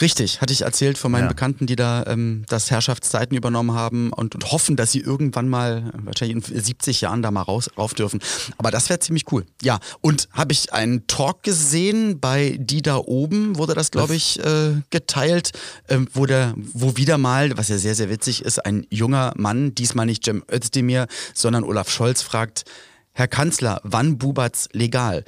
Richtig, 0.01 0.41
hatte 0.41 0.53
ich 0.53 0.63
erzählt 0.63 0.99
von 0.99 1.13
meinen 1.13 1.25
Ja. 1.25 1.29
Bekannten, 1.29 1.67
die 1.67 1.77
da 1.77 2.05
ähm, 2.07 2.45
das 2.49 2.71
Herrschaftszeiten 2.71 3.37
übernommen 3.37 3.73
haben 3.73 4.13
und, 4.13 4.35
und 4.35 4.53
hoffen, 4.53 4.77
dass 4.77 4.93
sie 4.93 5.01
irgendwann 5.01 5.49
mal, 5.49 5.93
wahrscheinlich 6.05 6.51
in 6.51 6.61
70 6.61 7.01
Jahren 7.01 7.23
da 7.23 7.31
mal 7.31 7.43
raus, 7.43 7.71
rauf 7.77 7.95
dürfen. 7.95 8.21
Aber 8.57 8.71
das 8.71 8.89
wäre 8.89 9.01
ziemlich 9.01 9.31
cool. 9.33 9.45
Ja, 9.63 9.79
und 10.01 10.29
habe 10.33 10.53
ich 10.53 10.73
einen 10.73 11.07
Talk 11.07 11.43
gesehen 11.43 12.21
bei 12.21 12.57
Die 12.61 12.83
da 12.83 12.97
oben, 12.97 13.57
wurde 13.57 13.75
das, 13.75 13.91
glaube 13.91 14.15
ich, 14.15 14.39
äh, 14.41 14.75
geteilt, 14.91 15.53
ähm, 15.89 16.09
wo, 16.13 16.27
der, 16.27 16.55
wo 16.57 16.97
wieder 16.97 17.19
mal, 17.19 17.57
was 17.57 17.69
ja 17.69 17.79
sehr, 17.79 17.95
sehr 17.95 18.11
witzig 18.11 18.45
ist, 18.45 18.65
ein 18.65 18.87
junger 18.91 19.33
Mann, 19.37 19.75
diesmal 19.75 20.07
nicht 20.07 20.25
Cem 20.25 20.43
Özdemir, 20.51 21.07
sondern 21.35 21.65
Olaf 21.65 21.91
Scholz 21.91 22.23
fragt, 22.23 22.65
Herr 23.13 23.29
Kanzler, 23.29 23.81
wann 23.83 24.19
bubert's 24.19 24.69
legal? 24.73 25.25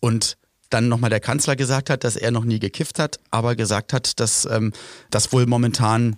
Und 0.00 0.36
dann 0.72 0.88
nochmal 0.88 1.10
der 1.10 1.20
Kanzler 1.20 1.56
gesagt 1.56 1.90
hat, 1.90 2.04
dass 2.04 2.16
er 2.16 2.30
noch 2.30 2.44
nie 2.44 2.58
gekifft 2.58 2.98
hat, 2.98 3.18
aber 3.30 3.56
gesagt 3.56 3.92
hat, 3.92 4.18
dass 4.20 4.46
ähm, 4.46 4.72
das 5.10 5.32
wohl 5.32 5.46
momentan 5.46 6.16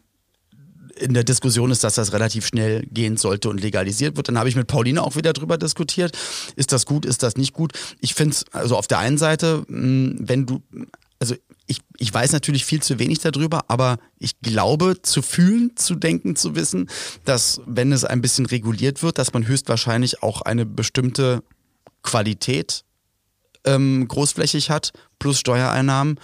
in 0.96 1.14
der 1.14 1.24
Diskussion 1.24 1.70
ist, 1.70 1.84
dass 1.84 1.94
das 1.94 2.12
relativ 2.12 2.46
schnell 2.46 2.86
gehen 2.86 3.16
sollte 3.16 3.48
und 3.48 3.60
legalisiert 3.60 4.16
wird. 4.16 4.28
Dann 4.28 4.38
habe 4.38 4.48
ich 4.48 4.56
mit 4.56 4.66
Pauline 4.66 5.02
auch 5.02 5.16
wieder 5.16 5.32
drüber 5.32 5.58
diskutiert. 5.58 6.16
Ist 6.56 6.72
das 6.72 6.86
gut, 6.86 7.04
ist 7.04 7.22
das 7.22 7.36
nicht 7.36 7.52
gut? 7.52 7.72
Ich 8.00 8.14
finde 8.14 8.36
es, 8.36 8.44
also 8.52 8.76
auf 8.76 8.86
der 8.86 8.98
einen 8.98 9.18
Seite, 9.18 9.64
wenn 9.68 10.46
du, 10.46 10.62
also 11.18 11.34
ich, 11.66 11.80
ich 11.96 12.12
weiß 12.12 12.32
natürlich 12.32 12.64
viel 12.64 12.82
zu 12.82 12.98
wenig 12.98 13.20
darüber, 13.20 13.64
aber 13.68 13.98
ich 14.18 14.38
glaube 14.40 15.00
zu 15.02 15.22
fühlen, 15.22 15.72
zu 15.76 15.94
denken, 15.94 16.36
zu 16.36 16.54
wissen, 16.54 16.88
dass 17.24 17.60
wenn 17.66 17.92
es 17.92 18.04
ein 18.04 18.20
bisschen 18.20 18.46
reguliert 18.46 19.02
wird, 19.02 19.18
dass 19.18 19.32
man 19.32 19.46
höchstwahrscheinlich 19.46 20.22
auch 20.22 20.42
eine 20.42 20.66
bestimmte 20.66 21.42
Qualität 22.02 22.84
ähm, 23.64 24.06
großflächig 24.08 24.70
hat, 24.70 24.92
plus 25.18 25.40
Steuereinnahmen, 25.40 26.18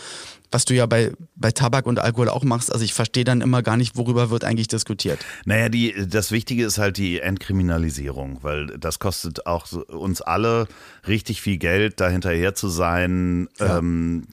was 0.50 0.64
du 0.64 0.74
ja 0.74 0.87
bei, 0.87 1.12
bei 1.37 1.53
Tabak 1.53 1.87
und 1.87 1.98
Alkohol 1.98 2.29
auch 2.29 2.42
machst. 2.42 2.72
Also 2.72 2.85
ich 2.85 2.94
verstehe 2.94 3.24
dann 3.24 3.40
immer 3.40 3.62
gar 3.62 3.76
nicht, 3.76 3.96
worüber 3.96 4.31
wird 4.31 4.44
eigentlich 4.44 4.68
diskutiert. 4.68 5.18
Naja, 5.44 5.68
die, 5.68 5.94
das 6.09 6.33
Wichtige 6.33 6.64
ist 6.64 6.79
halt 6.79 6.96
die 6.96 7.20
Entkriminalisierung, 7.20 8.38
weil 8.42 8.66
das 8.79 8.98
kostet 8.98 9.46
auch 9.46 9.70
uns 9.72 10.20
alle 10.20 10.66
richtig 11.07 11.40
viel 11.40 11.59
Geld, 11.59 12.00
da 12.00 12.09
hinterher 12.09 12.55
zu 12.55 12.68
sein. 12.68 13.48
Ja. 13.59 13.79
Ähm, 13.79 14.24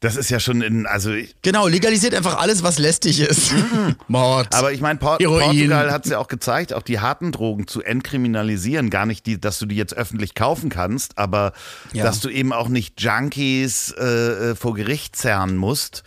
das 0.00 0.16
ist 0.16 0.30
ja 0.30 0.38
schon 0.40 0.60
in, 0.62 0.86
also 0.86 1.12
Genau, 1.42 1.66
legalisiert 1.68 2.14
einfach 2.14 2.38
alles, 2.38 2.62
was 2.62 2.78
lästig 2.78 3.20
ist. 3.20 3.52
Mord. 4.08 4.54
Aber 4.54 4.72
ich 4.72 4.80
meine, 4.80 4.98
Por 4.98 5.18
Heroin. 5.18 5.44
Portugal 5.46 5.90
hat 5.90 6.04
es 6.04 6.10
ja 6.12 6.18
auch 6.18 6.28
gezeigt, 6.28 6.72
auch 6.74 6.82
die 6.82 7.00
harten 7.00 7.32
Drogen 7.32 7.66
zu 7.66 7.82
entkriminalisieren. 7.82 8.90
Gar 8.90 9.06
nicht, 9.06 9.26
die, 9.26 9.40
dass 9.40 9.58
du 9.58 9.66
die 9.66 9.76
jetzt 9.76 9.94
öffentlich 9.96 10.34
kaufen 10.34 10.68
kannst, 10.68 11.16
aber 11.18 11.52
Ja. 11.92 12.04
dass 12.04 12.20
du 12.20 12.28
eben 12.28 12.52
auch 12.52 12.68
nicht 12.68 13.00
Junkies 13.00 13.92
äh, 13.98 14.04
äh, 14.50 14.54
vor 14.54 14.74
Gericht 14.74 15.16
zerren 15.16 15.56
musst. 15.56 16.02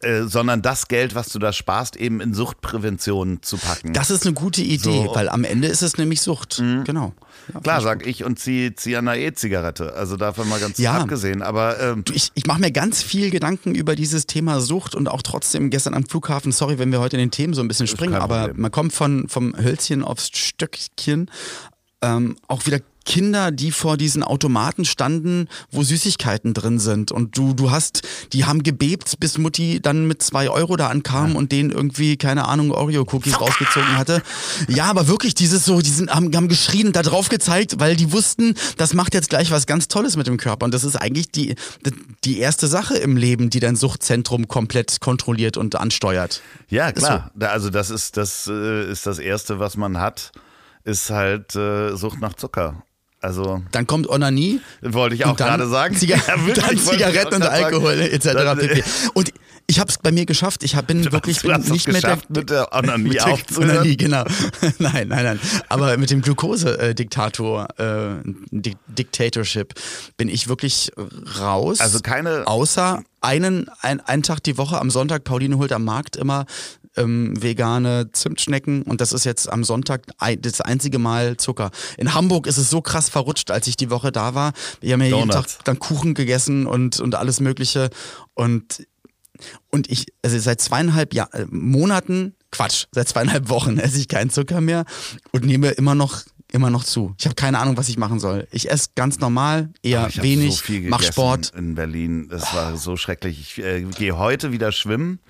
äh, 0.00 0.26
sondern 0.28 0.62
das 0.62 0.86
Geld, 0.86 1.16
was 1.16 1.28
du 1.30 1.40
da 1.40 1.52
sparst, 1.52 1.96
eben 1.96 2.20
in 2.20 2.32
Suchtprävention 2.32 3.42
zu 3.42 3.56
packen. 3.56 3.92
Das 3.94 4.10
ist 4.10 4.24
eine 4.26 4.32
gute 4.32 4.62
Idee, 4.62 5.06
So. 5.06 5.12
weil 5.16 5.28
am 5.28 5.42
Ende 5.42 5.66
ist 5.66 5.82
es 5.82 5.98
nämlich 5.98 6.20
Sucht. 6.20 6.62
Genau. 6.84 7.14
Ja, 7.54 7.60
Klar, 7.60 7.80
sag 7.80 8.06
ich 8.06 8.24
und 8.24 8.38
zieh, 8.38 8.74
zieh 8.74 8.96
an 8.96 9.08
einer 9.08 9.18
E-Zigarette. 9.18 9.94
Also 9.94 10.16
davon 10.16 10.48
mal 10.48 10.60
ganz 10.60 10.78
Ja. 10.78 10.98
abgesehen. 10.98 11.42
Aber 11.42 11.80
ähm, 11.80 12.04
Ich, 12.12 12.30
ich 12.34 12.46
mache 12.46 12.60
mir 12.60 12.70
ganz 12.70 13.02
viel 13.02 13.30
Gedanken 13.30 13.74
über 13.74 13.94
dieses 13.96 14.26
Thema 14.26 14.60
Sucht 14.60 14.94
und 14.94 15.08
auch 15.08 15.22
trotzdem 15.22 15.70
gestern 15.70 15.94
am 15.94 16.04
Flughafen, 16.04 16.52
sorry, 16.52 16.78
wenn 16.78 16.92
wir 16.92 17.00
heute 17.00 17.16
in 17.16 17.20
den 17.20 17.30
Themen 17.30 17.54
so 17.54 17.62
ein 17.62 17.68
bisschen 17.68 17.86
springen, 17.86 18.14
aber 18.14 18.50
man 18.54 18.70
kommt 18.70 18.92
von, 18.92 19.28
vom 19.28 19.56
Hölzchen 19.56 20.02
aufs 20.04 20.30
Stöckchen. 20.36 21.30
Ähm, 22.02 22.36
auch 22.46 22.66
wieder 22.66 22.78
Kinder, 23.08 23.50
die 23.50 23.72
vor 23.72 23.96
diesen 23.96 24.22
Automaten 24.22 24.84
standen, 24.84 25.48
wo 25.70 25.82
Süßigkeiten 25.82 26.52
drin 26.52 26.78
sind. 26.78 27.10
Und 27.10 27.38
du, 27.38 27.54
du 27.54 27.70
hast, 27.70 28.02
die 28.34 28.44
haben 28.44 28.62
gebebt, 28.62 29.18
bis 29.18 29.38
Mutti 29.38 29.80
dann 29.80 30.06
mit 30.06 30.22
zwei 30.22 30.50
Euro 30.50 30.76
da 30.76 30.88
ankam 30.88 31.34
und 31.34 31.50
denen 31.50 31.70
irgendwie, 31.70 32.18
keine 32.18 32.46
Ahnung, 32.46 32.70
Oreo-Cookies 32.70 33.40
rausgezogen 33.40 33.96
hatte. 33.96 34.22
Ja, 34.68 34.84
aber 34.84 35.08
wirklich 35.08 35.34
dieses 35.34 35.64
so, 35.64 35.80
die 35.80 35.88
sind, 35.88 36.14
haben, 36.14 36.36
haben 36.36 36.48
geschrien, 36.48 36.92
da 36.92 37.00
drauf 37.00 37.30
gezeigt, 37.30 37.80
weil 37.80 37.96
die 37.96 38.12
wussten, 38.12 38.54
das 38.76 38.92
macht 38.92 39.14
jetzt 39.14 39.30
gleich 39.30 39.50
was 39.50 39.64
ganz 39.66 39.88
Tolles 39.88 40.16
mit 40.16 40.26
dem 40.26 40.36
Körper. 40.36 40.66
Und 40.66 40.74
das 40.74 40.84
ist 40.84 40.96
eigentlich 40.96 41.30
die, 41.30 41.54
die 42.24 42.38
erste 42.38 42.66
Sache 42.66 42.98
im 42.98 43.16
Leben, 43.16 43.48
die 43.48 43.60
dein 43.60 43.74
Suchtzentrum 43.74 44.48
komplett 44.48 45.00
kontrolliert 45.00 45.56
und 45.56 45.76
ansteuert. 45.76 46.42
ja, 46.68 46.92
klar. 46.92 47.30
Da, 47.34 47.48
also 47.48 47.70
das 47.70 47.88
ist 47.88 48.18
das, 48.18 48.48
äh, 48.48 48.90
ist 48.90 49.06
das 49.06 49.18
Erste, 49.18 49.58
was 49.58 49.78
man 49.78 49.96
hat, 49.96 50.30
ist 50.84 51.08
halt 51.08 51.56
äh, 51.56 51.96
Sucht 51.96 52.20
nach 52.20 52.34
Zucker. 52.34 52.82
Also 53.20 53.62
Dann 53.72 53.86
kommt 53.86 54.08
Onanie. 54.08 54.60
wollte 54.82 55.14
ich 55.16 55.24
auch 55.24 55.36
gerade 55.36 55.68
sagen. 55.68 55.96
Ziga 55.96 56.16
Ja, 56.28 56.46
wirklich, 56.46 56.64
dann 56.64 56.78
Zigaretten 56.78 57.34
und 57.34 57.42
sagen. 57.42 57.64
Alkohol 57.64 57.92
etc. 58.00 58.24
Dann- 58.32 58.58
pp. 58.58 58.84
Und 59.14 59.32
ich 59.70 59.78
habe 59.80 59.90
es 59.90 59.98
bei 59.98 60.12
mir 60.12 60.24
geschafft. 60.24 60.62
Ich 60.62 60.76
hab, 60.76 60.86
bin 60.86 61.12
wirklich 61.12 61.38
du 61.40 61.48
bin 61.48 61.52
hast 61.56 61.64
es 61.66 61.70
nicht 61.70 61.88
mehr 61.88 62.00
der, 62.00 62.10
geschafft, 62.10 62.30
mit 62.30 62.48
der 62.48 62.72
Onanie 62.74 63.02
mit 63.08 63.14
der. 63.16 63.38
Onanie, 63.58 63.96
genau. 63.98 64.24
nein, 64.78 65.08
nein, 65.08 65.24
nein. 65.24 65.40
Aber 65.68 65.94
mit 65.98 66.10
dem 66.10 66.22
Glukose-Diktator, 66.22 67.68
äh, 67.78 68.22
Di 68.50 68.76
Dictatorship, 68.86 69.74
bin 70.16 70.28
ich 70.28 70.48
wirklich 70.48 70.90
raus. 71.38 71.80
Also 71.80 72.00
keine- 72.00 72.46
Außer 72.46 73.02
einen, 73.20 73.68
ein, 73.82 74.00
einen 74.00 74.22
Tag 74.22 74.42
die 74.44 74.56
Woche 74.56 74.80
am 74.80 74.90
Sonntag, 74.90 75.24
Pauline 75.24 75.58
holt 75.58 75.72
am 75.72 75.84
Markt 75.84 76.16
immer 76.16 76.46
ähm, 76.98 77.40
vegane 77.40 78.10
Zimtschnecken 78.12 78.82
und 78.82 79.00
das 79.00 79.12
ist 79.12 79.24
jetzt 79.24 79.50
am 79.50 79.64
Sonntag 79.64 80.02
das 80.40 80.60
einzige 80.60 80.98
Mal 80.98 81.36
Zucker. 81.36 81.70
In 81.96 82.14
Hamburg 82.14 82.46
ist 82.46 82.58
es 82.58 82.70
so 82.70 82.80
krass 82.80 83.08
verrutscht, 83.08 83.50
als 83.50 83.66
ich 83.66 83.76
die 83.76 83.90
Woche 83.90 84.12
da 84.12 84.34
war. 84.34 84.52
Wir 84.80 84.94
haben 84.94 85.02
ja 85.02 85.16
jeden 85.16 85.30
Tag 85.30 85.46
dann 85.64 85.78
Kuchen 85.78 86.14
gegessen 86.14 86.66
und, 86.66 87.00
und 87.00 87.14
alles 87.14 87.40
Mögliche. 87.40 87.90
Und 88.34 88.86
und 89.70 89.90
ich, 89.90 90.06
also 90.22 90.38
seit 90.38 90.60
zweieinhalb 90.60 91.14
Jahr, 91.14 91.32
äh, 91.34 91.46
Monaten, 91.48 92.34
Quatsch, 92.50 92.86
seit 92.92 93.08
zweieinhalb 93.08 93.48
Wochen 93.48 93.78
esse 93.78 93.98
ich 93.98 94.08
keinen 94.08 94.30
Zucker 94.30 94.60
mehr 94.60 94.84
und 95.32 95.44
nehme 95.44 95.70
immer 95.70 95.94
noch, 95.94 96.22
immer 96.50 96.70
noch 96.70 96.84
zu. 96.84 97.14
Ich 97.18 97.26
habe 97.26 97.34
keine 97.34 97.58
Ahnung, 97.58 97.76
was 97.76 97.88
ich 97.88 97.98
machen 97.98 98.18
soll. 98.18 98.48
Ich 98.50 98.70
esse 98.70 98.88
ganz 98.94 99.20
normal, 99.20 99.70
eher 99.82 100.08
Ich 100.08 100.22
wenig, 100.22 100.56
so 100.66 100.72
mach 100.88 101.02
Sport. 101.02 101.52
in 101.56 101.74
Berlin. 101.74 102.28
Das 102.28 102.54
war 102.54 102.76
so 102.76 102.96
schrecklich. 102.96 103.38
Ich 103.40 103.64
äh, 103.64 103.82
gehe 103.82 104.18
heute 104.18 104.50
wieder 104.50 104.72
schwimmen. 104.72 105.20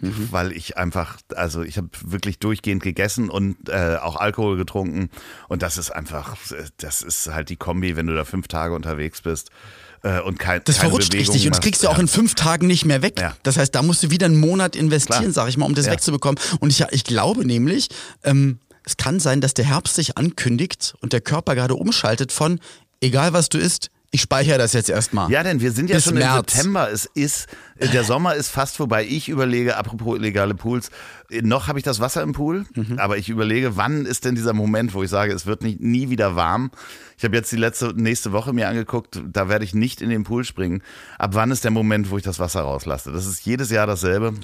Mhm. 0.00 0.28
Weil 0.30 0.52
ich 0.52 0.76
einfach, 0.76 1.18
also 1.34 1.62
ich 1.62 1.76
habe 1.76 1.88
wirklich 2.04 2.38
durchgehend 2.38 2.82
gegessen 2.82 3.30
und 3.30 3.68
äh, 3.68 3.96
auch 4.00 4.16
Alkohol 4.16 4.56
getrunken. 4.56 5.10
Und 5.48 5.62
das 5.62 5.76
ist 5.78 5.90
einfach, 5.90 6.36
das 6.78 7.02
ist 7.02 7.28
halt 7.28 7.48
die 7.50 7.56
Kombi, 7.56 7.96
wenn 7.96 8.06
du 8.06 8.14
da 8.14 8.24
fünf 8.24 8.48
Tage 8.48 8.74
unterwegs 8.74 9.20
bist 9.22 9.50
äh, 10.02 10.20
und 10.20 10.38
kein, 10.38 10.62
Das 10.64 10.78
verrutscht 10.78 11.10
Bewegung 11.10 11.32
richtig 11.32 11.46
und 11.46 11.56
das 11.56 11.62
kriegst 11.62 11.82
du 11.82 11.88
auch 11.88 11.98
in 11.98 12.08
fünf 12.08 12.34
Tagen 12.34 12.66
nicht 12.66 12.84
mehr 12.84 13.02
weg. 13.02 13.20
Ja. 13.20 13.36
Das 13.42 13.56
heißt, 13.56 13.74
da 13.74 13.82
musst 13.82 14.02
du 14.02 14.10
wieder 14.10 14.26
einen 14.26 14.40
Monat 14.40 14.76
investieren, 14.76 15.20
Klar. 15.22 15.32
sag 15.32 15.48
ich 15.48 15.56
mal, 15.56 15.66
um 15.66 15.74
das 15.74 15.86
Ja. 15.86 15.92
wegzubekommen. 15.92 16.38
Und 16.60 16.70
ich, 16.70 16.84
ich 16.90 17.04
glaube 17.04 17.44
nämlich, 17.44 17.88
ähm, 18.24 18.58
es 18.84 18.96
kann 18.96 19.20
sein, 19.20 19.40
dass 19.40 19.54
der 19.54 19.66
Herbst 19.66 19.94
sich 19.94 20.16
ankündigt 20.16 20.94
und 21.00 21.12
der 21.12 21.20
Körper 21.20 21.54
gerade 21.54 21.74
umschaltet 21.74 22.32
von, 22.32 22.60
egal 23.00 23.32
was 23.32 23.50
du 23.50 23.58
isst, 23.58 23.90
ich 24.12 24.22
speichere 24.22 24.58
das 24.58 24.72
jetzt 24.72 24.88
erstmal. 24.90 25.30
Ja, 25.30 25.42
denn 25.44 25.60
wir 25.60 25.70
sind 25.70 25.88
ja 25.88 25.96
Bis 25.96 26.04
schon 26.04 26.14
im 26.14 26.18
März. 26.20 26.52
September. 26.54 26.90
Es 26.90 27.04
ist, 27.06 27.46
äh, 27.78 27.86
der 27.88 28.02
Sommer 28.02 28.34
ist 28.34 28.48
fast 28.48 28.76
vorbei. 28.76 29.06
Ich 29.08 29.28
überlege, 29.28 29.76
apropos 29.76 30.16
illegale 30.18 30.54
Pools, 30.54 30.90
äh, 31.30 31.42
noch 31.42 31.68
habe 31.68 31.78
ich 31.78 31.84
das 31.84 32.00
Wasser 32.00 32.22
im 32.22 32.32
Pool, 32.32 32.64
Mhm. 32.74 32.98
aber 32.98 33.18
ich 33.18 33.28
überlege, 33.28 33.76
wann 33.76 34.06
ist 34.06 34.24
denn 34.24 34.34
dieser 34.34 34.52
Moment, 34.52 34.94
wo 34.94 35.02
ich 35.04 35.10
sage, 35.10 35.32
es 35.32 35.46
wird 35.46 35.62
nicht, 35.62 35.80
nie 35.80 36.10
wieder 36.10 36.34
warm. 36.34 36.72
Ich 37.18 37.24
habe 37.24 37.36
jetzt 37.36 37.52
die 37.52 37.56
letzte, 37.56 37.92
nächste 37.94 38.32
Woche 38.32 38.52
mir 38.52 38.66
angeguckt, 38.68 39.22
da 39.30 39.48
werde 39.48 39.64
ich 39.64 39.74
nicht 39.74 40.00
in 40.02 40.10
den 40.10 40.24
Pool 40.24 40.42
springen. 40.44 40.82
Ab 41.18 41.30
wann 41.34 41.50
ist 41.52 41.62
der 41.62 41.70
Moment, 41.70 42.10
wo 42.10 42.16
ich 42.16 42.24
das 42.24 42.38
Wasser 42.40 42.62
rauslasse? 42.62 43.12
Das 43.12 43.26
ist 43.26 43.46
jedes 43.46 43.70
Jahr 43.70 43.86
dasselbe. 43.86 44.34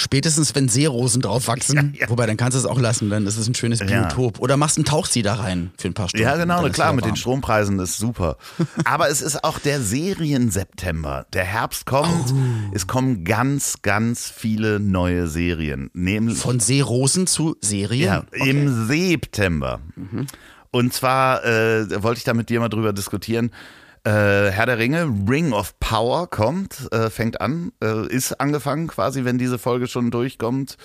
Spätestens, 0.00 0.54
wenn 0.54 0.68
Seerosen 0.68 1.20
drauf 1.22 1.48
wachsen, 1.48 1.92
Ja, 1.96 2.02
ja. 2.02 2.08
wobei 2.10 2.26
dann 2.26 2.36
kannst 2.36 2.54
du 2.54 2.60
es 2.60 2.64
auch 2.66 2.78
lassen, 2.78 3.10
dann 3.10 3.26
ist 3.26 3.36
es 3.36 3.48
ein 3.48 3.54
schönes 3.54 3.80
Biotop. 3.80 4.38
Oder 4.40 4.56
machst 4.56 4.76
einen 4.78 4.84
Tauchsieh 4.84 5.22
da 5.22 5.34
rein 5.34 5.72
für 5.76 5.88
ein 5.88 5.94
paar 5.94 6.08
Stunden. 6.08 6.24
Ja, 6.24 6.36
genau, 6.36 6.64
ist 6.64 6.72
klar, 6.74 6.92
mit 6.92 7.04
den. 7.04 7.16
Strompreisen 7.16 7.78
ist 7.80 7.98
super. 7.98 8.36
Aber 8.84 9.10
es 9.10 9.20
ist 9.20 9.42
auch 9.42 9.58
der 9.58 9.80
Serien-September. 9.82 11.26
Der 11.32 11.44
Herbst 11.44 11.84
kommt, 11.86 12.08
Oh. 12.32 12.34
es 12.72 12.86
kommen 12.86 13.24
ganz, 13.24 13.82
ganz 13.82 14.30
viele 14.34 14.78
neue 14.80 15.26
Serien. 15.26 15.90
Nämlich 15.94 16.38
Von 16.38 16.60
Seerosen 16.60 17.26
zu 17.26 17.56
Serien? 17.60 18.04
Ja, 18.06 18.24
im 18.32 18.86
September. 18.86 19.80
Und 20.70 20.92
zwar 20.92 21.44
äh, 21.44 22.02
wollte 22.02 22.18
ich 22.18 22.24
da 22.24 22.34
mit 22.34 22.50
dir 22.50 22.60
mal 22.60 22.68
drüber 22.68 22.92
diskutieren. 22.92 23.50
Äh, 24.08 24.50
Herr 24.52 24.64
der 24.66 24.78
Ringe, 24.78 25.12
Ring 25.28 25.52
of 25.52 25.78
Power 25.80 26.28
kommt, 26.30 26.90
äh, 26.92 27.10
fängt 27.10 27.40
an, 27.42 27.72
äh, 27.82 28.06
ist 28.06 28.40
angefangen 28.40 28.86
quasi, 28.86 29.24
wenn 29.24 29.36
diese 29.36 29.58
Folge 29.58 29.86
schon 29.86 30.10
durchkommt. 30.10 30.78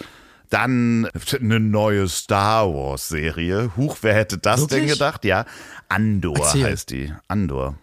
Dann 0.50 1.08
eine 1.40 1.60
neue 1.62 2.08
Star 2.10 2.68
Wars 2.68 3.08
Serie. 3.08 3.72
Huch, 3.78 3.98
wer 4.02 4.14
hätte 4.14 4.38
das 4.40 4.68
denn 4.68 4.80
Wirklich? 4.82 4.92
gedacht? 5.00 5.24
Ja, 5.26 5.46
Andor 5.88 6.38
Erzähl. 6.38 6.66
heißt 6.66 6.90
die. 6.92 7.14
Andor. 7.30 7.76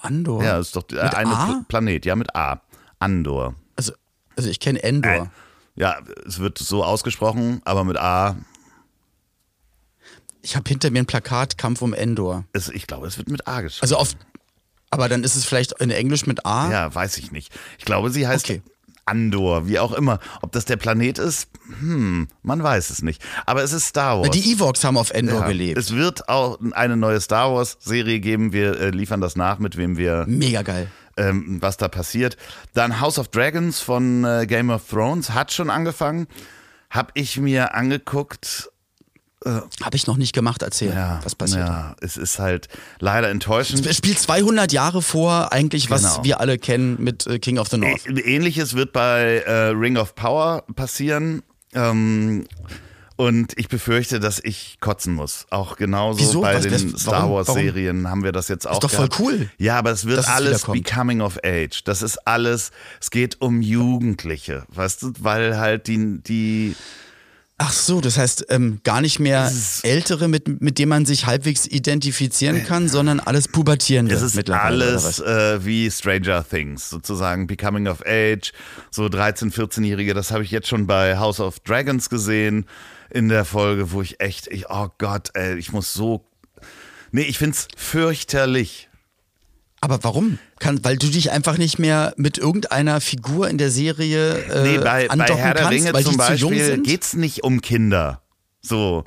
Andor? 0.00 0.42
Ja, 0.44 0.58
ist 0.60 0.76
doch 0.76 0.84
äh, 0.92 0.98
A? 1.00 1.08
Pl- 1.08 1.64
Planet, 1.66 2.06
ja, 2.06 2.14
mit 2.14 2.34
A. 2.36 2.62
Andor. 3.00 3.54
Also, 3.76 3.92
also 4.36 4.48
ich 4.48 4.60
kenne 4.60 4.82
Endor. 4.82 5.32
Ja, 5.74 5.96
es 6.26 6.38
wird 6.38 6.58
so 6.58 6.84
ausgesprochen, 6.84 7.60
aber 7.64 7.82
mit 7.84 7.98
A. 7.98 8.36
Ich 10.42 10.56
habe 10.56 10.68
hinter 10.68 10.90
mir 10.90 11.00
ein 11.00 11.06
Plakat 11.06 11.56
Kampf 11.56 11.82
um 11.82 11.94
Endor. 11.94 12.44
Ist, 12.52 12.68
ich 12.70 12.86
glaube, 12.86 13.06
es 13.06 13.16
wird 13.18 13.28
mit 13.30 13.46
A 13.46 13.60
geschrieben. 13.60 13.82
Also 13.82 13.96
auf. 13.96 14.12
Aber 14.90 15.08
dann 15.08 15.24
ist 15.24 15.36
es 15.36 15.44
vielleicht 15.44 15.72
in 15.80 15.90
Englisch 15.90 16.26
mit 16.26 16.44
A. 16.44 16.70
Ja, 16.70 16.94
weiß 16.94 17.16
ich 17.18 17.32
nicht. 17.32 17.52
Ich 17.78 17.84
glaube, 17.84 18.10
sie 18.10 18.26
heißt 18.26 18.44
Okay. 18.44 18.62
Andor, 19.04 19.66
wie 19.66 19.78
auch 19.80 19.92
immer. 19.92 20.20
Ob 20.42 20.52
das 20.52 20.64
der 20.64 20.76
Planet 20.76 21.18
ist, 21.18 21.48
hm, 21.80 22.28
man 22.42 22.62
weiß 22.62 22.90
es 22.90 23.02
nicht. 23.02 23.20
Aber 23.46 23.62
es 23.64 23.72
ist 23.72 23.86
Star 23.86 24.20
Wars. 24.20 24.30
Die 24.30 24.52
Evox 24.52 24.84
haben 24.84 24.96
auf 24.96 25.10
Endor 25.10 25.40
Ja, 25.40 25.48
gelebt. 25.48 25.76
Es 25.78 25.92
wird 25.92 26.28
auch 26.28 26.58
eine 26.72 26.96
neue 26.96 27.20
Star 27.20 27.52
Wars-Serie 27.52 28.20
geben. 28.20 28.52
Wir 28.52 28.78
äh, 28.78 28.90
liefern 28.90 29.20
das 29.20 29.34
nach, 29.34 29.58
mit 29.58 29.76
wem 29.76 29.96
wir, 29.96 30.24
Mega 30.28 30.62
geil. 30.62 30.88
ähm, 31.16 31.58
was 31.60 31.78
da 31.78 31.88
passiert. 31.88 32.36
Dann 32.74 33.00
House 33.00 33.18
of 33.18 33.28
Dragons 33.28 33.80
von 33.80 34.24
äh, 34.24 34.46
Game 34.46 34.70
of 34.70 34.88
Thrones 34.88 35.30
hat 35.30 35.52
schon 35.52 35.68
angefangen. 35.70 36.28
Hab 36.88 37.10
ich 37.14 37.38
mir 37.38 37.74
angeguckt. 37.74 38.70
Habe 39.44 39.96
ich 39.96 40.06
noch 40.06 40.16
nicht 40.16 40.32
gemacht, 40.32 40.62
erzähl. 40.62 40.92
Ja, 40.94 41.20
was 41.24 41.34
passiert? 41.34 41.66
Ja, 41.66 41.96
es 42.00 42.16
ist 42.16 42.38
halt 42.38 42.68
leider 43.00 43.28
enttäuschend. 43.28 43.84
Es 43.86 43.96
spielt 43.96 44.18
200 44.18 44.72
Jahre 44.72 45.02
vor, 45.02 45.52
eigentlich, 45.52 45.90
was 45.90 46.02
Genau. 46.02 46.24
wir 46.24 46.40
alle 46.40 46.58
kennen 46.58 46.96
mit 47.02 47.26
äh, 47.26 47.38
King 47.38 47.58
of 47.58 47.68
the 47.68 47.76
North. 47.76 48.06
Ähnliches 48.06 48.74
wird 48.74 48.92
bei 48.92 49.38
äh, 49.46 49.68
Ring 49.68 49.96
of 49.96 50.14
Power 50.14 50.64
passieren. 50.76 51.42
Ähm, 51.74 52.46
und 53.16 53.56
ich 53.58 53.68
befürchte, 53.68 54.20
dass 54.20 54.40
ich 54.42 54.78
kotzen 54.80 55.14
muss. 55.14 55.46
Auch 55.50 55.76
genauso 55.76 56.18
Wieso? 56.20 56.40
bei 56.40 56.54
Was- 56.56 56.62
den 56.62 56.92
was- 56.94 57.02
Star 57.02 57.14
warum? 57.22 57.32
Wars 57.34 57.46
Serien 57.48 58.08
haben 58.08 58.24
wir 58.24 58.32
das 58.32 58.48
jetzt 58.48 58.66
auch. 58.66 58.80
doch 58.80 58.90
voll 58.90 59.08
gehabt. 59.08 59.20
cool, 59.20 59.50
Ja, 59.58 59.78
aber 59.78 59.90
es 59.90 60.06
wird 60.06 60.18
dass 60.18 60.26
es 60.26 60.32
alles 60.32 60.48
wiederkommt. 60.62 60.84
Becoming 60.84 61.20
of 61.20 61.38
Age. 61.44 61.84
Das 61.84 62.02
ist 62.02 62.16
alles, 62.26 62.70
es 63.00 63.10
geht 63.10 63.40
um 63.40 63.60
Jugendliche, 63.62 64.64
weißt 64.68 65.02
du, 65.02 65.12
weil 65.20 65.58
halt 65.58 65.86
die, 65.88 66.20
die 66.22 66.74
Ach 67.64 67.70
so, 67.70 68.00
das 68.00 68.18
heißt 68.18 68.46
ähm, 68.48 68.80
gar 68.82 69.00
nicht 69.00 69.20
mehr 69.20 69.48
Ältere, 69.84 70.26
mit, 70.26 70.60
mit 70.60 70.80
denen 70.80 70.88
man 70.88 71.06
sich 71.06 71.26
halbwegs 71.26 71.64
identifizieren 71.64 72.64
kann, 72.64 72.88
sondern 72.88 73.20
alles 73.20 73.46
Pubertierende 73.46 74.12
Es 74.16 74.22
ist 74.22 74.50
alles 74.50 75.20
äh, 75.20 75.64
wie 75.64 75.88
Stranger 75.88 76.44
Things, 76.44 76.90
sozusagen 76.90 77.46
Becoming 77.46 77.86
of 77.86 78.02
Age, 78.04 78.52
so 78.90 79.04
13-, 79.04 79.52
14-Jährige. 79.54 80.12
Das 80.12 80.32
habe 80.32 80.42
ich 80.42 80.50
jetzt 80.50 80.66
schon 80.66 80.88
bei 80.88 81.18
House 81.18 81.38
of 81.38 81.60
Dragons 81.60 82.10
gesehen 82.10 82.66
in 83.10 83.28
der 83.28 83.44
Folge, 83.44 83.92
wo 83.92 84.02
ich 84.02 84.20
echt, 84.20 84.48
ich, 84.48 84.68
oh 84.68 84.88
Gott, 84.98 85.30
ey, 85.34 85.56
ich 85.56 85.72
muss 85.72 85.92
so. 85.92 86.24
Nee, 87.12 87.22
ich 87.22 87.38
find's 87.38 87.68
fürchterlich. 87.76 88.88
Aber 89.82 89.98
warum? 90.04 90.38
Kann, 90.60 90.84
weil 90.84 90.96
du 90.96 91.08
dich 91.08 91.32
einfach 91.32 91.58
nicht 91.58 91.80
mehr 91.80 92.14
mit 92.16 92.38
irgendeiner 92.38 93.00
Figur 93.00 93.50
in 93.50 93.58
der 93.58 93.68
Serie 93.68 94.36
äh, 94.38 94.62
Nee, 94.62 94.78
bei, 94.78 94.84
bei 94.84 95.10
andocken 95.10 95.36
Herr 95.36 95.54
der 95.54 95.62
kannst, 95.64 95.78
Ringe 95.78 95.92
weil 95.92 96.04
zum 96.04 96.12
die 96.12 96.18
zu 96.18 96.34
jung 96.34 96.50
Beispiel 96.50 96.66
sind? 96.66 96.86
geht's 96.86 97.14
nicht 97.14 97.42
um 97.42 97.60
Kinder. 97.60 98.22
So. 98.60 99.04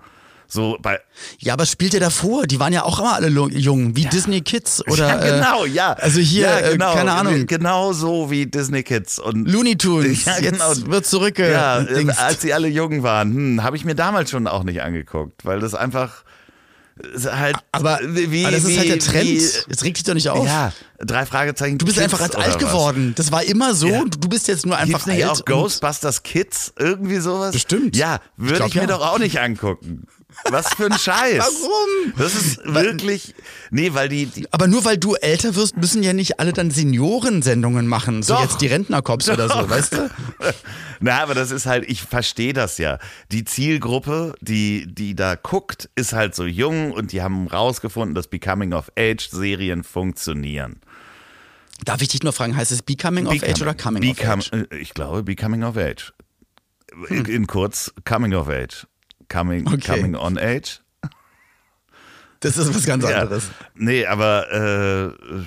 So 0.47 0.78
bei 0.82 0.99
ja, 1.39 1.53
aber 1.53 1.65
spielt 1.65 1.93
ihr 1.93 2.01
davor? 2.01 2.45
Die 2.45 2.59
waren 2.59 2.73
ja 2.73 2.84
auch 2.84 2.99
immer 2.99 3.13
alle 3.13 3.30
jung, 3.30 3.95
wie 3.95 4.03
ja. 4.03 4.09
Disney 4.09 4.41
Kids 4.41 4.86
oder. 4.88 5.07
Ja, 5.07 5.38
genau, 5.38 5.65
ja. 5.65 5.93
Also 5.93 6.19
hier, 6.19 6.47
ja, 6.47 6.59
äh, 6.59 6.71
genau, 6.73 6.91
äh, 6.91 6.95
keine 6.97 7.13
Ahnung. 7.13 7.47
Genau 7.47 7.93
so 7.93 8.30
wie 8.30 8.45
Disney 8.45 8.84
Kids 8.84 9.17
und. 9.17 9.45
Looney 9.51 9.78
Tunes. 9.78 10.26
Ja, 10.26 10.39
genau. 10.41 10.73
Jetzt 10.73 10.91
wird 10.91 11.05
zurückge. 11.05 11.51
Ja, 11.51 11.78
als 12.17 12.41
sie 12.41 12.53
alle 12.53 12.67
jung 12.67 13.01
waren, 13.01 13.34
hm, 13.34 13.63
habe 13.63 13.78
ich 13.78 13.86
mir 13.86 13.95
damals 13.95 14.30
schon 14.30 14.45
auch 14.47 14.63
nicht 14.63 14.82
angeguckt, 14.82 15.45
weil 15.45 15.61
das 15.61 15.73
einfach. 15.73 16.24
Halt 17.25 17.57
aber, 17.73 17.99
wie, 18.03 18.45
aber 18.45 18.51
das 18.55 18.63
ist 18.63 18.77
halt 18.77 18.87
der 18.87 18.99
Trend. 18.99 19.27
Jetzt 19.27 19.83
regt 19.83 19.97
dich 19.97 20.05
doch 20.05 20.13
nicht 20.13 20.29
auf. 20.29 20.45
Ja, 20.45 20.71
drei 20.99 21.25
Fragezeichen. 21.25 21.77
Du 21.77 21.85
bist 21.85 21.97
Kids 21.97 22.13
einfach 22.13 22.23
als 22.23 22.35
alt 22.35 22.57
geworden. 22.57 23.13
Das 23.17 23.33
war 23.33 23.43
immer 23.43 23.75
so. 23.75 23.87
Ja. 23.87 24.03
Du 24.05 24.29
bist 24.29 24.47
jetzt 24.47 24.65
nur 24.65 24.77
einfach 24.77 24.99
Gibt's 24.99 25.05
nicht 25.07 25.25
alt. 25.25 25.41
auch 25.41 25.45
Ghostbusters 25.45 26.23
Kids? 26.23 26.73
Irgendwie 26.79 27.17
sowas? 27.17 27.51
Bestimmt. 27.51 27.97
Ja, 27.97 28.21
würde 28.37 28.59
ich, 28.59 28.67
ich, 28.67 28.75
mir 28.75 28.81
ja. 28.81 28.87
doch 28.87 29.01
auch 29.01 29.19
nicht 29.19 29.41
angucken. 29.41 30.07
Was 30.49 30.73
für 30.73 30.86
ein 30.86 30.97
Scheiß. 30.97 31.39
Warum? 31.39 32.13
Das 32.17 32.36
ist 32.36 32.59
wirklich. 32.65 33.33
Nee, 33.71 33.93
weil 33.93 34.09
die, 34.09 34.27
die, 34.27 34.51
Aber 34.51 34.67
nur 34.67 34.86
weil 34.86 34.97
du 34.97 35.15
älter 35.15 35.55
wirst, 35.55 35.77
müssen 35.77 36.03
ja 36.03 36.13
nicht 36.13 36.39
alle 36.39 36.53
dann 36.53 36.71
Seniorensendungen 36.71 37.88
machen. 37.88 38.23
So 38.23 38.36
Doch. 38.36 38.43
jetzt 38.43 38.61
die 38.61 38.67
Rentnerkops 38.67 39.29
oder 39.29 39.49
so, 39.49 39.69
weißt 39.69 39.93
du? 39.93 40.09
Na, 40.99 41.21
aber 41.21 41.33
das 41.33 41.51
ist 41.51 41.65
halt, 41.65 41.89
ich 41.89 42.01
verstehe 42.01 42.53
das 42.53 42.77
ja. 42.77 42.99
Die 43.31 43.43
Zielgruppe, 43.43 44.36
die, 44.41 44.86
die 44.88 45.15
da 45.15 45.36
guckt, 45.36 45.89
ist 45.95 46.13
halt 46.13 46.36
so 46.36 46.45
jung 46.45 46.91
und 46.91 47.11
die 47.11 47.21
haben 47.21 47.47
rausgefunden, 47.47 48.15
dass 48.15 48.27
Becoming 48.27 48.73
of 48.73 48.91
Age-Serien 48.97 49.83
funktionieren. 49.83 50.79
Darf 51.83 52.01
ich 52.01 52.07
dich 52.07 52.23
nur 52.23 52.33
fragen, 52.33 52.55
heißt 52.55 52.71
es 52.71 52.81
Becoming 52.81 53.27
of 53.27 53.43
Age 53.43 53.61
oder 53.61 53.73
Coming 53.73 54.01
Become, 54.01 54.41
of 54.41 54.53
Age? 54.53 54.67
Äh, 54.71 54.77
ich 54.77 54.93
glaube, 54.93 55.23
Becoming 55.23 55.63
of 55.63 55.75
Age. 55.75 56.13
Hm. 57.07 57.25
In 57.25 57.47
kurz, 57.47 57.93
Coming 58.05 58.33
of 58.33 58.47
Age. 58.47 58.88
Coming, 59.30 59.67
okay. 59.67 59.95
coming 59.95 60.15
on 60.15 60.38
Age. 60.38 60.82
Das 62.41 62.57
ist 62.57 62.76
was 62.76 62.86
ganz 62.86 63.03
anderes. 63.05 63.47
Ja. 63.47 63.65
Nee, 63.73 64.05
aber 64.05 64.51
äh, 64.51 65.45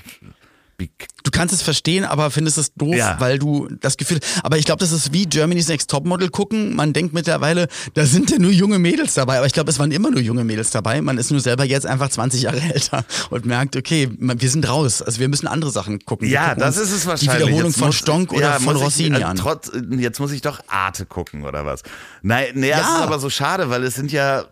Du 1.25 1.33
kannst 1.33 1.53
es 1.53 1.61
verstehen, 1.61 2.05
aber 2.05 2.31
findest 2.31 2.57
es 2.57 2.73
doof, 2.75 2.95
ja. 2.95 3.17
weil 3.19 3.41
du 3.41 3.69
das 3.81 3.97
Gefühl. 3.97 4.21
Aber 4.45 4.59
ich 4.59 4.65
glaube, 4.65 4.79
das 4.79 4.93
ist 4.93 5.13
wie 5.13 5.27
Germany's 5.27 5.67
Next 5.67 5.91
Topmodel 5.91 6.29
gucken. 6.29 6.77
Man 6.77 6.93
denkt 6.93 7.13
mittlerweile, 7.13 7.67
da 7.95 8.07
sind 8.07 8.31
ja 8.31 8.39
nur 8.39 8.53
junge 8.53 8.79
Mädels 8.79 9.15
dabei. 9.15 9.39
Aber 9.39 9.47
ich 9.47 9.53
glaube, 9.53 9.71
es 9.71 9.81
waren 9.81 9.91
immer 9.91 10.13
nur 10.13 10.21
junge 10.21 10.45
Mädels 10.45 10.71
dabei. 10.71 11.03
Man 11.03 11.19
ist 11.19 11.33
nur 11.33 11.41
selber 11.41 11.65
jetzt 11.65 11.85
einfach 11.85 12.11
20 12.11 12.43
Jahre 12.43 12.61
älter 12.75 13.05
und 13.31 13.45
merkt, 13.45 13.77
okay, 13.77 14.09
wir 14.19 14.51
sind 14.51 14.69
raus. 14.69 15.03
Also 15.03 15.19
wir 15.19 15.29
müssen 15.29 15.49
andere 15.49 15.73
Sachen 15.73 15.99
gucken. 16.05 16.29
Ja, 16.29 16.55
das 16.55 16.77
ist 16.77 16.93
es 16.93 17.07
wahrscheinlich. 17.07 17.39
Die 17.39 17.47
Wiederholung 17.47 17.71
jetzt 17.73 17.81
von 17.81 17.93
Stonk 17.93 18.33
oder 18.33 18.43
ja, 18.43 18.59
von 18.61 18.77
Rossini 18.77 19.17
ich, 19.17 19.23
äh, 19.23 19.27
an. 19.27 19.37
Trotz, 19.37 19.73
jetzt 19.91 20.21
muss 20.21 20.31
ich 20.31 20.43
doch 20.43 20.61
Arte 20.69 21.07
gucken 21.07 21.43
oder 21.43 21.67
was. 21.67 21.83
Nein, 22.23 22.47
nee, 22.55 22.69
ja. 22.69 22.79
das 22.79 22.89
ist 22.89 23.01
aber 23.01 23.19
so 23.19 23.31
schade, 23.31 23.69
weil 23.69 23.83
es 23.83 23.97
sind 23.97 24.13
ja, 24.13 24.45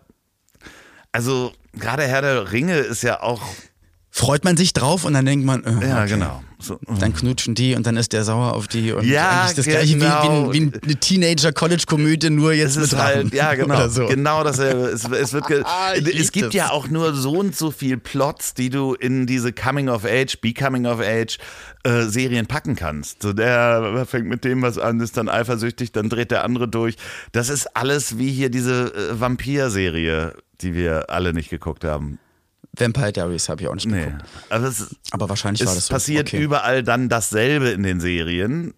also 1.13 1.53
gerade 1.79 2.03
Herr 2.03 2.23
der 2.23 2.51
Ringe 2.51 2.79
ist 2.79 3.05
ja 3.05 3.23
auch 3.23 3.43
freut 4.17 4.45
man 4.45 4.57
sich 4.57 4.73
drauf 4.73 5.05
und 5.05 5.13
dann 5.13 5.27
denkt 5.27 5.45
man, 5.45 5.63
äh, 5.65 5.75
okay. 5.77 5.89
ja 5.89 6.07
genau. 6.07 6.43
So. 6.59 6.81
Dann 7.01 7.13
knutschen 7.13 7.55
die 7.55 7.75
und 7.75 7.87
dann 7.87 7.99
ist 7.99 8.15
der 8.15 8.25
sauer 8.25 8.55
auf 8.55 8.67
die 8.67 8.91
und 8.93 9.05
ja, 9.05 9.43
eigentlich 9.43 9.57
das 9.57 9.67
genau. 9.67 9.77
gleiche 9.77 10.55
wie, 10.55 10.55
wie, 10.55 10.73
wie, 10.73 10.81
eine 10.83 10.97
Teenager-College-Komödie, 10.97 12.31
nur 12.31 12.55
jetzt 12.55 12.77
es 12.77 12.93
mit 12.93 13.01
halt, 13.01 13.35
Ja, 13.35 13.55
genau. 13.55 13.89
So. 13.89 14.07
Genau 14.07 14.43
dasselbe. 14.43 14.87
Es, 14.87 15.05
es, 15.05 15.35
wird 15.35 15.45
ah, 15.65 15.93
es 15.93 16.33
gibt 16.33 16.47
das. 16.47 16.55
ja 16.55 16.71
auch 16.71 16.89
nur 16.89 17.15
so 17.15 17.33
und 17.33 17.55
so 17.55 17.71
viel 17.71 17.99
Plots, 17.99 18.55
die 18.55 18.71
du 18.71 18.95
in 18.95 19.27
diese 19.27 19.53
Coming 19.53 19.91
of 19.91 20.07
Age, 20.07 20.41
Becoming 20.41 20.87
of 20.87 21.01
Age 21.01 21.37
äh, 21.85 22.05
Serien 22.05 22.47
packen 22.47 22.75
kannst. 22.75 23.23
So 23.23 23.35
der 23.35 24.07
fängt 24.09 24.29
mit 24.29 24.47
dem 24.47 24.63
was 24.63 24.79
an, 24.79 24.99
ist 25.01 25.19
dann 25.19 25.29
eifersüchtig, 25.29 25.93
dann 25.93 26.09
dreht 26.09 26.31
der 26.31 26.43
andere 26.43 26.69
durch. 26.69 26.97
Das 27.33 27.51
ist 27.51 27.77
alles 27.77 28.17
wie 28.17 28.33
hier 28.33 28.49
diese 28.49 28.95
äh, 28.95 29.21
Vampir-Serie, 29.21 30.33
die 30.63 30.75
wir 30.75 31.11
alle 31.11 31.35
nicht 31.35 31.51
geguckt 31.51 31.85
haben. 31.85 32.19
Vampire 32.77 33.13
Diaries 33.13 33.49
habe 33.49 33.63
ich 33.63 33.69
auch 33.69 33.75
nicht 33.75 33.89
geguckt. 33.89 34.19
Nee. 34.19 34.25
Also 34.49 34.67
es, 34.67 34.97
Aber 35.11 35.29
wahrscheinlich 35.29 35.67
war 35.67 35.75
das 35.75 35.87
so. 35.87 35.95
Es 35.95 35.99
passiert 36.01 36.29
okay. 36.29 36.43
überall 36.43 36.83
dann 36.83 37.09
dasselbe 37.09 37.71
in 37.71 37.83
den 37.83 38.01
Serien, 38.01 38.75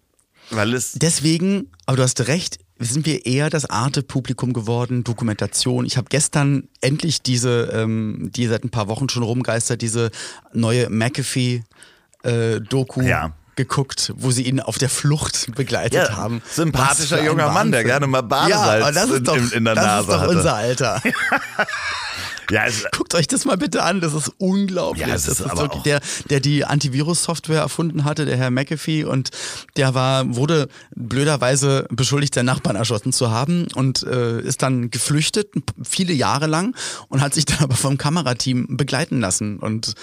weil 0.51 0.73
es. 0.73 0.93
Deswegen, 0.93 1.69
aber 1.85 1.97
du 1.97 2.03
hast 2.03 2.27
recht, 2.27 2.59
sind 2.79 3.05
wir 3.05 3.25
eher 3.25 3.49
das 3.49 3.69
Arte-Publikum 3.69 4.53
geworden, 4.53 5.03
Dokumentation. 5.03 5.85
Ich 5.85 5.97
habe 5.97 6.07
gestern 6.09 6.69
endlich 6.81 7.21
diese, 7.21 7.69
ähm, 7.73 8.31
die 8.33 8.47
seit 8.47 8.63
ein 8.63 8.69
paar 8.69 8.87
Wochen 8.87 9.09
schon 9.09 9.23
rumgeistert, 9.23 9.81
diese 9.81 10.11
neue 10.53 10.89
McAfee-Doku. 10.89 13.01
Äh, 13.01 13.07
ja 13.07 13.33
geguckt, 13.59 14.13
wo 14.15 14.31
sie 14.31 14.43
ihn 14.43 14.61
auf 14.61 14.77
der 14.77 14.87
Flucht 14.87 15.53
begleitet 15.53 16.07
ja, 16.07 16.15
haben. 16.15 16.41
Sympathischer 16.49 17.21
junger 17.21 17.51
Mann, 17.51 17.73
der 17.73 17.83
gerne 17.83 18.07
mal 18.07 18.21
Badesalz 18.21 18.85
ja, 18.85 18.91
das 18.93 19.09
ist 19.09 19.27
doch, 19.27 19.35
in, 19.35 19.51
in 19.51 19.65
der 19.65 19.75
das 19.75 19.85
Nase 19.85 19.99
ist 19.99 20.13
doch 20.13 20.21
hatte. 20.21 20.37
unser 20.37 20.55
Alter. 20.55 21.01
Ja, 22.51 22.65
Guckt 22.91 23.15
euch 23.15 23.27
das 23.27 23.45
mal 23.45 23.57
bitte 23.57 23.83
an, 23.83 24.01
das 24.01 24.13
ist 24.13 24.31
unglaublich. 24.37 25.05
Ja, 25.05 25.13
das 25.13 25.27
ist, 25.27 25.39
das 25.39 25.47
ist 25.47 25.51
aber 25.51 25.73
so, 25.73 25.81
der, 25.81 25.99
der 26.29 26.39
die 26.39 26.65
Antivirus-Software 26.65 27.61
erfunden 27.61 28.05
hatte, 28.05 28.25
der 28.25 28.37
Herr 28.37 28.51
McAfee, 28.51 29.03
und 29.03 29.29
der 29.75 29.93
war, 29.93 30.35
wurde 30.35 30.69
blöderweise 30.95 31.87
beschuldigt, 31.89 32.35
seinen 32.35 32.45
Nachbarn 32.45 32.75
erschossen 32.75 33.13
zu 33.13 33.31
haben 33.31 33.67
und 33.75 34.03
äh, 34.03 34.41
ist 34.41 34.61
dann 34.61 34.91
geflüchtet, 34.91 35.49
viele 35.83 36.13
Jahre 36.13 36.47
lang, 36.47 36.75
und 37.07 37.21
hat 37.21 37.33
sich 37.33 37.45
dann 37.45 37.59
aber 37.59 37.75
vom 37.75 37.97
Kamerateam 37.97 38.77
begleiten 38.77 39.19
lassen. 39.19 39.59
Und 39.59 39.93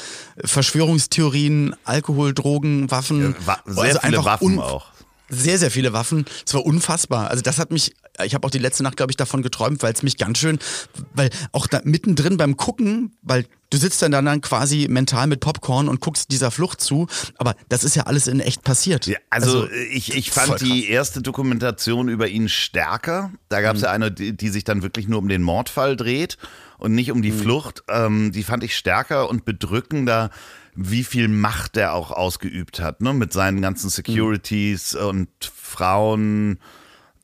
Verschwörungstheorien, 0.45 1.75
Alkohol, 1.85 2.35
Drogen, 2.35 2.91
Waffen. 2.91 3.35
Ja, 3.47 3.59
sehr 3.67 3.87
also 3.87 3.99
viele 4.01 4.25
Waffen 4.25 4.59
auch 4.59 4.96
sehr, 5.29 5.59
sehr 5.59 5.71
viele 5.71 5.93
Waffen. 5.93 6.25
Es 6.47 6.55
war 6.55 6.65
unfassbar. 6.65 7.31
Also 7.31 7.43
das 7.43 7.59
hat 7.59 7.71
mich, 7.71 7.95
ich 8.25 8.35
habe 8.35 8.47
auch 8.47 8.51
die 8.51 8.59
letzte 8.59 8.83
Nacht, 8.83 8.97
glaube 8.97 9.13
ich, 9.13 9.17
davon 9.17 9.43
geträumt, 9.43 9.83
weil 9.83 9.93
es 9.93 10.03
mich 10.03 10.17
ganz 10.17 10.39
schön, 10.39 10.59
weil 11.15 11.31
auch 11.53 11.67
da 11.67 11.81
mittendrin 11.85 12.37
beim 12.37 12.57
Gucken, 12.57 13.17
weil 13.23 13.47
du 13.71 13.79
sitzt 13.79 14.03
dann 14.03 14.13
dann 14.13 14.41
quasi 14.41 14.87
mental 14.89 15.27
mit 15.27 15.41
Popcorn 15.41 15.89
und 15.89 16.01
guckst 16.01 16.31
dieser 16.31 16.51
Flucht 16.51 16.81
zu, 16.81 17.09
aber 17.39 17.57
das 17.69 17.85
ist 17.85 17.97
ja 17.97 18.05
alles 18.05 18.29
in 18.29 18.41
echt 18.41 18.63
passiert. 18.63 19.07
Ja, 19.07 19.19
also, 19.31 19.63
also 19.63 19.73
ich, 19.91 20.15
ich 20.15 20.31
fand 20.31 20.61
die 20.61 20.89
erste 20.89 21.23
Dokumentation 21.23 22.09
über 22.09 22.29
ihn 22.29 22.49
stärker. 22.49 23.33
Da 23.49 23.61
gab 23.61 23.77
es 23.77 23.83
mhm. 23.83 23.85
ja 23.85 23.91
eine, 23.93 24.13
die, 24.13 24.37
die, 24.37 24.49
sich 24.49 24.65
dann 24.65 24.83
wirklich 24.83 25.09
nur 25.09 25.19
um 25.19 25.29
den 25.29 25.43
Mordfall 25.43 25.97
dreht 25.97 26.39
und 26.79 26.95
nicht 26.95 27.11
um 27.11 27.23
die 27.23 27.33
mhm. 27.33 27.41
Flucht. 27.41 27.83
Ähm, 27.89 28.33
die 28.33 28.45
fand 28.45 28.63
ich 28.63 28.77
stärker 28.77 29.29
und 29.29 29.45
bedrückender 29.45 30.31
wie 30.77 31.05
viel 31.05 31.29
Macht 31.29 31.77
er 31.77 31.95
auch 31.95 32.11
ausgeübt 32.11 32.81
hat, 32.81 33.01
ne? 33.01 33.13
Mit 33.13 33.33
seinen 33.33 33.63
ganzen 33.63 33.91
Securities 33.91 34.95
mhm. 34.95 35.07
und 35.07 35.29
Frauen, 35.41 36.59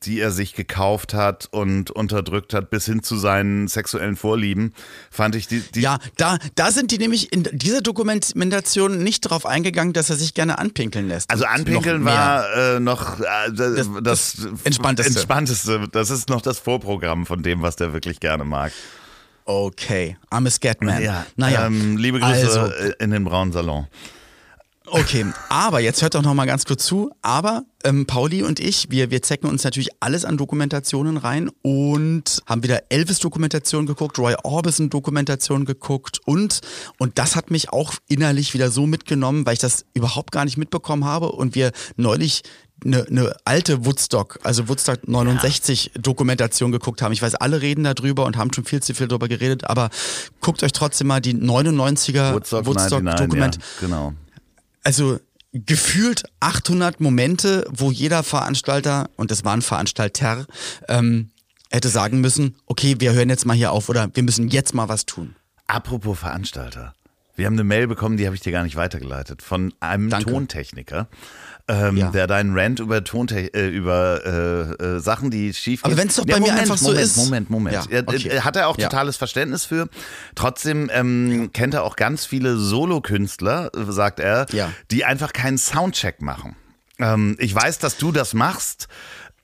die 0.05 0.19
er 0.19 0.31
sich 0.31 0.53
gekauft 0.53 1.13
hat 1.13 1.47
und 1.51 1.91
unterdrückt 1.91 2.53
hat, 2.53 2.69
bis 2.69 2.85
hin 2.85 3.03
zu 3.03 3.15
seinen 3.15 3.67
sexuellen 3.67 4.15
Vorlieben, 4.15 4.73
fand 5.09 5.35
ich 5.35 5.47
die. 5.47 5.61
die 5.61 5.81
ja, 5.81 5.99
da, 6.17 6.37
da 6.55 6.71
sind 6.71 6.91
die 6.91 6.97
nämlich 6.97 7.31
in 7.31 7.43
dieser 7.51 7.81
Dokumentation 7.81 9.03
nicht 9.03 9.25
darauf 9.25 9.45
eingegangen, 9.45 9.93
dass 9.93 10.09
er 10.09 10.15
sich 10.15 10.33
gerne 10.33 10.57
anpinkeln 10.57 11.07
lässt. 11.07 11.29
Also 11.29 11.45
anpinkeln 11.45 12.03
war 12.03 12.45
äh, 12.55 12.79
noch 12.79 13.19
äh, 13.19 13.23
das, 13.53 13.75
das, 13.75 13.89
das, 14.01 14.47
Entspannteste. 14.63 15.13
Entspannteste. 15.13 15.87
Das 15.91 16.09
ist 16.09 16.29
noch 16.29 16.41
das 16.41 16.59
Vorprogramm 16.59 17.25
von 17.25 17.43
dem, 17.43 17.61
was 17.61 17.75
der 17.75 17.93
wirklich 17.93 18.19
gerne 18.19 18.43
mag. 18.43 18.73
Okay, 19.45 20.17
I'm 20.31 20.47
a 20.47 20.49
Scatman. 20.49 21.03
Ja, 21.03 21.25
naja. 21.35 21.65
Ähm, 21.67 21.97
liebe 21.97 22.19
Grüße 22.19 22.61
also, 22.61 22.93
in 22.99 23.11
den 23.11 23.23
braunen 23.23 23.51
Salon. 23.51 23.87
Okay, 24.95 25.25
aber 25.49 25.79
jetzt 25.79 26.01
hört 26.03 26.13
doch 26.13 26.21
noch 26.21 26.35
mal 26.35 26.45
ganz 26.45 26.65
kurz 26.65 26.85
zu. 26.85 27.09
Aber 27.23 27.63
ähm, 27.83 28.05
Pauli 28.05 28.43
und 28.43 28.59
ich, 28.59 28.91
wir, 28.91 29.09
wir 29.09 29.21
zecken 29.21 29.49
uns 29.49 29.63
natürlich 29.63 29.89
alles 30.01 30.23
an 30.23 30.37
Dokumentationen 30.37 31.17
rein 31.17 31.49
und 31.63 32.43
haben 32.45 32.61
wieder 32.61 32.83
Elvis-Dokumentation 32.89 33.87
geguckt, 33.87 34.19
Roy 34.19 34.35
Orbison-Dokumentation 34.43 35.65
geguckt 35.65 36.19
und, 36.25 36.61
und 36.99 37.17
das 37.17 37.35
hat 37.35 37.49
mich 37.49 37.71
auch 37.71 37.93
innerlich 38.07 38.53
wieder 38.53 38.69
so 38.69 38.85
mitgenommen, 38.85 39.45
weil 39.45 39.53
ich 39.53 39.59
das 39.59 39.85
überhaupt 39.95 40.31
gar 40.31 40.45
nicht 40.45 40.57
mitbekommen 40.57 41.05
habe 41.05 41.31
und 41.31 41.55
wir 41.55 41.71
neulich 41.95 42.43
eine, 42.83 43.05
eine 43.07 43.35
alte 43.45 43.85
Woodstock, 43.85 44.39
also 44.43 44.67
Woodstock 44.67 45.07
69 45.07 45.91
ja. 45.95 46.01
Dokumentation 46.01 46.71
geguckt 46.71 47.01
haben. 47.01 47.13
Ich 47.13 47.21
weiß, 47.21 47.35
alle 47.35 47.61
reden 47.61 47.83
darüber 47.83 48.25
und 48.25 48.37
haben 48.37 48.51
schon 48.53 48.65
viel 48.65 48.81
zu 48.81 48.93
viel 48.93 49.07
darüber 49.07 49.27
geredet, 49.27 49.69
aber 49.69 49.89
guckt 50.41 50.63
euch 50.63 50.73
trotzdem 50.73 51.07
mal 51.07 51.21
die 51.21 51.33
99er 51.33 52.33
Woodstock, 52.33 52.65
Woodstock 52.65 53.05
Dokument. 53.17 53.55
Ja, 53.55 53.61
genau. 53.81 54.13
Also 54.83 55.19
gefühlt 55.53 56.23
800 56.39 56.99
Momente, 56.99 57.65
wo 57.69 57.91
jeder 57.91 58.23
Veranstalter, 58.23 59.09
und 59.15 59.31
das 59.31 59.45
war 59.45 59.53
ein 59.53 59.61
Veranstalter, 59.61 60.45
ähm, 60.87 61.29
hätte 61.69 61.89
sagen 61.89 62.21
müssen, 62.21 62.55
okay, 62.65 62.95
wir 62.99 63.13
hören 63.13 63.29
jetzt 63.29 63.45
mal 63.45 63.55
hier 63.55 63.71
auf 63.71 63.89
oder 63.89 64.09
wir 64.13 64.23
müssen 64.23 64.49
jetzt 64.49 64.73
mal 64.73 64.89
was 64.89 65.05
tun. 65.05 65.35
Apropos 65.67 66.19
Veranstalter. 66.19 66.93
Wir 67.35 67.47
haben 67.47 67.53
eine 67.53 67.63
Mail 67.63 67.87
bekommen, 67.87 68.17
die 68.17 68.25
habe 68.27 68.35
ich 68.35 68.41
dir 68.41 68.51
gar 68.51 68.63
nicht 68.63 68.75
weitergeleitet, 68.75 69.41
von 69.41 69.73
einem 69.79 70.09
Danke. 70.09 70.31
Tontechniker 70.31 71.07
ähm, 71.67 71.97
ja. 71.97 72.11
der 72.11 72.27
deinen 72.27 72.57
Rant 72.57 72.79
über, 72.79 73.03
Tonte 73.03 73.53
äh, 73.53 73.67
über 73.67 74.21
äh, 74.25 74.83
äh, 74.83 74.99
Sachen, 74.99 75.31
die 75.31 75.53
schief 75.53 75.81
gehen. 75.81 75.91
Aber 75.91 76.01
wenn 76.01 76.07
es 76.09 76.15
doch 76.15 76.25
bei 76.25 76.33
ja, 76.33 76.39
Moment, 76.39 76.55
mir 76.55 76.61
einfach 76.61 76.81
Moment, 76.81 76.99
so 76.99 77.03
ist. 77.03 77.17
Moment, 77.17 77.49
Moment, 77.49 77.75
Moment. 77.75 77.91
Ja, 77.91 78.01
okay. 78.05 78.41
Hat 78.41 78.55
er 78.55 78.67
auch 78.67 78.77
totales 78.77 79.17
Verständnis 79.17 79.65
für. 79.65 79.87
Trotzdem 80.35 80.89
ähm, 80.93 81.51
kennt 81.53 81.73
er 81.73 81.83
auch 81.83 81.95
ganz 81.95 82.25
viele 82.25 82.57
Solokünstler, 82.57 83.71
sagt 83.73 84.19
er, 84.19 84.45
die 84.91 85.05
einfach 85.05 85.33
keinen 85.33 85.57
Soundcheck 85.57 86.21
machen. 86.21 86.55
Ähm, 86.99 87.35
ich 87.39 87.53
weiß, 87.53 87.79
dass 87.79 87.97
du 87.97 88.11
das 88.11 88.33
machst. 88.33 88.87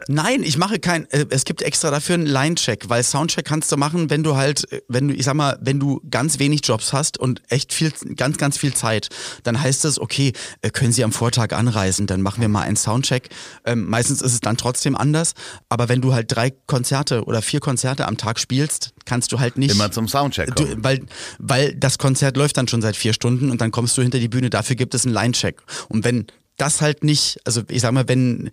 Nein, 0.07 0.43
ich 0.43 0.57
mache 0.57 0.79
kein, 0.79 1.09
äh, 1.11 1.25
es 1.29 1.43
gibt 1.43 1.61
extra 1.61 1.91
dafür 1.91 2.15
einen 2.15 2.25
Line-Check, 2.25 2.87
weil 2.87 3.03
Soundcheck 3.03 3.43
kannst 3.43 3.69
du 3.71 3.75
machen, 3.75 4.09
wenn 4.09 4.23
du 4.23 4.37
halt, 4.37 4.71
äh, 4.71 4.81
wenn 4.87 5.09
du, 5.09 5.13
ich 5.13 5.25
sag 5.25 5.33
mal, 5.33 5.59
wenn 5.61 5.79
du 5.79 6.01
ganz 6.09 6.39
wenig 6.39 6.61
Jobs 6.63 6.93
hast 6.93 7.17
und 7.17 7.41
echt 7.49 7.73
viel, 7.73 7.91
ganz, 8.15 8.37
ganz 8.37 8.57
viel 8.57 8.73
Zeit, 8.73 9.09
dann 9.43 9.61
heißt 9.61 9.83
es, 9.83 9.99
okay, 9.99 10.31
äh, 10.61 10.69
können 10.69 10.93
Sie 10.93 11.03
am 11.03 11.11
Vortag 11.11 11.51
anreisen, 11.51 12.07
dann 12.07 12.21
machen 12.21 12.39
wir 12.39 12.47
mal 12.47 12.61
einen 12.61 12.77
Soundcheck. 12.77 13.27
Ähm, 13.65 13.89
meistens 13.89 14.21
ist 14.21 14.33
es 14.33 14.39
dann 14.39 14.55
trotzdem 14.55 14.95
anders, 14.95 15.33
aber 15.67 15.89
wenn 15.89 15.99
du 15.99 16.13
halt 16.13 16.33
drei 16.33 16.51
Konzerte 16.51 17.25
oder 17.25 17.41
vier 17.41 17.59
Konzerte 17.59 18.07
am 18.07 18.15
Tag 18.15 18.39
spielst, 18.39 18.93
kannst 19.03 19.33
du 19.33 19.39
halt 19.39 19.57
nicht. 19.57 19.71
Immer 19.71 19.91
zum 19.91 20.07
Soundcheck 20.07 20.55
kommen. 20.55 20.75
Du, 20.75 20.83
weil, 20.83 21.01
weil 21.39 21.75
das 21.75 21.97
Konzert 21.97 22.37
läuft 22.37 22.55
dann 22.55 22.69
schon 22.69 22.81
seit 22.81 22.95
vier 22.95 23.11
Stunden 23.11 23.51
und 23.51 23.59
dann 23.59 23.71
kommst 23.71 23.97
du 23.97 24.01
hinter 24.01 24.19
die 24.19 24.29
Bühne, 24.29 24.49
dafür 24.49 24.77
gibt 24.77 24.95
es 24.95 25.05
einen 25.05 25.13
Line-Check. 25.13 25.61
Und 25.89 26.05
wenn 26.05 26.27
das 26.61 26.81
halt 26.81 27.03
nicht, 27.03 27.39
also 27.45 27.61
ich 27.69 27.81
sag 27.81 27.91
mal, 27.91 28.07
wenn, 28.07 28.51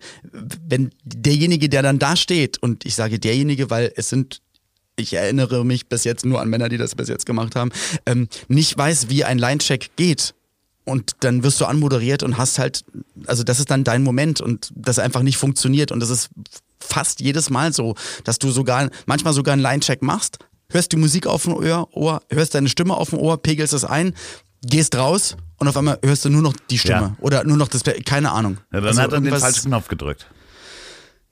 wenn 0.67 0.91
derjenige, 1.03 1.69
der 1.69 1.81
dann 1.81 1.99
da 1.99 2.15
steht, 2.15 2.57
und 2.57 2.85
ich 2.85 2.95
sage 2.95 3.19
derjenige, 3.19 3.69
weil 3.69 3.91
es 3.95 4.09
sind 4.09 4.41
ich 4.99 5.13
erinnere 5.13 5.63
mich 5.63 5.87
bis 5.87 6.03
jetzt 6.03 6.25
nur 6.25 6.41
an 6.41 6.49
Männer, 6.49 6.69
die 6.69 6.77
das 6.77 6.95
bis 6.95 7.07
jetzt 7.07 7.27
gemacht 7.27 7.55
haben, 7.55 7.69
ähm, 8.07 8.27
nicht 8.47 8.75
weiß, 8.75 9.09
wie 9.09 9.23
ein 9.23 9.37
Line-Check 9.37 9.95
geht. 9.95 10.33
Und 10.85 11.17
dann 11.19 11.43
wirst 11.43 11.61
du 11.61 11.65
anmoderiert 11.65 12.23
und 12.23 12.37
hast 12.37 12.57
halt, 12.57 12.83
also 13.27 13.43
das 13.43 13.59
ist 13.59 13.69
dann 13.69 13.83
dein 13.83 14.03
Moment 14.03 14.41
und 14.41 14.71
das 14.73 14.97
einfach 14.99 15.21
nicht 15.21 15.37
funktioniert. 15.37 15.91
Und 15.91 15.99
das 15.99 16.09
ist 16.09 16.29
fast 16.79 17.21
jedes 17.21 17.49
Mal 17.49 17.73
so, 17.73 17.93
dass 18.23 18.39
du 18.39 18.49
sogar, 18.49 18.89
manchmal 19.05 19.33
sogar 19.33 19.53
einen 19.53 19.61
Line-Check 19.61 20.01
machst, 20.01 20.39
hörst 20.71 20.93
die 20.93 20.97
Musik 20.97 21.27
auf 21.27 21.43
dem 21.43 21.53
Ohr, 21.53 22.23
hörst 22.29 22.55
deine 22.55 22.69
Stimme 22.69 22.95
auf 22.95 23.11
dem 23.11 23.19
Ohr, 23.19 23.37
pegelst 23.37 23.73
es 23.73 23.85
ein, 23.85 24.15
gehst 24.65 24.95
raus 24.95 25.37
und 25.57 25.67
auf 25.67 25.75
einmal 25.77 25.99
hörst 26.03 26.25
du 26.25 26.29
nur 26.29 26.41
noch 26.41 26.53
die 26.69 26.77
Stimme 26.79 26.99
Ja. 27.01 27.15
oder 27.19 27.43
nur 27.43 27.57
noch 27.57 27.67
das, 27.67 27.83
keine 28.05 28.31
Ahnung. 28.31 28.57
Ja, 28.71 28.79
dann 28.81 28.87
Also 28.89 29.01
hat 29.01 29.13
er 29.13 29.21
den 29.21 29.35
falschen 29.35 29.69
Knopf 29.69 29.87
gedrückt. 29.87 30.27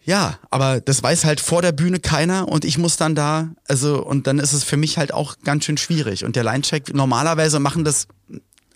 Ja, 0.03 0.37
aber 0.51 0.81
das 0.81 1.01
weiß 1.01 1.25
halt 1.25 1.39
vor 1.39 1.63
der 1.63 1.71
Bühne 1.71 1.99
keiner 1.99 2.47
und 2.47 2.63
ich 2.63 2.77
muss 2.77 2.95
dann 2.95 3.15
da, 3.15 3.49
also 3.67 4.03
und 4.05 4.27
dann 4.27 4.37
ist 4.37 4.53
es 4.53 4.63
für 4.63 4.77
mich 4.77 4.99
halt 4.99 5.11
auch 5.13 5.35
ganz 5.43 5.65
schön 5.65 5.77
schwierig. 5.77 6.23
Und 6.25 6.35
der 6.35 6.43
Line-Check, 6.43 6.93
normalerweise 6.93 7.59
machen 7.59 7.83
das, 7.83 8.07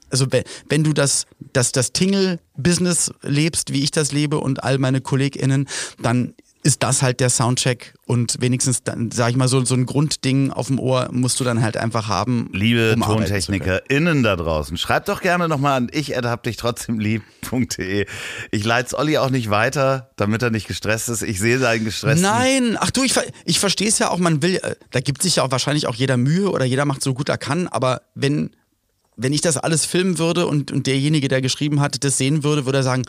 also 0.10 0.26
wenn, 0.32 0.44
wenn 0.70 0.84
du 0.84 0.92
das, 0.94 1.28
das, 1.54 1.72
das 1.72 1.92
Tingle-Business 1.94 3.12
lebst, 3.22 3.72
wie 3.72 3.84
ich 3.84 3.92
das 3.92 4.12
lebe 4.12 4.40
und 4.40 4.64
all 4.64 4.80
meine 4.80 5.02
KollegInnen, 5.02 5.68
dann 6.02 6.34
ist 6.64 6.84
das 6.84 7.02
halt 7.02 7.20
der 7.20 7.30
Soundcheck 7.30 7.94
und 8.06 8.38
wenigstens 8.40 8.84
dann, 8.84 9.12
sag 9.12 9.30
ich 9.30 9.36
mal, 9.38 9.48
so, 9.48 9.64
so 9.64 9.76
ein 9.76 9.86
Grundding 9.86 10.52
auf 10.52 10.68
dem 10.68 10.80
Ohr 10.80 11.10
musst 11.12 11.40
du 11.40 11.44
dann 11.44 11.62
halt 11.62 11.78
einfach 11.78 12.08
haben. 12.08 12.50
Liebe 12.54 12.94
um. 12.96 13.02
TontechnikerInnen 13.02 14.24
da 14.24 14.36
draußen, 14.36 14.78
schreibt 14.78 15.08
doch 15.08 15.22
gerne 15.22 15.48
nochmal 15.48 15.78
an 15.78 15.90
ich 15.92 16.16
hab 16.16 16.44
dich 16.44 16.58
trotzdem 16.58 17.00
lieb.de. 17.00 18.06
Ich 18.52 18.66
leite 18.66 18.98
Olli 18.98 19.18
auch 19.18 19.30
nicht 19.30 19.50
weiter, 19.50 20.12
damit 20.18 20.42
er 20.42 20.50
nicht 20.50 20.68
gestresst 20.68 21.10
ist. 21.10 21.22
Ich 21.22 21.40
sehe 21.40 21.60
seinen 21.60 21.86
gestressten. 21.86 22.22
Nein, 22.22 22.78
ach 22.80 22.92
du, 22.92 23.04
ich, 23.04 23.14
ich 23.46 23.60
verstehe 23.60 23.88
es 23.88 24.00
ja 24.00 24.10
auch, 24.10 24.18
man 24.18 24.42
will, 24.42 24.58
äh, 24.58 24.76
da 24.92 25.00
gibt 25.00 25.22
sich 25.24 25.38
ja 25.38 25.44
auch 25.44 25.52
wahrscheinlich 25.52 25.88
auch 25.88 25.96
jeder 25.96 26.18
Mühe 26.18 26.52
oder 26.52 26.66
jeder 26.66 26.86
macht 26.86 27.02
so 27.02 27.14
gut 27.14 27.30
er 27.30 27.38
kann, 27.38 27.68
aber 27.68 28.02
wenn, 28.16 28.52
wenn 29.22 29.34
ich 29.34 29.42
das 29.42 29.58
alles 29.58 29.86
filmen 29.86 30.18
würde 30.18 30.48
und, 30.48 30.72
und 30.72 30.88
derjenige, 30.88 31.28
der 31.28 31.42
geschrieben 31.42 31.82
hat, 31.82 32.04
das 32.04 32.18
sehen 32.18 32.44
würde, 32.44 32.66
würde 32.66 32.80
er 32.80 32.84
sagen, 32.84 33.04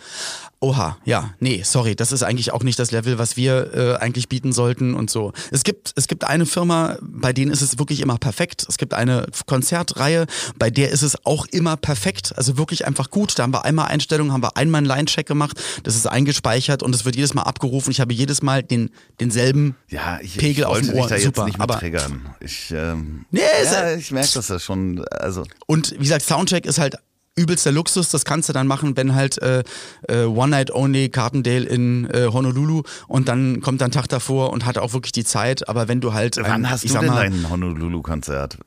oha, 0.62 0.98
ja, 1.04 1.32
nee, 1.40 1.62
sorry, 1.64 1.94
das 1.96 2.12
ist 2.12 2.22
eigentlich 2.22 2.52
auch 2.52 2.62
nicht 2.62 2.78
das 2.78 2.90
Level, 2.90 3.18
was 3.18 3.36
wir 3.36 3.72
äh, 3.74 3.94
eigentlich 3.96 4.28
bieten 4.28 4.52
sollten 4.52 4.94
und 4.94 5.08
so. 5.10 5.32
Es 5.50 5.62
gibt, 5.64 5.92
es 5.96 6.06
gibt 6.06 6.24
eine 6.24 6.44
Firma, 6.44 6.98
bei 7.00 7.32
denen 7.32 7.50
ist 7.50 7.62
es 7.62 7.78
wirklich 7.78 8.00
immer 8.00 8.18
perfekt. 8.18 8.66
Es 8.68 8.76
gibt 8.76 8.92
eine 8.92 9.26
Konzertreihe, 9.46 10.26
bei 10.58 10.68
der 10.70 10.90
ist 10.90 11.02
es 11.02 11.24
auch 11.24 11.46
immer 11.46 11.76
perfekt, 11.76 12.32
also 12.36 12.58
wirklich 12.58 12.86
einfach 12.86 13.10
gut. 13.10 13.38
Da 13.38 13.44
haben 13.44 13.54
wir 13.54 13.64
einmal 13.64 13.86
Einstellungen, 13.88 14.32
haben 14.32 14.42
wir 14.42 14.56
einmal 14.56 14.78
einen 14.80 14.86
Line-Check 14.86 15.26
gemacht, 15.26 15.58
das 15.84 15.96
ist 15.96 16.06
eingespeichert 16.06 16.82
und 16.82 16.94
es 16.94 17.04
wird 17.04 17.16
jedes 17.16 17.32
Mal 17.34 17.42
abgerufen. 17.42 17.90
Ich 17.90 18.00
habe 18.00 18.12
jedes 18.12 18.42
Mal 18.42 18.62
den, 18.62 18.90
denselben 19.20 19.76
Ja, 19.88 20.18
ich, 20.20 20.36
Pegel 20.36 20.62
ich 20.62 20.64
auf 20.66 20.80
dem 20.80 20.90
Ohr. 20.90 21.02
dich 21.02 21.06
da 21.06 21.14
jetzt 21.14 21.24
Super, 21.24 21.44
nicht 21.46 21.54
mit 21.58 21.62
aber 21.62 21.78
triggern. 21.78 22.34
Ich, 22.40 22.70
ähm, 22.70 23.24
Nee, 23.30 23.40
ja- 23.64 23.94
ich 23.94 24.10
merke 24.10 24.30
das 24.34 24.48
ja 24.48 24.58
schon. 24.58 25.04
Also, 25.10 25.44
Und 25.66 25.94
wie 26.00 26.04
gesagt, 26.04 26.24
Soundcheck 26.24 26.66
ist 26.66 26.78
halt 26.78 26.96
übelster 27.36 27.72
Luxus. 27.72 28.10
Das 28.10 28.24
kannst 28.24 28.48
du 28.48 28.52
dann 28.52 28.66
machen, 28.66 28.96
wenn 28.96 29.14
halt 29.14 29.40
äh, 29.42 29.62
äh, 30.08 30.24
One 30.24 30.48
Night 30.48 30.72
Only 30.72 31.08
Carpendale 31.08 31.64
in 31.64 32.08
äh, 32.10 32.28
Honolulu 32.32 32.82
und 33.08 33.28
dann 33.28 33.60
kommt 33.60 33.80
dann 33.80 33.90
Tag 33.90 34.08
davor 34.08 34.52
und 34.52 34.66
hat 34.66 34.78
auch 34.78 34.92
wirklich 34.92 35.12
die 35.12 35.24
Zeit. 35.24 35.68
Aber 35.68 35.88
wenn 35.88 36.00
du 36.00 36.12
halt, 36.12 36.36
wann 36.38 36.64
ähm, 36.64 36.70
hast 36.70 36.84
ich 36.84 36.88
du 36.88 36.94
sag 36.94 37.00
denn 37.02 37.10
mal, 37.10 37.30
dein 37.30 37.48
Honolulu-Konzert? 37.48 38.58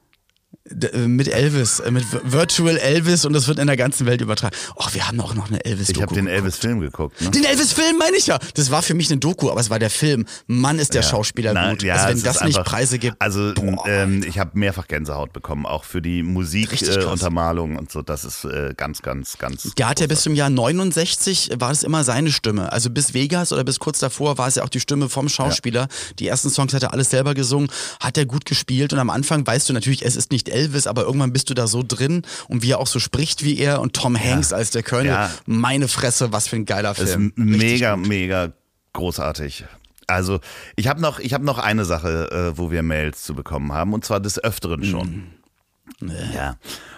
Äh, 0.69 0.97
mit 1.07 1.27
Elvis, 1.27 1.79
äh, 1.81 1.91
mit 1.91 2.03
Vi- 2.05 2.21
Virtual 2.23 2.77
Elvis 2.77 3.25
und 3.25 3.33
das 3.33 3.47
wird 3.47 3.59
in 3.59 3.67
der 3.67 3.75
ganzen 3.77 4.05
Welt 4.05 4.21
übertragen. 4.21 4.55
Oh, 4.75 4.85
wir 4.93 5.07
haben 5.07 5.19
auch 5.19 5.33
noch 5.35 5.47
eine 5.49 5.63
elvis 5.65 5.89
Ich 5.89 6.01
habe 6.01 6.13
den 6.15 6.27
Elvis-Film 6.27 6.79
geguckt. 6.79 7.19
Ne? 7.21 7.31
Den 7.31 7.43
Elvis-Film 7.43 7.97
meine 7.97 8.15
ich 8.17 8.27
ja. 8.27 8.39
Das 8.53 8.71
war 8.71 8.81
für 8.81 8.93
mich 8.93 9.09
eine 9.11 9.19
Doku, 9.19 9.49
aber 9.51 9.59
es 9.59 9.69
war 9.69 9.79
der 9.79 9.89
Film. 9.89 10.25
Mann, 10.47 10.79
ist 10.79 10.93
der 10.93 11.01
Schauspieler 11.03 11.53
Na, 11.53 11.71
gut. 11.71 11.83
ja, 11.83 11.95
also 11.95 12.07
wenn 12.15 12.23
das 12.23 12.43
nicht 12.43 12.57
einfach- 12.57 12.71
Preise 12.71 12.97
gibt. 12.99 13.21
Also 13.21 13.53
Boah. 13.53 13.85
ähm, 13.87 14.23
ich 14.27 14.39
habe 14.39 14.51
mehrfach 14.57 14.87
Gänsehaut 14.87 15.33
bekommen, 15.33 15.65
auch 15.65 15.83
für 15.83 16.01
die. 16.01 16.23
Musikuntermalung 16.23 17.77
und 17.77 17.91
so. 17.91 18.01
Das 18.01 18.25
ist 18.25 18.45
äh, 18.45 18.73
ganz, 18.75 19.01
ganz, 19.01 19.37
ganz. 19.37 19.73
Der 19.75 19.89
hat 19.89 19.99
ja 19.99 20.07
bis 20.07 20.21
zum 20.21 20.35
Jahr 20.35 20.49
69 20.49 21.51
war 21.57 21.71
es 21.71 21.83
immer 21.83 22.03
seine 22.03 22.31
Stimme. 22.31 22.71
Also 22.71 22.89
bis 22.89 23.13
Vegas 23.13 23.51
oder 23.51 23.63
bis 23.63 23.79
kurz 23.79 23.99
davor 23.99 24.37
war 24.37 24.47
es 24.47 24.55
ja 24.55 24.63
auch 24.63 24.69
die 24.69 24.79
Stimme 24.79 25.09
vom 25.09 25.29
Schauspieler. 25.29 25.87
Die 26.19 26.27
ersten 26.27 26.49
Songs 26.49 26.73
hat 26.73 26.83
er 26.83 26.93
alles 26.93 27.09
selber 27.09 27.33
gesungen, 27.33 27.69
hat 27.99 28.17
er 28.17 28.25
gut 28.25 28.45
gespielt 28.45 28.93
und 28.93 28.99
am 28.99 29.09
Anfang 29.09 29.45
weißt 29.45 29.69
du 29.69 29.73
natürlich, 29.73 30.05
es 30.05 30.15
ist 30.15 30.31
nicht 30.31 30.49
Elvis, 30.53 30.87
aber 30.87 31.03
irgendwann 31.03 31.33
bist 31.33 31.49
du 31.49 31.53
da 31.53 31.67
so 31.67 31.83
drin 31.85 32.21
und 32.47 32.63
wie 32.63 32.71
er 32.71 32.79
auch 32.79 32.87
so 32.87 32.99
spricht 32.99 33.43
wie 33.43 33.57
er 33.57 33.81
und 33.81 33.93
Tom 33.93 34.17
Hanks 34.17 34.53
als 34.53 34.71
der 34.71 34.83
Colonel. 34.83 35.11
Ja. 35.11 35.31
Meine 35.45 35.87
Fresse, 35.87 36.31
was 36.31 36.47
für 36.47 36.55
ein 36.55 36.65
geiler 36.65 36.95
Film. 36.95 37.33
mega, 37.35 37.95
gut. 37.95 38.07
mega 38.07 38.53
großartig. 38.93 39.65
Also 40.07 40.39
ich 40.75 40.87
habe 40.87 41.01
noch, 41.01 41.19
ich 41.19 41.33
habe 41.33 41.45
noch 41.45 41.57
eine 41.59 41.85
Sache, 41.85 42.53
äh, 42.53 42.57
wo 42.57 42.71
wir 42.71 42.83
Mails 42.83 43.23
zu 43.23 43.33
bekommen 43.33 43.71
haben, 43.73 43.93
und 43.93 44.05
zwar 44.05 44.19
des 44.19 44.43
Öfteren 44.43 44.83
schon. 44.83 45.07
Mhm. 45.07 46.11
Ja. 46.33 46.57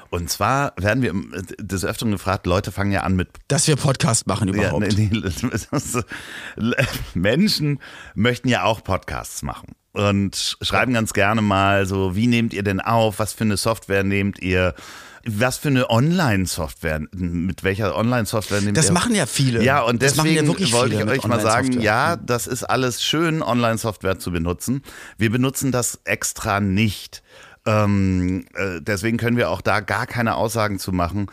Und 0.09 0.29
zwar 0.29 0.73
werden 0.77 1.01
wir 1.01 1.11
äh, 1.11 1.43
des 1.59 1.83
Öfteren 1.83 2.11
gefragt, 2.11 2.45
Leute 2.45 2.71
fangen 2.71 2.91
ja 2.91 3.01
an 3.01 3.15
mit 3.15 3.29
Dass 3.47 3.67
wir 3.67 3.75
Podcast 3.75 4.27
machen 4.27 4.47
Ja, 4.49 4.69
überhaupt. 4.69 4.97
nee, 4.97 5.09
nee, 5.11 5.29
Menschen 7.13 7.79
möchten 8.13 8.47
ja 8.47 8.63
auch 8.63 8.83
Podcasts 8.83 9.41
machen 9.41 9.75
und 9.95 10.57
schreiben 10.61 10.93
ganz 10.93 11.13
gerne 11.13 11.41
mal 11.41 11.85
so, 11.85 12.15
wie 12.15 12.27
nehmt 12.27 12.53
ihr 12.53 12.63
denn 12.63 12.81
auf? 12.81 13.19
Was 13.19 13.33
für 13.33 13.45
eine 13.45 13.57
Software 13.57 14.03
nehmt 14.03 14.39
ihr? 14.39 14.75
Was 15.27 15.57
für 15.57 15.69
eine 15.69 15.89
Online-Software? 15.89 17.01
Mit 17.15 17.63
welcher 17.63 17.95
Online-Software 17.95 18.61
nehmt 18.61 18.77
Das 18.77 18.87
ihr? 18.87 18.91
machen 18.91 19.15
ja 19.15 19.25
viele. 19.25 19.63
Ja, 19.63 19.81
und 19.81 20.03
Das 20.03 20.17
ja 20.17 20.23
deswegen 20.23 20.47
wirklich 20.47 20.73
wollte 20.73 20.95
ich 20.95 21.05
euch 21.05 21.25
mal 21.25 21.39
sagen, 21.39 21.81
ja, 21.81 22.15
das 22.15 22.45
ist 22.45 22.63
alles 22.63 23.03
schön, 23.03 23.41
Online-Software 23.41 24.19
zu 24.19 24.31
benutzen. 24.31 24.83
Wir 25.17 25.31
benutzen 25.31 25.71
das 25.71 25.99
extra 26.03 26.59
nicht. 26.59 27.23
Ähm, 27.65 28.45
äh, 28.53 28.81
deswegen 28.81 29.17
können 29.17 29.37
wir 29.37 29.49
auch 29.49 29.61
da 29.61 29.79
gar 29.79 30.05
keine 30.05 30.35
Aussagen 30.35 30.77
zu 30.77 30.91
machen. 30.91 31.27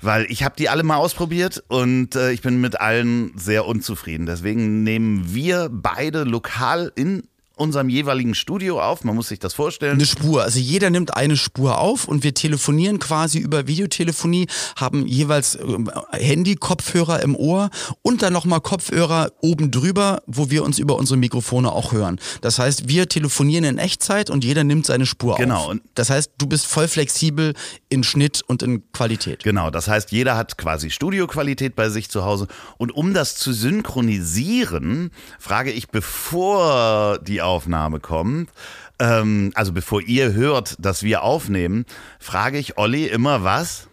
Weil 0.00 0.26
ich 0.28 0.44
habe 0.44 0.54
die 0.56 0.68
alle 0.68 0.82
mal 0.82 0.96
ausprobiert 0.96 1.64
und 1.68 2.14
äh, 2.14 2.30
ich 2.30 2.42
bin 2.42 2.60
mit 2.60 2.78
allen 2.78 3.32
sehr 3.36 3.64
unzufrieden. 3.66 4.26
Deswegen 4.26 4.82
nehmen 4.84 5.34
wir 5.34 5.70
beide 5.72 6.24
lokal 6.24 6.92
in 6.94 7.22
unserem 7.56 7.88
jeweiligen 7.88 8.34
Studio 8.34 8.80
auf. 8.82 9.02
Man 9.02 9.16
muss 9.16 9.28
sich 9.28 9.38
das 9.38 9.54
vorstellen. 9.54 9.94
Eine 9.94 10.06
Spur. 10.06 10.42
Also 10.42 10.58
jeder 10.60 10.90
nimmt 10.90 11.16
eine 11.16 11.36
Spur 11.36 11.78
auf 11.78 12.06
und 12.06 12.22
wir 12.22 12.34
telefonieren 12.34 12.98
quasi 12.98 13.38
über 13.38 13.66
Videotelefonie, 13.66 14.46
haben 14.76 15.06
jeweils 15.06 15.56
ähm, 15.56 15.90
Handy, 16.12 16.54
Kopfhörer 16.56 17.22
im 17.22 17.34
Ohr 17.34 17.70
und 18.02 18.20
dann 18.22 18.34
nochmal 18.34 18.60
Kopfhörer 18.60 19.32
oben 19.40 19.70
drüber, 19.70 20.22
wo 20.26 20.50
wir 20.50 20.62
uns 20.64 20.78
über 20.78 20.96
unsere 20.96 21.16
Mikrofone 21.16 21.72
auch 21.72 21.92
hören. 21.92 22.20
Das 22.42 22.58
heißt, 22.58 22.88
wir 22.88 23.08
telefonieren 23.08 23.64
in 23.64 23.78
Echtzeit 23.78 24.28
und 24.28 24.44
jeder 24.44 24.62
nimmt 24.62 24.84
seine 24.86 25.06
Spur 25.06 25.36
Genau, 25.36 25.62
auf. 25.64 25.68
und- 25.70 25.82
Das 25.94 26.10
heißt, 26.10 26.32
du 26.36 26.46
bist 26.46 26.66
voll 26.66 26.88
flexibel 26.88 27.54
in 27.88 28.04
Schnitt 28.04 28.42
und 28.46 28.62
in 28.62 28.82
Qualität. 28.92 29.42
Genau, 29.44 29.70
das 29.70 29.88
heißt, 29.88 30.12
jeder 30.12 30.36
hat 30.36 30.58
quasi 30.58 30.90
Studioqualität 30.90 31.74
bei 31.74 31.88
sich 31.88 32.10
zu 32.10 32.22
Hause. 32.24 32.48
Und 32.76 32.92
um 32.94 33.14
das 33.14 33.36
zu 33.36 33.54
synchronisieren, 33.54 35.10
frage 35.38 35.72
ich, 35.72 35.88
bevor 35.88 37.18
die 37.20 37.40
Aufnahme 37.46 38.00
kommt, 38.00 38.50
ähm, 38.98 39.52
also 39.54 39.72
bevor 39.72 40.00
ihr 40.00 40.32
hört, 40.32 40.76
dass 40.78 41.02
wir 41.02 41.22
aufnehmen, 41.22 41.84
frage 42.18 42.58
ich 42.58 42.78
Olli 42.78 43.06
immer 43.06 43.44
was? 43.44 43.88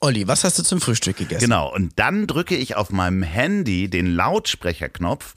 Olli, 0.00 0.26
was 0.26 0.44
hast 0.44 0.58
du 0.58 0.62
zum 0.62 0.80
Frühstück 0.80 1.16
gegessen? 1.16 1.40
Genau, 1.40 1.72
und 1.72 1.98
dann 1.98 2.26
drücke 2.26 2.56
ich 2.56 2.76
auf 2.76 2.90
meinem 2.90 3.22
Handy 3.22 3.88
den 3.88 4.06
Lautsprecherknopf 4.14 5.34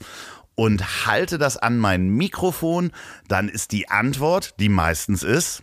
und 0.54 1.06
halte 1.06 1.38
das 1.38 1.56
an 1.56 1.78
mein 1.78 2.08
Mikrofon. 2.08 2.92
Dann 3.28 3.48
ist 3.48 3.72
die 3.72 3.90
Antwort, 3.90 4.54
die 4.60 4.68
meistens 4.68 5.22
ist, 5.22 5.62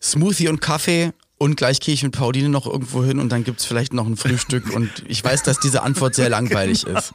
Smoothie 0.00 0.48
und 0.48 0.60
Kaffee 0.60 1.12
und 1.38 1.56
gleich 1.56 1.80
gehe 1.80 1.94
ich 1.94 2.02
mit 2.02 2.12
Pauline 2.12 2.48
noch 2.48 2.66
irgendwo 2.66 3.04
hin 3.04 3.18
und 3.18 3.30
dann 3.30 3.44
gibt's 3.44 3.64
vielleicht 3.64 3.92
noch 3.92 4.06
ein 4.06 4.16
Frühstück 4.16 4.74
und 4.74 4.90
ich 5.08 5.22
weiß, 5.22 5.42
dass 5.42 5.58
diese 5.58 5.82
Antwort 5.82 6.14
sehr 6.14 6.28
langweilig 6.30 6.86
ist. 6.86 7.14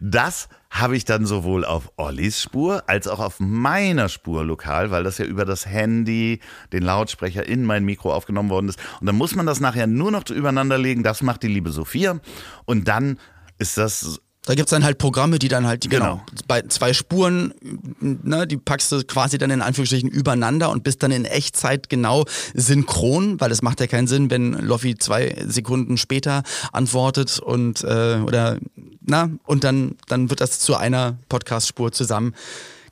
Das 0.00 0.48
habe 0.72 0.96
ich 0.96 1.04
dann 1.04 1.26
sowohl 1.26 1.64
auf 1.64 1.92
Ollis 1.96 2.40
Spur 2.40 2.82
als 2.86 3.06
auch 3.06 3.20
auf 3.20 3.40
meiner 3.40 4.08
Spur 4.08 4.42
lokal, 4.42 4.90
weil 4.90 5.04
das 5.04 5.18
ja 5.18 5.26
über 5.26 5.44
das 5.44 5.66
Handy, 5.66 6.40
den 6.72 6.82
Lautsprecher 6.82 7.46
in 7.46 7.64
mein 7.64 7.84
Mikro 7.84 8.12
aufgenommen 8.12 8.48
worden 8.48 8.70
ist. 8.70 8.78
Und 9.00 9.06
dann 9.06 9.16
muss 9.16 9.34
man 9.34 9.44
das 9.44 9.60
nachher 9.60 9.86
nur 9.86 10.10
noch 10.10 10.28
übereinander 10.30 10.78
legen. 10.78 11.02
Das 11.02 11.20
macht 11.20 11.42
die 11.42 11.48
liebe 11.48 11.70
Sophia. 11.70 12.20
Und 12.64 12.88
dann 12.88 13.18
ist 13.58 13.76
das 13.76 14.22
Da 14.44 14.56
gibt's 14.56 14.70
dann 14.70 14.82
halt 14.82 14.98
Programme, 14.98 15.38
die 15.38 15.46
dann 15.46 15.66
halt, 15.68 15.88
genau, 15.88 16.04
Genau. 16.16 16.26
bei 16.48 16.62
zwei 16.62 16.92
Spuren, 16.92 17.54
ne, 18.00 18.44
die 18.46 18.56
packst 18.56 18.90
du 18.90 19.04
quasi 19.04 19.38
dann 19.38 19.50
in 19.50 19.62
Anführungsstrichen 19.62 20.10
übereinander 20.10 20.70
und 20.70 20.82
bist 20.82 21.02
dann 21.04 21.12
in 21.12 21.24
Echtzeit 21.24 21.88
genau 21.88 22.24
synchron, 22.52 23.40
weil 23.40 23.52
es 23.52 23.62
macht 23.62 23.78
ja 23.80 23.86
keinen 23.86 24.08
Sinn, 24.08 24.30
wenn 24.30 24.52
Loffi 24.54 24.96
zwei 24.96 25.36
Sekunden 25.46 25.96
später 25.96 26.42
antwortet 26.72 27.38
und 27.38 27.84
äh, 27.84 28.18
oder 28.26 28.58
na, 29.04 29.30
und 29.44 29.62
dann, 29.62 29.96
dann 30.08 30.28
wird 30.28 30.40
das 30.40 30.58
zu 30.58 30.76
einer 30.76 31.18
Podcast-Spur 31.28 31.92
zusammen 31.92 32.34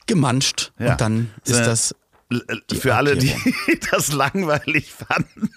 gemanscht 0.06 0.72
Ja. 0.78 0.92
und 0.92 1.00
dann 1.00 1.30
ist 1.44 1.56
Äh, 1.58 1.64
das 1.64 1.94
Die 2.70 2.76
Für 2.76 2.94
alle, 2.94 3.16
die 3.16 3.34
das 3.90 4.12
langweilig 4.12 4.92
fanden. 4.92 5.50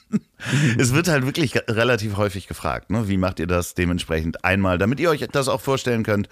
Es 0.78 0.94
wird 0.94 1.08
halt 1.08 1.26
wirklich 1.26 1.56
relativ 1.68 2.18
häufig 2.18 2.48
gefragt, 2.48 2.90
ne? 2.90 3.08
Wie 3.08 3.18
macht 3.18 3.40
ihr 3.40 3.48
das 3.48 3.76
dementsprechend 3.76 4.44
einmal, 4.44 4.78
damit 4.78 5.00
ihr 5.00 5.10
euch 5.10 5.26
das 5.32 5.48
auch 5.48 5.62
vorstellen 5.62 6.04
könnt? 6.04 6.30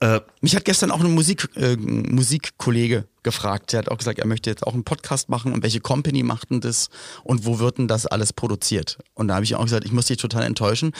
Äh, 0.00 0.20
Mich 0.40 0.56
hat 0.56 0.64
gestern 0.64 0.90
auch 0.90 1.00
ein 1.00 1.12
Musik, 1.12 1.48
äh, 1.56 1.76
Musikkollege 1.76 3.06
gefragt. 3.22 3.72
Der 3.72 3.80
hat 3.80 3.88
auch 3.90 3.98
gesagt, 3.98 4.18
er 4.18 4.26
möchte 4.26 4.48
jetzt 4.48 4.66
auch 4.66 4.74
einen 4.74 4.84
Podcast 4.84 5.28
machen 5.28 5.52
und 5.52 5.62
welche 5.62 5.80
Company 5.80 6.22
macht 6.22 6.50
denn 6.50 6.60
das 6.60 6.88
und 7.22 7.44
wo 7.44 7.58
wird 7.58 7.78
denn 7.78 7.88
das 7.88 8.06
alles 8.06 8.32
produziert? 8.32 8.98
Und 9.14 9.28
da 9.28 9.34
habe 9.34 9.44
ich 9.44 9.56
auch 9.56 9.64
gesagt, 9.64 9.84
ich 9.84 9.92
muss 9.92 10.06
dich 10.06 10.16
total 10.16 10.44
enttäuschen. 10.44 10.92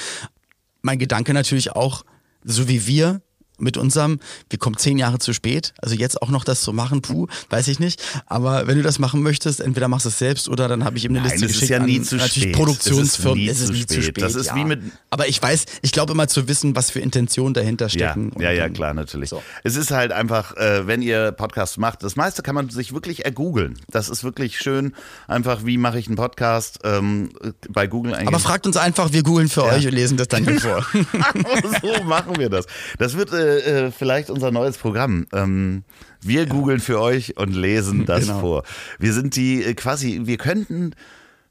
Mein 0.83 0.99
Gedanke 0.99 1.33
natürlich 1.33 1.73
auch, 1.73 2.05
so 2.45 2.69
wie 2.69 2.87
wir 2.87 3.23
mit 3.61 3.77
unserem, 3.77 4.21
wir 4.49 4.59
kommen 4.59 4.77
zehn 4.77 4.99
Jahre 4.99 5.19
zu 5.19 5.33
spät, 5.33 5.73
also 5.81 5.95
jetzt 5.95 6.21
auch 6.23 6.31
noch 6.31 6.45
das 6.45 6.63
zu 6.63 6.73
machen, 6.73 7.03
puh, 7.03 7.27
weiß 7.51 7.69
ich 7.69 7.79
nicht. 7.81 8.03
Aber 8.27 8.67
wenn 8.67 8.77
du 8.77 8.83
das 8.83 8.99
machen 8.99 9.23
möchtest, 9.23 9.61
entweder 9.61 9.89
machst 9.89 10.05
du 10.07 10.11
es 10.11 10.19
selbst 10.19 10.49
oder 10.49 10.69
dann 10.69 10.85
habe 10.85 10.97
ich 10.97 11.05
ihm 11.05 11.13
eine 11.13 11.21
Nein, 11.21 11.31
Liste 11.33 11.47
es 11.47 11.53
ist 11.53 11.61
geschickt 11.61 11.71
ja 11.71 11.79
nie 11.87 11.99
an 11.99 12.05
zu 12.05 12.17
natürlich 12.17 12.43
spät. 12.43 12.53
Produktionsfirmen. 12.57 13.49
Es 13.49 13.61
ist 13.61 13.73
nie 13.73 13.87
zu 13.87 14.03
spät. 14.03 14.23
Das 14.23 14.35
ist 14.35 14.47
ja. 14.47 14.57
wie 14.57 14.65
mit- 14.65 14.81
Aber 15.11 15.29
ich 15.29 15.41
weiß, 15.43 15.65
ich 15.83 15.93
glaube 15.93 16.13
immer 16.13 16.29
zu 16.29 16.49
wissen, 16.49 16.75
was 16.77 16.91
für 16.91 17.01
Intentionen 17.01 17.55
dahinter 17.55 17.87
Ja, 17.87 17.91
stecken. 18.13 18.33
ja, 18.41 18.51
ja, 18.51 18.65
dann- 18.65 18.73
klar, 18.73 18.95
natürlich. 18.95 19.31
So. 19.31 19.43
Es 19.65 19.77
ist 19.77 19.91
halt 19.91 20.13
einfach, 20.13 20.57
äh, 20.57 20.87
wenn 20.87 21.03
ihr 21.03 21.33
Podcasts 21.33 21.77
macht, 21.77 22.03
das 22.03 22.17
meiste 22.17 22.43
kann 22.43 22.55
man 22.55 22.71
sich 22.71 22.93
wirklich 22.95 23.25
ergoogeln. 23.25 23.79
Das 23.91 24.09
ist 24.09 24.25
wirklich 24.25 24.59
schön. 24.59 24.95
Einfach, 25.29 25.65
wie 25.65 25.79
mache 25.79 25.99
ich 25.99 26.07
einen 26.07 26.17
Podcast? 26.17 26.79
Ähm, 26.85 27.31
bei 27.69 27.87
Google 27.87 28.15
eingeben. 28.15 28.29
Aber 28.35 28.39
fragt 28.43 28.67
uns 28.67 28.77
einfach, 28.77 29.13
wir 29.13 29.23
googeln 29.23 29.49
für 29.49 29.65
euch 29.65 29.87
und 29.87 29.93
lesen 29.93 30.17
das 30.17 30.29
dann 30.29 30.45
hier 30.45 30.61
vor. 30.61 30.87
so 31.83 32.05
machen 32.05 32.39
wir 32.39 32.49
das. 32.49 32.67
Das 32.99 33.17
wird 33.17 33.33
äh, 33.33 33.50
äh, 33.59 33.91
vielleicht 33.93 34.31
unser 34.31 34.51
neues 34.51 34.79
Programm. 34.79 35.27
Ähm, 35.33 35.85
wir 36.23 36.47
googeln 36.47 36.81
für 36.81 37.01
euch 37.01 37.37
und 37.37 37.53
lesen 37.55 38.05
das 38.07 38.23
Genau. 38.27 38.41
vor. 38.41 38.63
Wir 38.99 39.13
sind 39.13 39.37
die 39.37 39.63
äh, 39.65 39.75
quasi, 39.75 40.21
wir 40.25 40.37
könnten 40.37 40.93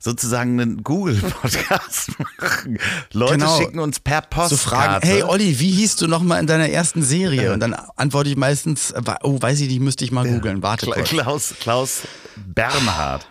sozusagen 0.01 0.59
einen 0.61 0.81
Google-Podcast 0.83 2.11
machen. 2.39 2.77
Leute 3.11 3.33
Genau. 3.33 3.57
schicken 3.57 3.79
uns 3.79 3.99
per 3.99 4.21
Postkarte. 4.21 4.55
Zu 4.55 4.69
fragen, 4.69 5.05
hey 5.07 5.23
Olli, 5.23 5.59
wie 5.59 5.71
hieß 5.71 5.97
du 5.97 6.07
nochmal 6.07 6.39
in 6.39 6.47
deiner 6.47 6.69
ersten 6.69 7.03
Serie? 7.03 7.51
Und 7.53 7.59
dann 7.59 7.73
antworte 7.97 8.29
ich 8.29 8.37
meistens, 8.37 8.93
oh, 9.23 9.41
weiß 9.41 9.59
ich 9.59 9.67
nicht, 9.67 9.81
müsste 9.81 10.05
ich 10.05 10.11
mal 10.13 10.25
googeln. 10.25 10.63
Warte 10.63 10.85
Kla- 10.85 10.93
kurz. 10.93 11.09
Klaus, 11.09 11.53
Klaus 11.59 12.01
Bernhard. 12.37 13.27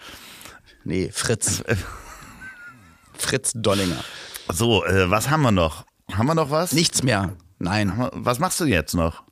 Nee, 0.85 1.11
Fritz. 1.13 1.63
Fritz 3.17 3.53
Dollinger. 3.55 4.05
So, 4.53 4.85
äh, 4.85 5.11
was 5.11 5.29
haben 5.31 5.43
wir 5.43 5.51
noch? 5.53 5.85
Haben 6.13 6.27
wir 6.27 6.35
noch 6.35 6.51
was? 6.51 6.73
Nichts 6.73 7.03
mehr. 7.03 7.33
Nein. 7.59 7.93
Was 8.13 8.39
machst 8.39 8.61
du 8.61 8.65
jetzt 8.65 8.95
noch? 8.95 9.23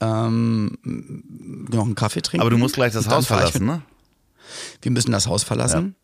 Ähm, 0.00 0.78
noch 0.82 1.84
einen 1.84 1.94
Kaffee 1.94 2.22
trinken. 2.22 2.42
Aber 2.42 2.50
du 2.50 2.58
musst 2.58 2.74
gleich 2.74 2.92
das 2.92 3.08
Haus 3.08 3.26
verlassen, 3.26 3.66
ne? 3.66 3.82
Wir 4.80 4.92
müssen 4.92 5.10
das 5.10 5.26
Haus 5.26 5.42
verlassen 5.42 5.96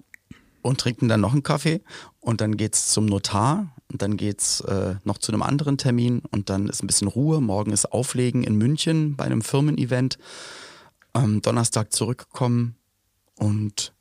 und 0.62 0.80
trinken 0.80 1.08
dann 1.08 1.20
noch 1.20 1.32
einen 1.32 1.42
Kaffee 1.42 1.80
und 2.20 2.40
dann 2.40 2.56
geht's 2.56 2.88
zum 2.88 3.06
Notar 3.06 3.74
und 3.90 4.02
dann 4.02 4.16
geht's 4.16 4.60
äh, 4.62 4.96
noch 5.04 5.18
zu 5.18 5.32
einem 5.32 5.42
anderen 5.42 5.78
Termin 5.78 6.22
und 6.30 6.50
dann 6.50 6.68
ist 6.68 6.82
ein 6.82 6.86
bisschen 6.86 7.08
Ruhe. 7.08 7.40
Morgen 7.40 7.70
ist 7.70 7.92
Auflegen 7.92 8.42
in 8.42 8.56
München 8.56 9.14
bei 9.16 9.24
einem 9.24 9.42
Firmenevent. 9.42 10.18
Am 11.12 11.40
Donnerstag 11.42 11.92
zurückkommen 11.92 12.74
und 13.38 13.92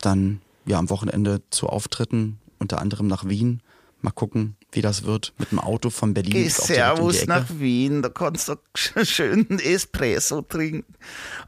dann 0.00 0.40
ja 0.64 0.78
am 0.78 0.88
Wochenende 0.88 1.42
zu 1.50 1.68
Auftritten, 1.68 2.38
unter 2.58 2.80
anderem 2.80 3.06
nach 3.06 3.28
Wien. 3.28 3.60
Mal 4.00 4.10
gucken, 4.10 4.56
wie 4.76 4.82
das 4.82 5.04
wird 5.04 5.32
mit 5.38 5.50
dem 5.50 5.58
Auto 5.58 5.90
von 5.90 6.14
Berlin. 6.14 6.32
Geh 6.32 6.48
Servus 6.48 7.26
nach 7.26 7.46
Wien, 7.58 8.02
da 8.02 8.08
kannst 8.10 8.48
du 8.48 8.56
schön 9.04 9.58
Espresso 9.58 10.42
trinken. 10.42 10.94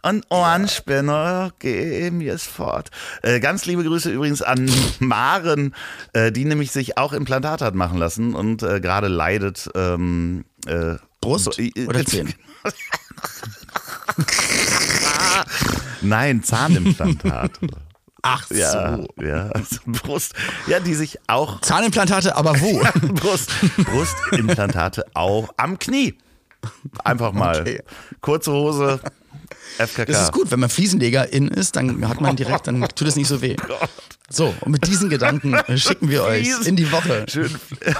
Und 0.03 0.25
Ohrenspinner, 0.31 1.53
geh 1.59 2.11
mir 2.11 2.35
es 2.35 2.45
fort. 2.45 2.91
Äh, 3.23 3.41
ganz 3.41 3.67
liebe 3.67 3.85
Grüße 3.85 4.11
übrigens 4.11 4.43
an 4.43 4.71
Maren, 4.99 5.75
äh, 6.15 6.33
die 6.33 6.45
nämlich 6.45 6.73
sich 6.73 6.99
auch 6.99 7.13
Implantat 7.13 7.61
hat 7.61 7.75
machen 7.75 7.99
lassen 7.99 8.35
und 8.35 8.63
äh, 8.63 8.81
gerade 8.81 9.09
leidet. 9.09 9.71
Ähm, 9.75 10.45
äh, 10.67 10.97
Brust 11.21 11.59
äh, 11.59 11.87
oder 11.87 12.05
Zehen? 12.05 12.35
Nein, 16.01 16.43
Zahnimplantat. 16.43 17.59
Ach 18.23 18.47
so. 18.49 18.55
ja, 18.57 19.51
also 19.51 19.77
Brust. 19.87 20.35
Ja, 20.67 20.81
die 20.81 20.95
sich 20.95 21.19
auch 21.29 21.61
Zahnimplantate, 21.61 22.37
aber 22.37 22.61
wo? 22.61 22.81
Brust, 23.15 23.51
Brustimplantate 23.77 25.05
auch 25.15 25.49
am 25.57 25.79
Knie. 25.79 26.15
Einfach 27.05 27.33
mal. 27.33 27.61
Okay. 27.61 27.83
Kurze 28.21 28.53
Hose, 28.53 29.01
FKK. 29.79 30.07
Das 30.07 30.23
ist 30.23 30.33
gut, 30.33 30.51
wenn 30.51 30.61
man 30.61 30.69
Fliesenleger 30.71 31.33
in 31.33 31.49
ist, 31.49 31.77
dann 31.77 32.09
hat 32.09 32.21
man 32.21 32.35
direkt, 32.37 32.67
dann 32.67 32.81
tut 32.81 33.07
es 33.09 33.17
nicht 33.17 33.29
so 33.29 33.41
weh. 33.41 33.57
So, 34.31 34.55
und 34.61 34.73
mit 34.73 34.87
diesen 34.87 35.09
Gedanken 35.09 35.55
äh, 35.55 35.79
schicken 35.79 36.11
wir 36.11 36.25
euch 36.25 36.49
in 36.67 36.77
die 36.77 36.93
Woche. 36.93 37.25
Schön. 37.31 37.51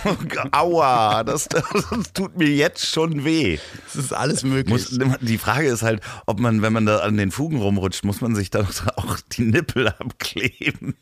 Aua, 0.53 1.25
das, 1.25 1.49
das 1.49 1.65
tut 2.13 2.37
mir 2.37 2.49
jetzt 2.49 2.87
schon 2.87 3.25
weh. 3.25 3.59
Es 3.87 3.97
ist 3.97 4.13
alles 4.13 4.43
möglich. 4.43 4.69
Muss, 4.69 4.99
die 5.21 5.39
Frage 5.39 5.69
ist 5.69 5.83
halt, 5.83 6.03
ob 6.27 6.39
man, 6.39 6.61
wenn 6.61 6.73
man 6.73 6.85
da 6.85 6.99
an 6.99 7.17
den 7.17 7.31
Fugen 7.31 7.59
rumrutscht, 7.59 8.05
muss 8.05 8.21
man 8.21 8.35
sich 8.35 8.51
dann 8.51 8.67
auch 8.97 9.19
die 9.33 9.45
Nippel 9.45 9.89
abkleben. 9.89 10.97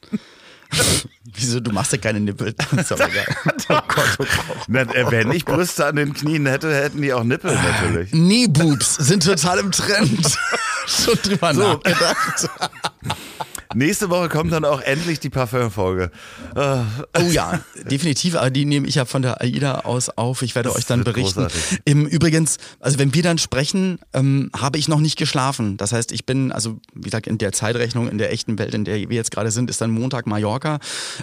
Wieso, 1.24 1.60
du 1.60 1.72
machst 1.72 1.92
ja 1.92 1.98
keine 1.98 2.20
Nippel. 2.20 2.54
Egal. 2.72 3.36
Oh 3.68 3.80
Gott, 3.88 4.16
oh 4.18 4.24
Gott. 4.68 4.94
Äh, 4.94 5.10
wenn 5.10 5.30
ich 5.30 5.44
Brüste 5.44 5.86
an 5.86 5.96
den 5.96 6.12
Knien 6.12 6.46
hätte, 6.46 6.74
hätten 6.74 7.02
die 7.02 7.12
auch 7.12 7.22
Nippel 7.24 7.52
natürlich. 7.54 8.10
Knee-Boobs 8.10 8.96
sind 8.96 9.24
total 9.24 9.60
im 9.60 9.72
Trend. 9.72 10.36
Schon 10.86 11.18
drüber 11.22 11.52
nachgedacht. 11.52 12.48
Nächste 13.76 14.08
Woche 14.08 14.30
kommt 14.30 14.52
dann 14.52 14.64
auch 14.64 14.80
endlich 14.80 15.20
die 15.20 15.28
Parfüm-Folge. 15.28 16.10
Äh, 16.54 16.78
Oh 17.18 17.30
ja, 17.30 17.60
definitiv, 17.90 18.34
aber 18.34 18.48
die 18.48 18.64
nehme 18.64 18.88
ich 18.88 18.94
ja 18.94 19.04
von 19.04 19.20
der 19.20 19.42
AIDA 19.42 19.80
aus 19.80 20.08
auf. 20.08 20.40
Ich 20.40 20.54
werde 20.54 20.70
Das 20.70 20.78
euch 20.78 20.86
dann 20.86 21.04
berichten. 21.04 21.46
Im 21.84 22.06
Übrigens, 22.06 22.56
also 22.80 22.98
wenn 22.98 23.12
wir 23.12 23.22
dann 23.22 23.36
sprechen, 23.36 23.98
ähm, 24.14 24.50
habe 24.56 24.78
ich 24.78 24.88
noch 24.88 24.98
nicht 24.98 25.18
geschlafen. 25.18 25.76
Das 25.76 25.92
heißt, 25.92 26.12
ich 26.12 26.24
bin, 26.24 26.52
also 26.52 26.78
wie 26.94 27.02
gesagt, 27.02 27.26
in 27.26 27.36
der 27.36 27.52
Zeitrechnung, 27.52 28.08
in 28.08 28.16
der 28.16 28.32
echten 28.32 28.58
Welt, 28.58 28.72
in 28.72 28.86
der 28.86 28.96
wir 28.96 29.16
jetzt 29.16 29.30
gerade 29.30 29.50
sind, 29.50 29.68
ist 29.68 29.82
dann 29.82 29.90
Montag 29.90 30.26
Mallorca, 30.26 30.78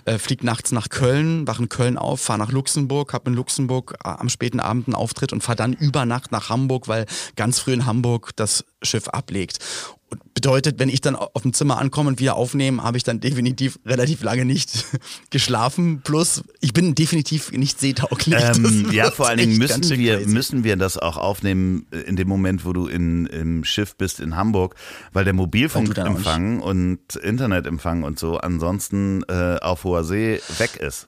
äh, 0.05 0.19
fliegt 0.19 0.43
nachts 0.43 0.71
nach 0.71 0.89
Köln, 0.89 1.47
wach 1.47 1.59
in 1.59 1.69
Köln 1.69 1.97
auf, 1.97 2.21
fahre 2.21 2.37
nach 2.37 2.51
Luxemburg, 2.51 3.13
habe 3.13 3.31
in 3.31 3.35
Luxemburg 3.35 3.95
äh, 4.03 4.09
am 4.09 4.29
späten 4.29 4.59
Abend 4.59 4.87
einen 4.87 4.95
Auftritt 4.95 5.33
und 5.33 5.41
fahre 5.41 5.55
dann 5.55 5.73
über 5.73 6.05
Nacht 6.05 6.31
nach 6.31 6.49
Hamburg, 6.49 6.87
weil 6.87 7.07
ganz 7.35 7.57
früh 7.57 7.73
in 7.73 7.87
Hamburg 7.87 8.29
das 8.35 8.63
Schiff 8.83 9.07
ablegt. 9.07 9.57
Bedeutet, 10.33 10.79
wenn 10.79 10.89
ich 10.89 11.01
dann 11.01 11.15
auf 11.15 11.41
dem 11.41 11.53
Zimmer 11.53 11.77
ankomme 11.77 12.09
und 12.09 12.19
wieder 12.19 12.35
aufnehme, 12.35 12.83
habe 12.83 12.97
ich 12.97 13.03
dann 13.03 13.19
definitiv 13.19 13.79
relativ 13.85 14.23
lange 14.23 14.45
nicht 14.45 14.85
geschlafen. 15.29 16.01
Plus, 16.03 16.43
ich 16.59 16.73
bin 16.73 16.95
definitiv 16.95 17.51
nicht 17.51 17.79
seetauglich. 17.79 18.35
Ähm, 18.39 18.89
ja, 18.91 19.11
vor 19.11 19.27
allen 19.27 19.37
Dingen 19.39 19.57
müssen 19.57 19.89
wir, 19.89 20.17
crazy. 20.17 20.29
müssen 20.29 20.63
wir 20.63 20.75
das 20.75 20.97
auch 20.97 21.17
aufnehmen 21.17 21.85
äh, 21.91 21.99
in 21.99 22.15
dem 22.15 22.27
Moment, 22.27 22.65
wo 22.65 22.73
du 22.73 22.87
in, 22.87 23.25
im 23.27 23.63
Schiff 23.63 23.95
bist 23.95 24.19
in 24.19 24.35
Hamburg, 24.35 24.75
weil 25.11 25.23
der 25.23 25.33
Mobilfunkempfang 25.33 26.61
und 26.61 27.15
Internetempfang 27.15 28.03
und 28.03 28.19
so 28.19 28.37
ansonsten 28.37 29.23
äh, 29.27 29.57
auf 29.61 29.83
hoher 29.83 30.03
See 30.03 30.39
weg 30.57 30.77
ist. 30.77 31.07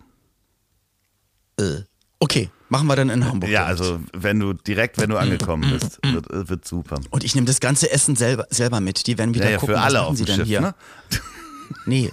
Äh, 1.59 1.83
Okay, 2.19 2.49
machen 2.75 2.87
wir 2.87 2.95
dann 2.95 3.09
in 3.09 3.25
Hamburg. 3.25 3.49
Ja, 3.49 3.65
direkt. 3.65 3.81
also 3.81 3.99
wenn 4.13 4.39
du 4.39 4.53
direkt, 4.53 4.97
wenn 4.99 5.09
du 5.09 5.17
angekommen 5.17 5.69
bist, 5.71 5.99
wird, 6.03 6.29
äh, 6.31 6.49
wird 6.49 6.65
super. 6.67 6.99
Und 7.09 7.23
ich 7.23 7.35
nehme 7.35 7.47
das 7.47 7.59
ganze 7.59 7.91
Essen 7.91 8.15
selber, 8.15 8.45
selber 8.49 8.79
mit. 8.81 9.07
Die 9.07 9.17
werden 9.17 9.33
wieder 9.33 9.45
Ja, 9.45 9.51
ja, 9.51 9.57
gucken, 9.57 9.75
für 9.75 9.81
alle 9.81 9.99
was 9.99 10.05
auf 10.07 10.17
sie 10.17 10.25
dem 10.25 10.27
denn 10.27 10.35
Schiff, 10.37 10.47
hier. 10.47 10.61
ne? 10.61 10.75
Nee. 11.85 12.11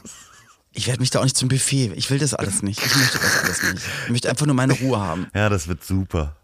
Ich 0.73 0.87
werde 0.87 1.01
mich 1.01 1.11
da 1.11 1.19
auch 1.21 1.25
nicht 1.25 1.37
zum 1.37 1.49
Buffet. 1.51 1.93
Ich 1.97 2.11
will 2.11 2.19
das 2.19 2.33
alles 2.33 2.63
nicht. 2.63 2.81
Ich 2.85 2.97
möchte 2.97 3.19
das 3.19 3.39
alles 3.45 3.63
nicht. 3.75 3.85
Ich 4.07 4.11
möchte 4.11 4.31
einfach 4.31 4.47
nur 4.47 4.55
meine 4.55 4.73
Ruhe 4.73 4.99
haben. 4.99 5.27
Ja, 5.35 5.49
das 5.51 5.69
wird 5.69 5.85
super. 5.85 6.37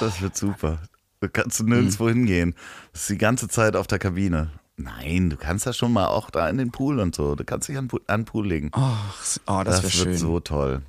Das 0.00 0.22
wird 0.22 0.34
super. 0.36 0.78
Du 1.20 1.28
kannst 1.28 1.62
nirgendwo 1.62 2.08
hingehen. 2.08 2.54
Das 2.92 3.02
ist 3.02 3.10
die 3.10 3.18
ganze 3.18 3.48
Zeit 3.48 3.76
auf 3.76 3.86
der 3.86 3.98
Kabine. 3.98 4.50
Nein, 4.78 5.28
du 5.30 5.36
kannst 5.36 5.66
ja 5.66 5.72
schon 5.74 5.92
mal 5.92 6.06
auch 6.06 6.30
da 6.30 6.48
in 6.48 6.56
den 6.58 6.70
Pool 6.70 7.00
und 7.00 7.14
so. 7.14 7.34
Du 7.34 7.44
kannst 7.44 7.68
dich 7.68 7.76
an, 7.76 7.88
an 8.06 8.20
den 8.20 8.24
Pool 8.26 8.46
legen. 8.46 8.70
Ach, 8.72 9.14
oh, 9.46 9.62
das, 9.64 9.82
das 9.82 9.84
wird 9.84 9.92
schön. 9.92 10.16
so 10.16 10.40
toll. 10.40 10.82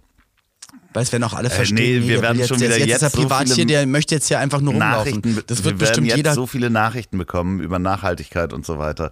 Weil 0.94 1.04
es 1.04 1.12
werden 1.12 1.24
auch 1.24 1.34
alle 1.34 1.50
Äh, 1.50 1.52
verstehen. 1.52 2.02
nee, 2.02 2.08
wir 2.08 2.22
werden 2.22 2.40
jetzt, 2.40 2.48
schon 2.50 2.60
wieder 2.60 2.78
jetzt, 2.78 2.88
jetzt 2.88 3.02
der 3.02 3.10
so 3.10 3.18
viele 3.28 3.66
der 3.68 3.86
möchte 3.86 4.16
jetzt 4.16 4.28
hier 4.28 4.40
einfach 4.40 4.62
nur 4.62 4.74
rumlaufen. 4.74 5.12
Nachrichten, 5.22 5.44
Das 5.48 5.60
wir 5.60 5.66
wird 5.66 5.66
werden 5.66 5.78
bestimmt 5.80 6.08
jetzt 6.08 6.18
jeder. 6.18 6.34
so 6.34 6.48
viele 6.48 6.70
Nachrichten 6.70 7.18
bekommen 7.18 7.60
über 7.60 7.78
Nachhaltigkeit 7.80 8.54
und 8.54 8.66
so 8.66 8.80
weiter. 8.80 9.12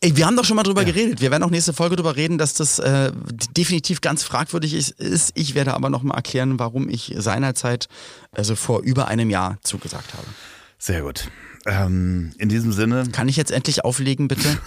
Ey, 0.00 0.16
wir 0.16 0.26
haben 0.26 0.36
doch 0.36 0.44
schon 0.44 0.56
mal 0.56 0.62
drüber 0.62 0.84
geredet. 0.84 1.20
Wir 1.20 1.30
werden 1.30 1.42
auch 1.42 1.50
nächste 1.50 1.72
Folge 1.72 1.96
drüber 1.96 2.16
reden, 2.16 2.38
dass 2.38 2.54
das 2.54 2.78
äh, 2.78 3.10
definitiv 3.56 4.00
ganz 4.00 4.22
fragwürdig 4.22 4.74
ist. 4.74 5.32
Ich 5.34 5.54
werde 5.54 5.74
aber 5.74 5.90
noch 5.90 6.02
mal 6.02 6.14
erklären, 6.14 6.58
warum 6.58 6.88
ich 6.88 7.14
seinerzeit, 7.16 7.88
also 8.32 8.54
vor 8.56 8.80
über 8.82 9.08
einem 9.08 9.28
Jahr, 9.30 9.58
zugesagt 9.62 10.12
habe. 10.14 10.26
Sehr 10.78 11.02
gut. 11.02 11.28
Ähm, 11.66 12.32
in 12.38 12.48
diesem 12.48 12.72
Sinne, 12.72 13.08
Kann 13.10 13.28
ich 13.28 13.36
jetzt 13.36 13.50
endlich 13.50 13.84
auflegen, 13.84 14.28
bitte? 14.28 14.48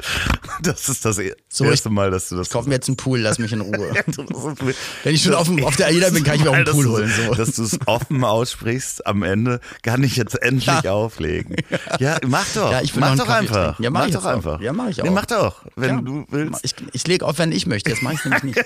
das 0.62 0.88
ist 0.88 1.04
das 1.04 1.18
e- 1.18 1.34
So, 1.48 1.64
erste 1.64 1.90
Mal, 1.90 2.10
dass 2.10 2.28
du 2.28 2.36
das 2.36 2.46
Ich 2.46 2.52
kaufe 2.52 2.68
mir 2.68 2.76
jetzt 2.76 2.88
einen 2.88 2.96
Pool, 2.96 3.18
lass 3.18 3.38
mich 3.38 3.52
in 3.52 3.60
Ruhe. 3.60 3.92
Wenn 5.04 5.14
ich 5.14 5.22
schon 5.22 5.34
auf, 5.34 5.48
dem- 5.48 5.64
auf 5.64 5.74
der 5.76 5.86
AIDA 5.88 6.10
bin, 6.10 6.22
kann 6.24 6.36
ich 6.36 6.44
mir 6.44 6.50
auch 6.50 6.54
einen 6.54 6.64
Pool 6.66 6.86
holen. 6.88 7.12
So. 7.26 7.34
Dass 7.34 7.52
du 7.52 7.64
es 7.64 7.78
offen 7.86 8.22
aussprichst 8.22 9.06
am 9.06 9.22
Ende, 9.24 9.60
kann 9.82 10.04
ich 10.04 10.16
jetzt 10.16 10.40
endlich 10.40 10.82
Ja. 10.84 10.92
auflegen. 10.92 11.56
Ja, 11.98 12.18
mach 12.26 12.46
doch. 12.54 12.70
Ja, 12.70 12.80
ich 12.82 12.94
mach 12.94 13.16
doch 13.16 13.28
einfach. 13.28 13.78
Ja, 13.80 13.90
mach 13.90 14.00
mach 14.02 14.06
ich 14.08 14.14
doch 14.14 14.24
auch. 14.24 14.28
einfach. 14.30 14.60
Ja, 14.60 14.72
mach 14.72 14.88
ich 14.88 14.98
Nee, 14.98 15.08
auch. 15.08 15.12
mach 15.14 15.26
doch, 15.26 15.64
wenn 15.74 15.96
Ja. 15.96 16.00
du 16.00 16.26
willst. 16.30 16.60
Ich, 16.64 16.74
ich 16.92 17.06
lege 17.08 17.26
auf, 17.26 17.38
wenn 17.38 17.50
ich 17.50 17.66
möchte. 17.66 17.90
Jetzt 17.90 18.02
mache 18.02 18.14
ich 18.14 18.24
nämlich 18.24 18.42
nicht. 18.44 18.64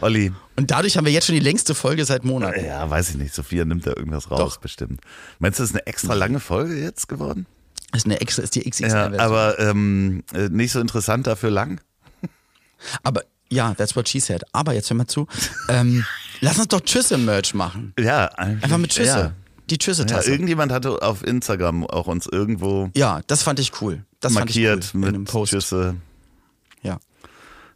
Olli, 0.00 0.32
Und 0.56 0.70
dadurch 0.70 0.96
haben 0.96 1.04
wir 1.06 1.12
jetzt 1.12 1.26
schon 1.26 1.34
die 1.34 1.40
längste 1.40 1.74
Folge 1.74 2.04
seit 2.04 2.24
Monaten. 2.24 2.64
ja, 2.64 2.88
weiß 2.88 3.10
ich 3.10 3.16
nicht. 3.16 3.34
Sophia 3.34 3.64
nimmt 3.64 3.86
da 3.86 3.90
irgendwas 3.90 4.30
raus, 4.30 4.38
Doch. 4.54 4.56
bestimmt. 4.58 5.00
Meinst 5.38 5.58
du, 5.58 5.62
das 5.64 5.70
ist 5.70 5.76
eine 5.76 5.86
extra 5.86 6.14
lange 6.14 6.40
Folge 6.40 6.76
jetzt 6.80 7.08
geworden? 7.08 7.46
Ist 7.94 8.04
eine 8.06 8.20
extra, 8.20 8.42
ist 8.42 8.54
die 8.54 8.60
Ja, 8.64 8.70
XXL-Version. 8.70 9.20
aber 9.20 9.58
ähm, 9.58 10.22
äh, 10.34 10.48
nicht 10.50 10.72
so 10.72 10.80
interessant 10.80 11.26
dafür 11.26 11.50
lang. 11.50 11.80
Aber 13.02 13.22
ja, 13.50 13.72
that's 13.74 13.96
what 13.96 14.08
she 14.08 14.20
said. 14.20 14.42
Aber 14.52 14.74
jetzt 14.74 14.90
hör 14.90 14.96
mal 14.96 15.06
zu. 15.06 15.26
Ähm, 15.70 16.04
lass 16.40 16.58
uns 16.58 16.68
doch 16.68 16.80
Tschüsse-Merch 16.82 17.54
machen. 17.54 17.94
Ja, 17.98 18.26
Einfach 18.36 18.76
mit 18.78 18.90
Tschüsse. 18.90 19.08
Ja. 19.10 19.32
Die 19.70 19.74
Ja, 19.74 19.78
Tschüsse-Tasse. 19.78 20.26
Ja, 20.26 20.32
irgendjemand 20.32 20.70
hatte 20.70 21.00
auf 21.02 21.24
Instagram 21.26 21.86
auch 21.86 22.06
uns 22.06 22.26
irgendwo 22.26 22.90
das 23.26 23.42
fand 23.42 23.58
ich 23.58 23.80
cool. 23.80 24.04
Das 24.20 24.32
markiert 24.32 24.84
fand 24.84 25.04
ich 25.04 25.10
cool 25.12 25.18
mit 25.18 25.28
Post. 25.30 25.52
Tschüsse. 25.52 25.96
Ja, 26.82 26.98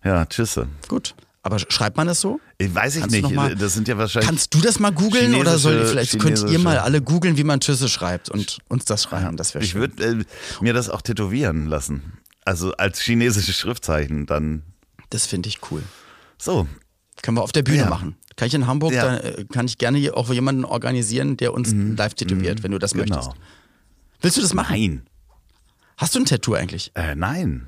Ja, 0.04 0.26
Tschüsse. 0.26 0.68
gut. 0.88 1.14
Aber 1.44 1.58
schreibt 1.58 1.96
man 1.96 2.06
das 2.06 2.20
so? 2.20 2.40
Ich 2.58 2.72
weiß 2.72 2.94
ich 2.96 3.00
Kannst 3.00 3.16
nicht. 3.16 3.30
mal- 3.32 3.56
das 3.56 3.74
sind 3.74 3.88
ja 3.88 3.98
wahrscheinlich. 3.98 4.28
Kannst 4.28 4.54
du 4.54 4.60
das 4.60 4.78
mal 4.78 4.92
googeln 4.92 5.34
oder 5.34 5.58
soll 5.58 5.84
vielleicht 5.86 6.18
könnt 6.20 6.38
ihr 6.48 6.58
mal 6.60 6.78
alle 6.78 7.02
googeln, 7.02 7.36
wie 7.36 7.42
man 7.44 7.58
Tschüsse 7.60 7.88
schreibt 7.88 8.28
und 8.28 8.58
uns 8.68 8.84
das 8.84 9.02
schreiben. 9.02 9.36
Das 9.36 9.52
wäre 9.54 9.64
ich 9.64 9.74
würde 9.74 10.04
äh, 10.04 10.24
mir 10.62 10.72
das 10.72 10.88
auch 10.88 11.02
tätowieren 11.02 11.66
lassen. 11.66 12.12
Also 12.44 12.72
als 12.74 13.00
chinesische 13.00 13.52
Schriftzeichen 13.52 14.26
dann. 14.26 14.62
Das 15.10 15.26
finde 15.26 15.48
ich 15.48 15.58
cool. 15.70 15.82
So. 16.38 16.68
Können 17.22 17.36
wir 17.36 17.42
auf 17.42 17.52
der 17.52 17.62
Bühne 17.62 17.78
Ja. 17.78 17.88
machen. 17.88 18.16
Kann 18.36 18.48
ich 18.48 18.54
in 18.54 18.66
Hamburg, 18.66 18.92
Ja. 18.92 19.04
da 19.04 19.16
äh, 19.18 19.44
kann 19.44 19.66
ich 19.66 19.78
gerne 19.78 20.14
auch 20.14 20.32
jemanden 20.32 20.64
organisieren, 20.64 21.36
der 21.36 21.52
uns 21.54 21.72
live 21.72 22.14
tätowiert, 22.14 22.62
wenn 22.62 22.70
du 22.70 22.78
das 22.78 22.94
möchtest. 22.94 23.20
Genau. 23.30 23.34
Willst 24.20 24.36
du 24.36 24.40
das 24.42 24.54
machen? 24.54 24.72
Nein. 24.72 25.02
Hast 25.96 26.14
du 26.14 26.20
ein 26.20 26.24
Tattoo 26.24 26.54
eigentlich? 26.54 26.92
Äh, 26.94 27.14
nein. 27.16 27.66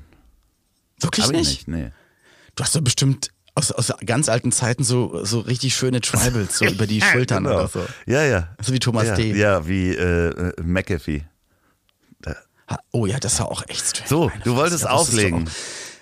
Wirklich 1.01 1.27
nicht? 1.29 1.37
nicht. 1.37 1.67
Nee. 1.67 1.91
Du 2.55 2.63
hast 2.63 2.73
doch 2.75 2.81
bestimmt 2.81 3.29
aus, 3.55 3.71
aus 3.71 3.93
ganz 4.05 4.29
alten 4.29 4.51
Zeiten 4.51 4.83
so, 4.83 5.23
so 5.23 5.39
richtig 5.39 5.75
schöne 5.75 6.01
Tribals, 6.01 6.57
so 6.57 6.65
über 6.71 6.85
die 6.85 7.01
Schultern 7.01 7.45
genau. 7.45 7.55
oder 7.55 7.67
so. 7.67 7.85
Ja, 8.05 8.23
ja. 8.23 8.49
So 8.61 8.73
wie 8.73 8.79
Thomas 8.79 9.07
ja, 9.07 9.15
D. 9.15 9.33
Ja, 9.33 9.67
wie 9.67 9.89
äh, 9.89 10.29
äh, 10.29 10.53
McAfee. 10.61 11.23
Oh 12.91 13.05
ja, 13.05 13.19
das 13.19 13.39
war 13.39 13.51
auch 13.51 13.63
echt 13.67 13.85
strange. 13.85 14.09
So, 14.09 14.27
Meine 14.27 14.43
du 14.43 14.55
wolltest 14.55 14.83
ja, 14.85 14.89
auflegen. 14.89 15.47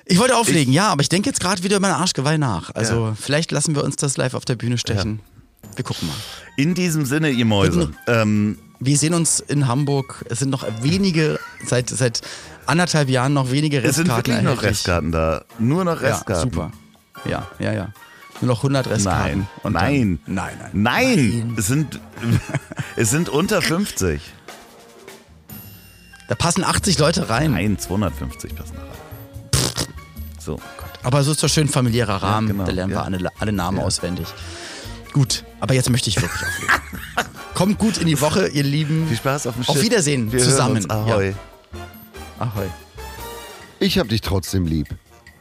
Ich 0.06 0.18
wollte 0.20 0.38
auflegen, 0.38 0.74
ja, 0.74 0.90
aber 0.90 1.02
ich 1.02 1.10
denke 1.10 1.30
jetzt 1.30 1.40
gerade 1.40 1.64
wieder 1.64 1.78
über 1.78 1.88
mein 1.88 1.96
Arschgeweih 1.96 2.38
nach. 2.38 2.74
Also 2.74 3.16
vielleicht 3.20 3.52
lassen 3.52 3.76
wir 3.76 3.84
uns 3.84 3.96
das 3.96 4.18
live 4.18 4.34
auf 4.34 4.46
der 4.46 4.56
Bühne 4.56 4.78
stechen. 4.78 5.20
Wir 5.76 5.84
gucken 5.84 6.08
mal. 6.08 6.16
In 6.58 6.74
diesem 6.74 7.06
Sinne, 7.06 7.30
ihr 7.32 7.46
Mäuse. 7.46 7.92
Ähm, 8.08 8.60
Wir 8.80 8.98
sehen 8.98 9.14
uns 9.14 9.40
in 9.40 9.68
Hamburg. 9.68 10.26
Es 10.30 10.40
sind 10.40 10.50
noch 10.50 10.66
wenige, 10.82 11.40
seit, 11.66 11.90
seit 11.90 12.22
anderthalb 12.66 13.10
Jahren 13.10 13.34
noch 13.34 13.52
wenige 13.52 13.82
es 13.82 13.96
sind 13.96 14.10
Restkarten 14.10 14.34
wirklich 14.34 14.56
noch. 14.56 14.64
Restkarten 14.64 15.12
da. 15.12 15.46
Nur 15.60 15.86
noch 15.86 16.02
Ja, 16.02 16.10
Restkarten. 16.10 16.52
super. 16.52 16.72
Ja, 17.26 17.48
ja, 17.60 17.72
ja. 17.74 17.90
Nur 18.42 18.50
noch 18.50 18.60
100 18.60 18.90
Restkarten. 18.90 19.40
Nein, 19.40 19.48
Und 19.64 19.74
nein. 19.74 20.20
Dann, 20.26 20.36
nein, 20.36 20.58
nein. 20.60 20.70
Nein, 20.74 21.54
es 21.58 21.68
sind, 21.68 22.00
es 22.96 23.10
sind 23.10 23.30
unter 23.30 23.62
50. 23.62 24.22
Da 26.28 26.36
passen 26.36 26.64
80 26.64 27.00
Leute 27.00 27.30
rein. 27.30 27.52
Nein, 27.52 27.78
250 27.78 28.56
passen 28.56 28.76
da 28.76 28.82
rein. 28.82 28.92
So. 30.40 30.60
Aber 31.04 31.24
so 31.24 31.32
ist 31.32 31.44
doch 31.44 31.50
schön 31.50 31.68
familiärer 31.68 32.22
Rahmen. 32.24 32.48
genau, 32.50 32.66
da 32.66 32.72
lernen 32.72 32.92
ja. 32.94 33.00
wir 33.00 33.06
alle, 33.06 33.30
alle 33.40 33.52
Namen 33.52 33.80
auswendig. 33.80 34.28
Gut, 35.14 35.44
aber 35.60 35.74
jetzt 35.74 35.90
möchte 35.90 36.10
ich 36.10 36.22
wirklich 36.22 36.42
auflegen. 36.48 36.74
Kommt 37.54 37.78
gut 37.78 37.98
in 37.98 38.08
die 38.08 38.20
Woche, 38.20 38.48
ihr 38.48 38.64
Lieben. 38.64 39.08
Viel 39.08 39.18
Spaß 39.18 39.48
auf 39.48 39.56
dem 39.56 39.66
Auf 39.68 39.76
Schiff. 39.76 39.84
Wiedersehen, 39.86 40.32
Wir 40.32 40.40
zusammen. 40.40 40.84
Hören 40.90 41.04
uns. 41.04 41.12
Ahoi. 41.12 41.36
Ahoi. 42.40 42.66
Ich 43.80 44.00
hab 44.00 44.10
dich 44.10 44.22
trotzdem 44.22 44.66
lieb 44.66 44.88